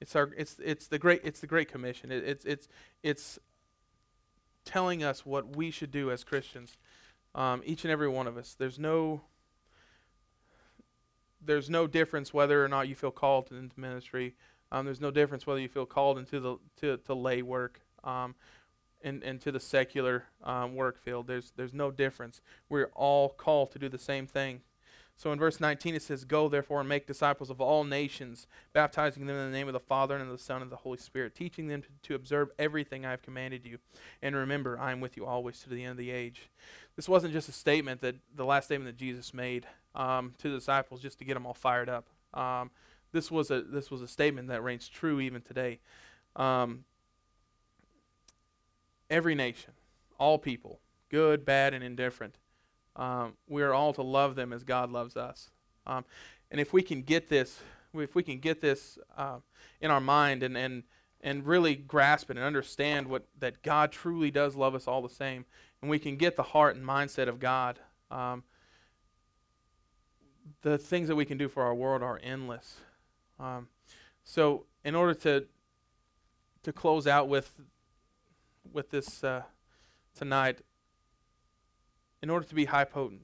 it's 0.00 0.14
our 0.14 0.30
it's 0.36 0.60
it's 0.64 0.86
the 0.86 0.98
great 0.98 1.22
it's 1.24 1.40
the 1.40 1.48
great 1.48 1.68
commission. 1.68 2.12
It, 2.12 2.22
it's 2.24 2.44
it's 2.44 2.68
it's 3.02 3.38
telling 4.64 5.02
us 5.02 5.26
what 5.26 5.56
we 5.56 5.72
should 5.72 5.90
do 5.90 6.12
as 6.12 6.22
Christians. 6.22 6.76
Um, 7.34 7.62
each 7.64 7.84
and 7.84 7.90
every 7.90 8.08
one 8.08 8.28
of 8.28 8.36
us. 8.36 8.54
There's 8.56 8.78
no 8.78 9.22
there's 11.44 11.68
no 11.68 11.88
difference 11.88 12.32
whether 12.32 12.64
or 12.64 12.68
not 12.68 12.86
you 12.86 12.94
feel 12.94 13.10
called 13.10 13.50
into 13.50 13.78
ministry. 13.78 14.36
Um, 14.70 14.84
there's 14.84 15.00
no 15.00 15.10
difference 15.10 15.48
whether 15.48 15.60
you 15.60 15.68
feel 15.68 15.84
called 15.84 16.16
into 16.16 16.38
the 16.38 16.58
to, 16.80 16.96
to 16.98 17.14
lay 17.14 17.42
work. 17.42 17.80
Um, 18.04 18.36
and, 19.04 19.22
and 19.22 19.40
to 19.40 19.52
the 19.52 19.60
secular 19.60 20.24
um, 20.42 20.74
work 20.74 20.98
field. 20.98 21.26
There's, 21.26 21.52
there's 21.56 21.74
no 21.74 21.90
difference. 21.90 22.40
We're 22.68 22.90
all 22.94 23.30
called 23.30 23.72
to 23.72 23.78
do 23.78 23.88
the 23.88 23.98
same 23.98 24.26
thing. 24.26 24.62
So 25.16 25.30
in 25.30 25.38
verse 25.38 25.60
19 25.60 25.94
it 25.94 26.02
says, 26.02 26.24
Go 26.24 26.48
therefore 26.48 26.80
and 26.80 26.88
make 26.88 27.06
disciples 27.06 27.50
of 27.50 27.60
all 27.60 27.84
nations, 27.84 28.46
baptizing 28.72 29.26
them 29.26 29.36
in 29.36 29.50
the 29.50 29.56
name 29.56 29.68
of 29.68 29.72
the 29.72 29.80
Father 29.80 30.16
and 30.16 30.24
of 30.24 30.36
the 30.36 30.42
Son 30.42 30.56
and 30.56 30.64
of 30.64 30.70
the 30.70 30.76
Holy 30.76 30.98
Spirit, 30.98 31.34
teaching 31.34 31.68
them 31.68 31.82
to, 31.82 31.88
to 32.02 32.14
observe 32.14 32.50
everything 32.58 33.04
I 33.04 33.10
have 33.10 33.22
commanded 33.22 33.64
you. 33.64 33.78
And 34.22 34.34
remember, 34.34 34.78
I 34.80 34.92
am 34.92 35.00
with 35.00 35.16
you 35.16 35.26
always 35.26 35.60
to 35.60 35.68
the 35.68 35.82
end 35.82 35.92
of 35.92 35.96
the 35.96 36.10
age. 36.10 36.50
This 36.96 37.08
wasn't 37.08 37.32
just 37.32 37.48
a 37.48 37.52
statement 37.52 38.00
that 38.00 38.16
the 38.34 38.44
last 38.44 38.66
statement 38.66 38.88
that 38.88 39.02
Jesus 39.02 39.32
made 39.32 39.66
um, 39.94 40.34
to 40.38 40.48
the 40.48 40.56
disciples 40.56 41.00
just 41.00 41.18
to 41.18 41.24
get 41.24 41.34
them 41.34 41.46
all 41.46 41.54
fired 41.54 41.88
up. 41.88 42.08
Um, 42.34 42.70
this 43.12 43.30
was 43.30 43.50
a 43.50 43.60
this 43.60 43.90
was 43.90 44.00
a 44.00 44.08
statement 44.08 44.48
that 44.48 44.62
reigns 44.62 44.88
true 44.88 45.20
even 45.20 45.42
today. 45.42 45.80
Um, 46.34 46.84
every 49.12 49.34
nation, 49.34 49.72
all 50.18 50.38
people, 50.38 50.80
good, 51.10 51.44
bad, 51.44 51.74
and 51.74 51.84
indifferent. 51.84 52.34
Um, 52.96 53.34
we 53.46 53.62
are 53.62 53.74
all 53.74 53.92
to 53.92 54.02
love 54.02 54.34
them 54.34 54.52
as 54.52 54.64
God 54.64 54.90
loves 54.90 55.16
us. 55.16 55.50
Um, 55.86 56.04
and 56.50 56.60
if 56.60 56.72
we 56.72 56.82
can 56.82 57.02
get 57.02 57.28
this, 57.28 57.60
if 57.94 58.14
we 58.14 58.22
can 58.22 58.38
get 58.38 58.60
this 58.60 58.98
uh, 59.16 59.38
in 59.80 59.90
our 59.90 60.00
mind 60.00 60.42
and, 60.42 60.56
and, 60.56 60.82
and 61.20 61.46
really 61.46 61.74
grasp 61.74 62.30
it 62.30 62.38
and 62.38 62.44
understand 62.44 63.06
what 63.06 63.26
that 63.38 63.62
God 63.62 63.92
truly 63.92 64.30
does 64.30 64.56
love 64.56 64.74
us 64.74 64.88
all 64.88 65.02
the 65.02 65.10
same, 65.10 65.44
and 65.82 65.90
we 65.90 65.98
can 65.98 66.16
get 66.16 66.34
the 66.34 66.42
heart 66.42 66.74
and 66.74 66.84
mindset 66.84 67.28
of 67.28 67.38
God, 67.38 67.78
um, 68.10 68.44
the 70.62 70.78
things 70.78 71.08
that 71.08 71.16
we 71.16 71.24
can 71.26 71.36
do 71.36 71.48
for 71.48 71.62
our 71.62 71.74
world 71.74 72.02
are 72.02 72.18
endless. 72.22 72.76
Um, 73.38 73.68
so, 74.24 74.64
in 74.84 74.94
order 74.94 75.14
to 75.14 75.46
to 76.62 76.72
close 76.72 77.08
out 77.08 77.28
with 77.28 77.60
with 78.70 78.90
this 78.90 79.24
uh, 79.24 79.42
tonight, 80.14 80.60
in 82.22 82.30
order 82.30 82.46
to 82.46 82.54
be 82.54 82.66
high 82.66 82.84
potent, 82.84 83.22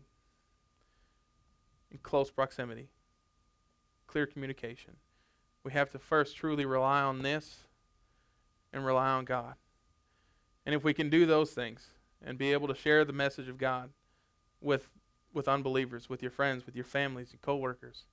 in 1.91 1.99
close 1.99 2.31
proximity, 2.31 2.89
clear 4.07 4.27
communication, 4.27 4.97
we 5.65 5.73
have 5.73 5.91
to 5.91 5.99
first 5.99 6.37
truly 6.37 6.65
rely 6.65 7.03
on 7.03 7.23
this 7.23 7.65
and 8.73 8.85
rely 8.85 9.09
on 9.09 9.25
God. 9.25 9.55
And 10.67 10.75
if 10.75 10.85
we 10.85 10.93
can 10.93 11.09
do 11.09 11.27
those 11.27 11.53
things 11.53 11.89
and 12.25 12.37
be 12.37 12.53
able 12.53 12.69
to 12.69 12.75
share 12.75 13.05
the 13.05 13.13
message 13.13 13.49
of 13.49 13.59
God 13.59 13.91
with 14.61 14.89
with 15.33 15.47
unbelievers, 15.47 16.09
with 16.09 16.23
your 16.23 16.31
friends, 16.31 16.65
with 16.65 16.75
your 16.75 16.87
families, 16.87 17.33
your 17.33 17.39
coworkers, 17.43 18.05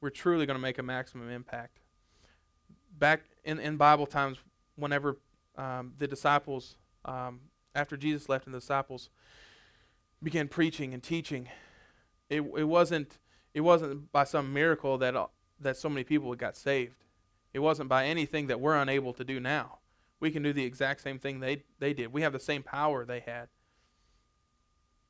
we're 0.00 0.10
truly 0.10 0.46
going 0.46 0.56
to 0.56 0.60
make 0.60 0.78
a 0.78 0.82
maximum 0.82 1.30
impact. 1.30 1.78
Back 2.98 3.22
in, 3.44 3.58
in 3.60 3.76
Bible 3.76 4.06
times, 4.06 4.38
whenever 4.76 5.18
um, 5.56 5.92
the 5.98 6.06
disciples, 6.06 6.76
um, 7.04 7.40
after 7.74 7.96
Jesus 7.96 8.28
left 8.28 8.46
and 8.46 8.54
the 8.54 8.60
disciples 8.60 9.10
began 10.22 10.48
preaching 10.48 10.94
and 10.94 11.02
teaching, 11.02 11.48
it, 12.28 12.42
it, 12.56 12.64
wasn't, 12.64 13.18
it 13.54 13.60
wasn't 13.60 14.10
by 14.12 14.24
some 14.24 14.52
miracle 14.52 14.98
that, 14.98 15.16
uh, 15.16 15.26
that 15.60 15.76
so 15.76 15.88
many 15.88 16.04
people 16.04 16.34
got 16.34 16.56
saved. 16.56 17.04
It 17.52 17.58
wasn't 17.58 17.88
by 17.88 18.06
anything 18.06 18.46
that 18.46 18.60
we're 18.60 18.76
unable 18.76 19.12
to 19.14 19.24
do 19.24 19.38
now. 19.40 19.78
We 20.20 20.30
can 20.30 20.42
do 20.42 20.52
the 20.52 20.64
exact 20.64 21.02
same 21.02 21.18
thing 21.18 21.40
they, 21.40 21.64
they 21.78 21.92
did. 21.92 22.12
We 22.12 22.22
have 22.22 22.32
the 22.32 22.40
same 22.40 22.62
power 22.62 23.04
they 23.04 23.20
had. 23.20 23.48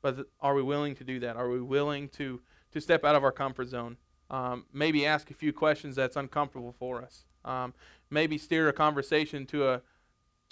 But 0.01 0.15
th- 0.15 0.27
are 0.41 0.53
we 0.53 0.63
willing 0.63 0.95
to 0.95 1.03
do 1.03 1.19
that? 1.21 1.37
Are 1.37 1.49
we 1.49 1.61
willing 1.61 2.09
to, 2.09 2.41
to 2.71 2.81
step 2.81 3.05
out 3.05 3.15
of 3.15 3.23
our 3.23 3.31
comfort 3.31 3.69
zone? 3.69 3.97
Um, 4.29 4.65
maybe 4.73 5.05
ask 5.05 5.29
a 5.31 5.33
few 5.33 5.53
questions 5.53 5.95
that's 5.95 6.17
uncomfortable 6.17 6.73
for 6.77 7.01
us. 7.01 7.25
Um, 7.45 7.73
maybe 8.09 8.37
steer 8.37 8.67
a 8.67 8.73
conversation 8.73 9.45
to 9.47 9.69
a 9.69 9.81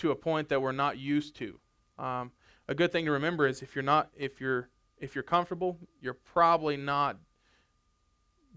to 0.01 0.09
a 0.09 0.15
point 0.15 0.49
that 0.49 0.61
we're 0.61 0.71
not 0.71 0.97
used 0.97 1.35
to. 1.35 1.59
Um, 1.99 2.31
a 2.67 2.73
good 2.73 2.91
thing 2.91 3.05
to 3.05 3.11
remember 3.11 3.45
is 3.47 3.61
if 3.61 3.75
you're 3.75 3.83
not 3.83 4.09
if 4.17 4.41
you're 4.41 4.69
if 4.97 5.13
you're 5.13 5.23
comfortable, 5.23 5.77
you're 6.01 6.15
probably 6.15 6.75
not 6.75 7.17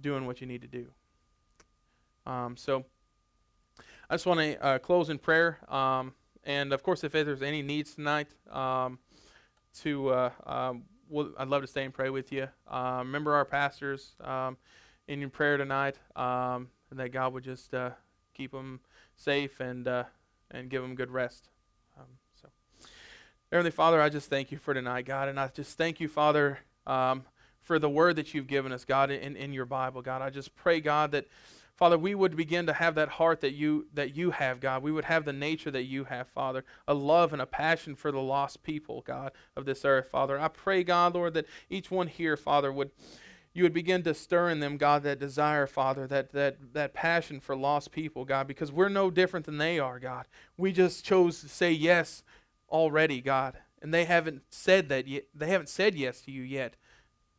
doing 0.01 0.27
what 0.27 0.41
you 0.41 0.47
need 0.47 0.63
to 0.63 0.69
do. 0.69 0.87
Um, 2.27 2.57
so 2.57 2.87
I 4.09 4.15
just 4.15 4.25
want 4.25 4.41
to 4.41 4.65
uh, 4.65 4.79
close 4.79 5.11
in 5.11 5.19
prayer. 5.19 5.59
Um, 5.73 6.15
and 6.45 6.73
of 6.73 6.83
course, 6.83 7.05
if 7.05 7.13
there's 7.13 7.43
any 7.43 7.61
needs 7.63 7.95
tonight, 7.95 8.29
um, 8.51 8.99
to 9.81 10.11
uh, 10.11 10.31
um, 10.47 10.85
we'll, 11.11 11.33
I'd 11.39 11.49
love 11.49 11.61
to 11.61 11.69
stay 11.69 11.85
and 11.85 11.93
pray 11.93 12.09
with 12.09 12.33
you. 12.33 12.49
Uh, 12.67 13.03
remember 13.05 13.35
our 13.35 13.45
pastors 13.45 14.17
um, 14.23 14.57
in 15.09 15.21
your 15.21 15.31
prayer 15.31 15.59
tonight, 15.59 15.99
and 16.17 16.69
that 16.93 17.11
God 17.13 17.35
would 17.35 17.45
just 17.45 17.75
uh, 17.75 17.91
keep 18.33 18.53
them 18.53 18.81
safe 19.17 19.61
and 19.61 19.87
uh, 19.87 20.05
and 20.51 20.69
give 20.69 20.83
them 20.83 20.95
good 20.95 21.11
rest. 21.11 21.49
Um, 21.99 22.07
so, 22.41 22.49
Heavenly 23.51 23.71
Father, 23.71 24.01
I 24.01 24.09
just 24.09 24.31
thank 24.31 24.53
you 24.53 24.59
for 24.59 24.75
tonight, 24.75 25.07
God, 25.07 25.29
and 25.29 25.39
I 25.39 25.49
just 25.49 25.77
thank 25.77 26.01
you, 26.01 26.09
Father, 26.09 26.59
um, 26.87 27.25
for 27.61 27.79
the 27.79 27.89
word 27.89 28.17
that 28.17 28.35
you've 28.35 28.47
given 28.47 28.73
us, 28.73 28.85
God, 28.85 29.11
in, 29.11 29.37
in 29.37 29.53
your 29.53 29.67
Bible, 29.67 30.03
God. 30.03 30.23
I 30.23 30.31
just 30.31 30.55
pray, 30.55 30.81
God, 30.81 31.13
that 31.13 31.27
Father, 31.77 31.99
we 31.99 32.15
would 32.15 32.37
begin 32.37 32.67
to 32.67 32.73
have 32.73 32.95
that 32.95 33.09
heart 33.09 33.41
that 33.41 33.53
you 33.53 33.87
that 33.95 34.17
you 34.17 34.31
have, 34.31 34.61
God. 34.61 34.83
We 34.85 34.93
would 34.93 35.07
have 35.07 35.25
the 35.25 35.33
nature 35.33 35.73
that 35.73 35.83
you 35.85 36.05
have, 36.05 36.29
Father, 36.29 36.65
a 36.87 36.95
love 36.95 37.33
and 37.33 37.43
a 37.43 37.47
passion 37.47 37.97
for 37.97 38.13
the 38.13 38.21
lost 38.21 38.63
people, 38.63 39.03
God, 39.03 39.33
of 39.57 39.65
this 39.65 39.85
earth, 39.85 40.09
Father. 40.09 40.39
I 40.39 40.47
pray, 40.47 40.85
God, 40.85 41.15
Lord, 41.15 41.35
that 41.35 41.47
each 41.69 41.91
one 41.91 42.07
here, 42.07 42.37
Father, 42.37 42.73
would 42.73 42.93
you 43.55 43.63
would 43.63 43.73
begin 43.73 44.03
to 44.03 44.15
stir 44.15 44.51
in 44.51 44.59
them, 44.59 44.77
God, 44.77 45.05
that 45.05 45.21
desire, 45.21 45.67
Father, 45.67 46.07
that 46.09 46.33
that 46.33 46.75
that 46.75 46.93
passion 46.93 47.41
for 47.41 47.57
lost 47.57 47.93
people, 47.93 48.25
God, 48.25 48.47
because 48.49 48.73
we're 48.73 48.89
no 48.89 49.11
different 49.11 49.47
than 49.47 49.59
they 49.59 49.79
are, 49.79 50.01
God. 50.01 50.27
We 50.57 50.73
just 50.73 51.05
chose 51.05 51.41
to 51.41 51.49
say 51.49 51.71
yes 51.71 52.25
already, 52.69 53.21
God, 53.21 53.57
and 53.81 53.95
they 53.95 54.05
haven't 54.05 54.43
said 54.51 54.89
that 54.89 55.07
yet. 55.07 55.25
They 55.35 55.49
haven't 55.49 55.69
said 55.69 55.95
yes 55.95 56.21
to 56.23 56.33
you 56.33 56.43
yet. 56.43 56.75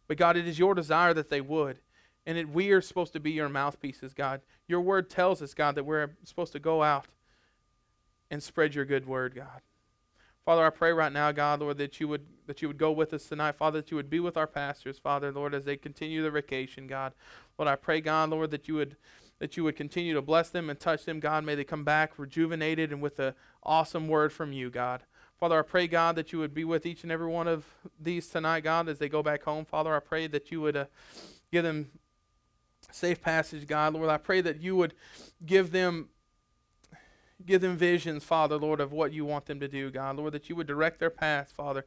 But 0.08 0.18
God, 0.18 0.38
it 0.38 0.48
is 0.48 0.58
your 0.58 0.74
desire 0.74 1.14
that 1.14 1.30
they 1.30 1.42
would. 1.42 1.80
And 2.26 2.38
it, 2.38 2.50
we 2.50 2.72
are 2.72 2.82
supposed 2.82 3.14
to 3.14 3.20
be 3.20 3.32
your 3.32 3.50
mouthpieces, 3.50 4.14
God. 4.14 4.42
Your 4.68 4.82
word 4.82 5.10
tells 5.10 5.42
us, 5.42 5.54
God, 5.54 5.76
that 5.76 5.84
we're 5.84 6.16
supposed 6.24 6.54
to 6.54 6.60
go 6.60 6.82
out 6.82 7.06
and 8.32 8.42
spread 8.42 8.74
your 8.74 8.86
good 8.86 9.06
word, 9.06 9.36
God. 9.36 9.62
Father, 10.46 10.64
I 10.64 10.70
pray 10.70 10.92
right 10.94 11.12
now, 11.12 11.32
God, 11.32 11.60
Lord, 11.62 11.80
that 11.80 12.00
you 12.00 12.08
would 12.08 12.26
that 12.46 12.62
you 12.62 12.68
would 12.68 12.78
go 12.78 12.92
with 12.92 13.12
us 13.14 13.26
tonight, 13.26 13.56
Father, 13.56 13.82
that 13.82 13.90
you 13.90 13.98
would 13.98 14.12
be 14.12 14.20
with 14.20 14.38
our 14.38 14.46
pastors, 14.46 15.00
Father, 15.00 15.32
Lord, 15.32 15.56
as 15.56 15.66
they 15.66 15.76
continue 15.76 16.22
their 16.22 16.30
vacation, 16.30 16.86
God. 16.86 17.14
Lord, 17.58 17.68
I 17.68 17.76
pray, 17.76 18.00
God, 18.00 18.30
Lord, 18.30 18.52
that 18.52 18.68
you 18.68 18.76
would 18.76 18.96
that 19.40 19.58
you 19.58 19.64
would 19.64 19.76
continue 19.76 20.14
to 20.14 20.22
bless 20.22 20.50
them 20.50 20.70
and 20.70 20.80
touch 20.80 21.06
them, 21.06 21.20
God. 21.20 21.44
May 21.44 21.56
they 21.56 21.64
come 21.64 21.84
back 21.84 22.18
rejuvenated 22.18 22.92
and 22.92 23.02
with 23.02 23.20
an 23.20 23.34
awesome 23.64 24.08
word 24.08 24.32
from 24.32 24.54
you, 24.54 24.70
God. 24.70 25.02
Father, 25.40 25.60
I 25.60 25.64
pray, 25.64 25.88
God, 25.88 26.16
that 26.16 26.32
you 26.32 26.40
would 26.40 26.54
be 26.54 26.64
with 26.64 26.86
each 26.86 27.04
and 27.04 27.12
every 27.12 27.28
one 27.28 27.48
of 27.48 27.66
these 28.00 28.28
tonight, 28.28 28.62
God, 28.62 28.88
as 28.88 29.00
they 29.00 29.10
go 29.10 29.22
back 29.22 29.44
home. 29.44 29.66
Father, 29.66 29.94
I 29.94 30.00
pray 30.00 30.28
that 30.28 30.52
you 30.52 30.62
would 30.62 30.78
uh, 30.78 30.86
give 31.52 31.64
them 31.64 31.90
safe 32.92 33.22
passage, 33.22 33.68
God. 33.68 33.94
Lord, 33.94 34.10
I 34.10 34.18
pray 34.18 34.40
that 34.42 34.62
you 34.62 34.76
would 34.78 34.94
give 35.46 35.72
them 35.72 36.10
give 37.46 37.62
them 37.62 37.78
visions, 37.78 38.24
Father, 38.24 38.58
Lord, 38.58 38.80
of 38.80 38.92
what 38.92 39.14
you 39.14 39.26
want 39.26 39.46
them 39.46 39.60
to 39.60 39.68
do, 39.68 39.92
God. 39.92 40.18
Lord, 40.18 40.34
that 40.34 40.50
you 40.50 40.56
would 40.56 40.68
direct 40.68 41.00
their 41.00 41.10
path, 41.10 41.52
Father, 41.56 41.86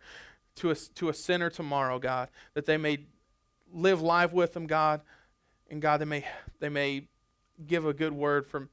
to 0.57 0.71
a, 0.71 0.75
to 0.75 1.09
a 1.09 1.15
sinner 1.15 1.51
tomorrow, 1.51 1.99
God, 1.99 2.29
that 2.55 2.67
they 2.67 2.77
may 2.77 2.99
live 3.73 4.01
life 4.01 4.33
with 4.33 4.53
them, 4.53 4.67
God, 4.67 5.01
and 5.71 5.83
God, 5.83 6.01
they 6.01 6.07
may 6.07 6.25
they 6.61 6.69
may 6.69 7.09
give 7.67 7.85
a 7.85 7.93
good 7.93 8.13
word 8.13 8.47
from 8.47 8.69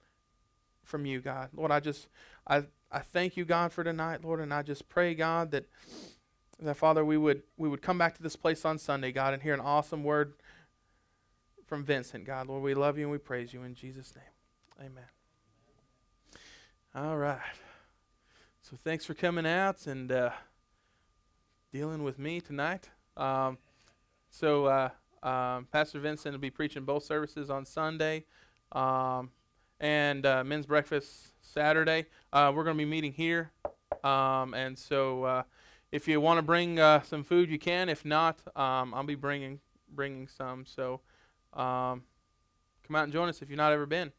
from 0.84 1.06
you, 1.06 1.20
God. 1.20 1.50
Lord, 1.54 1.72
I 1.72 1.80
just 1.80 2.08
I 2.48 2.64
I 2.92 3.00
thank 3.00 3.36
you, 3.36 3.46
God, 3.46 3.72
for 3.72 3.84
tonight, 3.84 4.24
Lord, 4.24 4.40
and 4.40 4.54
I 4.54 4.62
just 4.62 4.88
pray, 4.88 5.14
God, 5.16 5.52
that 5.52 5.66
that 6.60 6.78
Father, 6.78 7.04
we 7.04 7.18
would 7.18 7.44
we 7.58 7.68
would 7.68 7.82
come 7.82 7.98
back 7.98 8.16
to 8.16 8.24
this 8.24 8.36
place 8.36 8.64
on 8.66 8.78
Sunday, 8.78 9.12
God, 9.12 9.34
and 9.34 9.44
hear 9.44 9.54
an 9.54 9.60
awesome 9.60 10.04
word 10.04 10.34
from 11.66 11.84
Vincent, 11.84 12.26
God. 12.26 12.48
Lord, 12.48 12.64
we 12.64 12.74
love 12.74 12.98
you 12.98 13.04
and 13.04 13.12
we 13.12 13.18
praise 13.18 13.54
you 13.54 13.64
in 13.64 13.74
Jesus' 13.74 14.14
name. 14.16 14.88
Amen. 14.88 15.15
All 16.98 17.18
right. 17.18 17.40
So 18.62 18.78
thanks 18.82 19.04
for 19.04 19.14
coming 19.14 19.46
out 19.46 19.86
and 19.86 20.10
uh, 20.10 20.30
dealing 21.74 22.04
with 22.04 22.18
me 22.18 22.40
tonight. 22.40 22.88
Um, 23.18 23.58
so 24.30 24.68
uh, 24.68 24.90
um, 25.22 25.68
Pastor 25.74 26.00
Vincent 26.00 26.34
will 26.34 26.40
be 26.40 26.50
preaching 26.50 26.86
both 26.86 27.04
services 27.04 27.50
on 27.50 27.66
Sunday 27.66 28.24
um, 28.72 29.32
and 29.82 30.26
uh, 30.26 30.46
men's 30.46 30.68
breakfast 30.68 31.34
Saturday. 31.42 32.06
Uh, 32.32 32.54
we're 32.56 32.64
going 32.64 32.78
to 32.78 32.82
be 32.82 32.90
meeting 32.90 33.12
here. 33.12 33.52
Um, 34.06 34.54
and 34.54 34.80
so 34.80 35.26
uh, 35.26 35.44
if 35.92 36.08
you 36.08 36.22
want 36.22 36.38
to 36.38 36.44
bring 36.44 36.80
uh, 36.80 37.02
some 37.02 37.26
food, 37.26 37.50
you 37.50 37.60
can. 37.60 37.90
If 37.90 38.06
not, 38.06 38.40
um, 38.56 38.94
I'll 38.94 39.04
be 39.04 39.16
bringing 39.16 39.60
bringing 39.94 40.30
some. 40.30 40.66
So. 40.66 41.02
Come 41.54 42.96
out 42.98 43.06
and 43.06 43.12
join 43.12 43.30
us 43.30 43.42
if 43.42 43.50
you've 43.50 43.58
not 43.58 43.74
ever 43.74 43.88
been. 43.88 44.12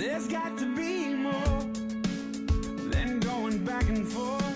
There's 0.00 0.28
got 0.28 0.56
to 0.56 0.64
be 0.64 1.12
more 1.12 1.60
than 2.88 3.20
going 3.20 3.58
back 3.66 3.86
and 3.90 4.08
forth. 4.08 4.49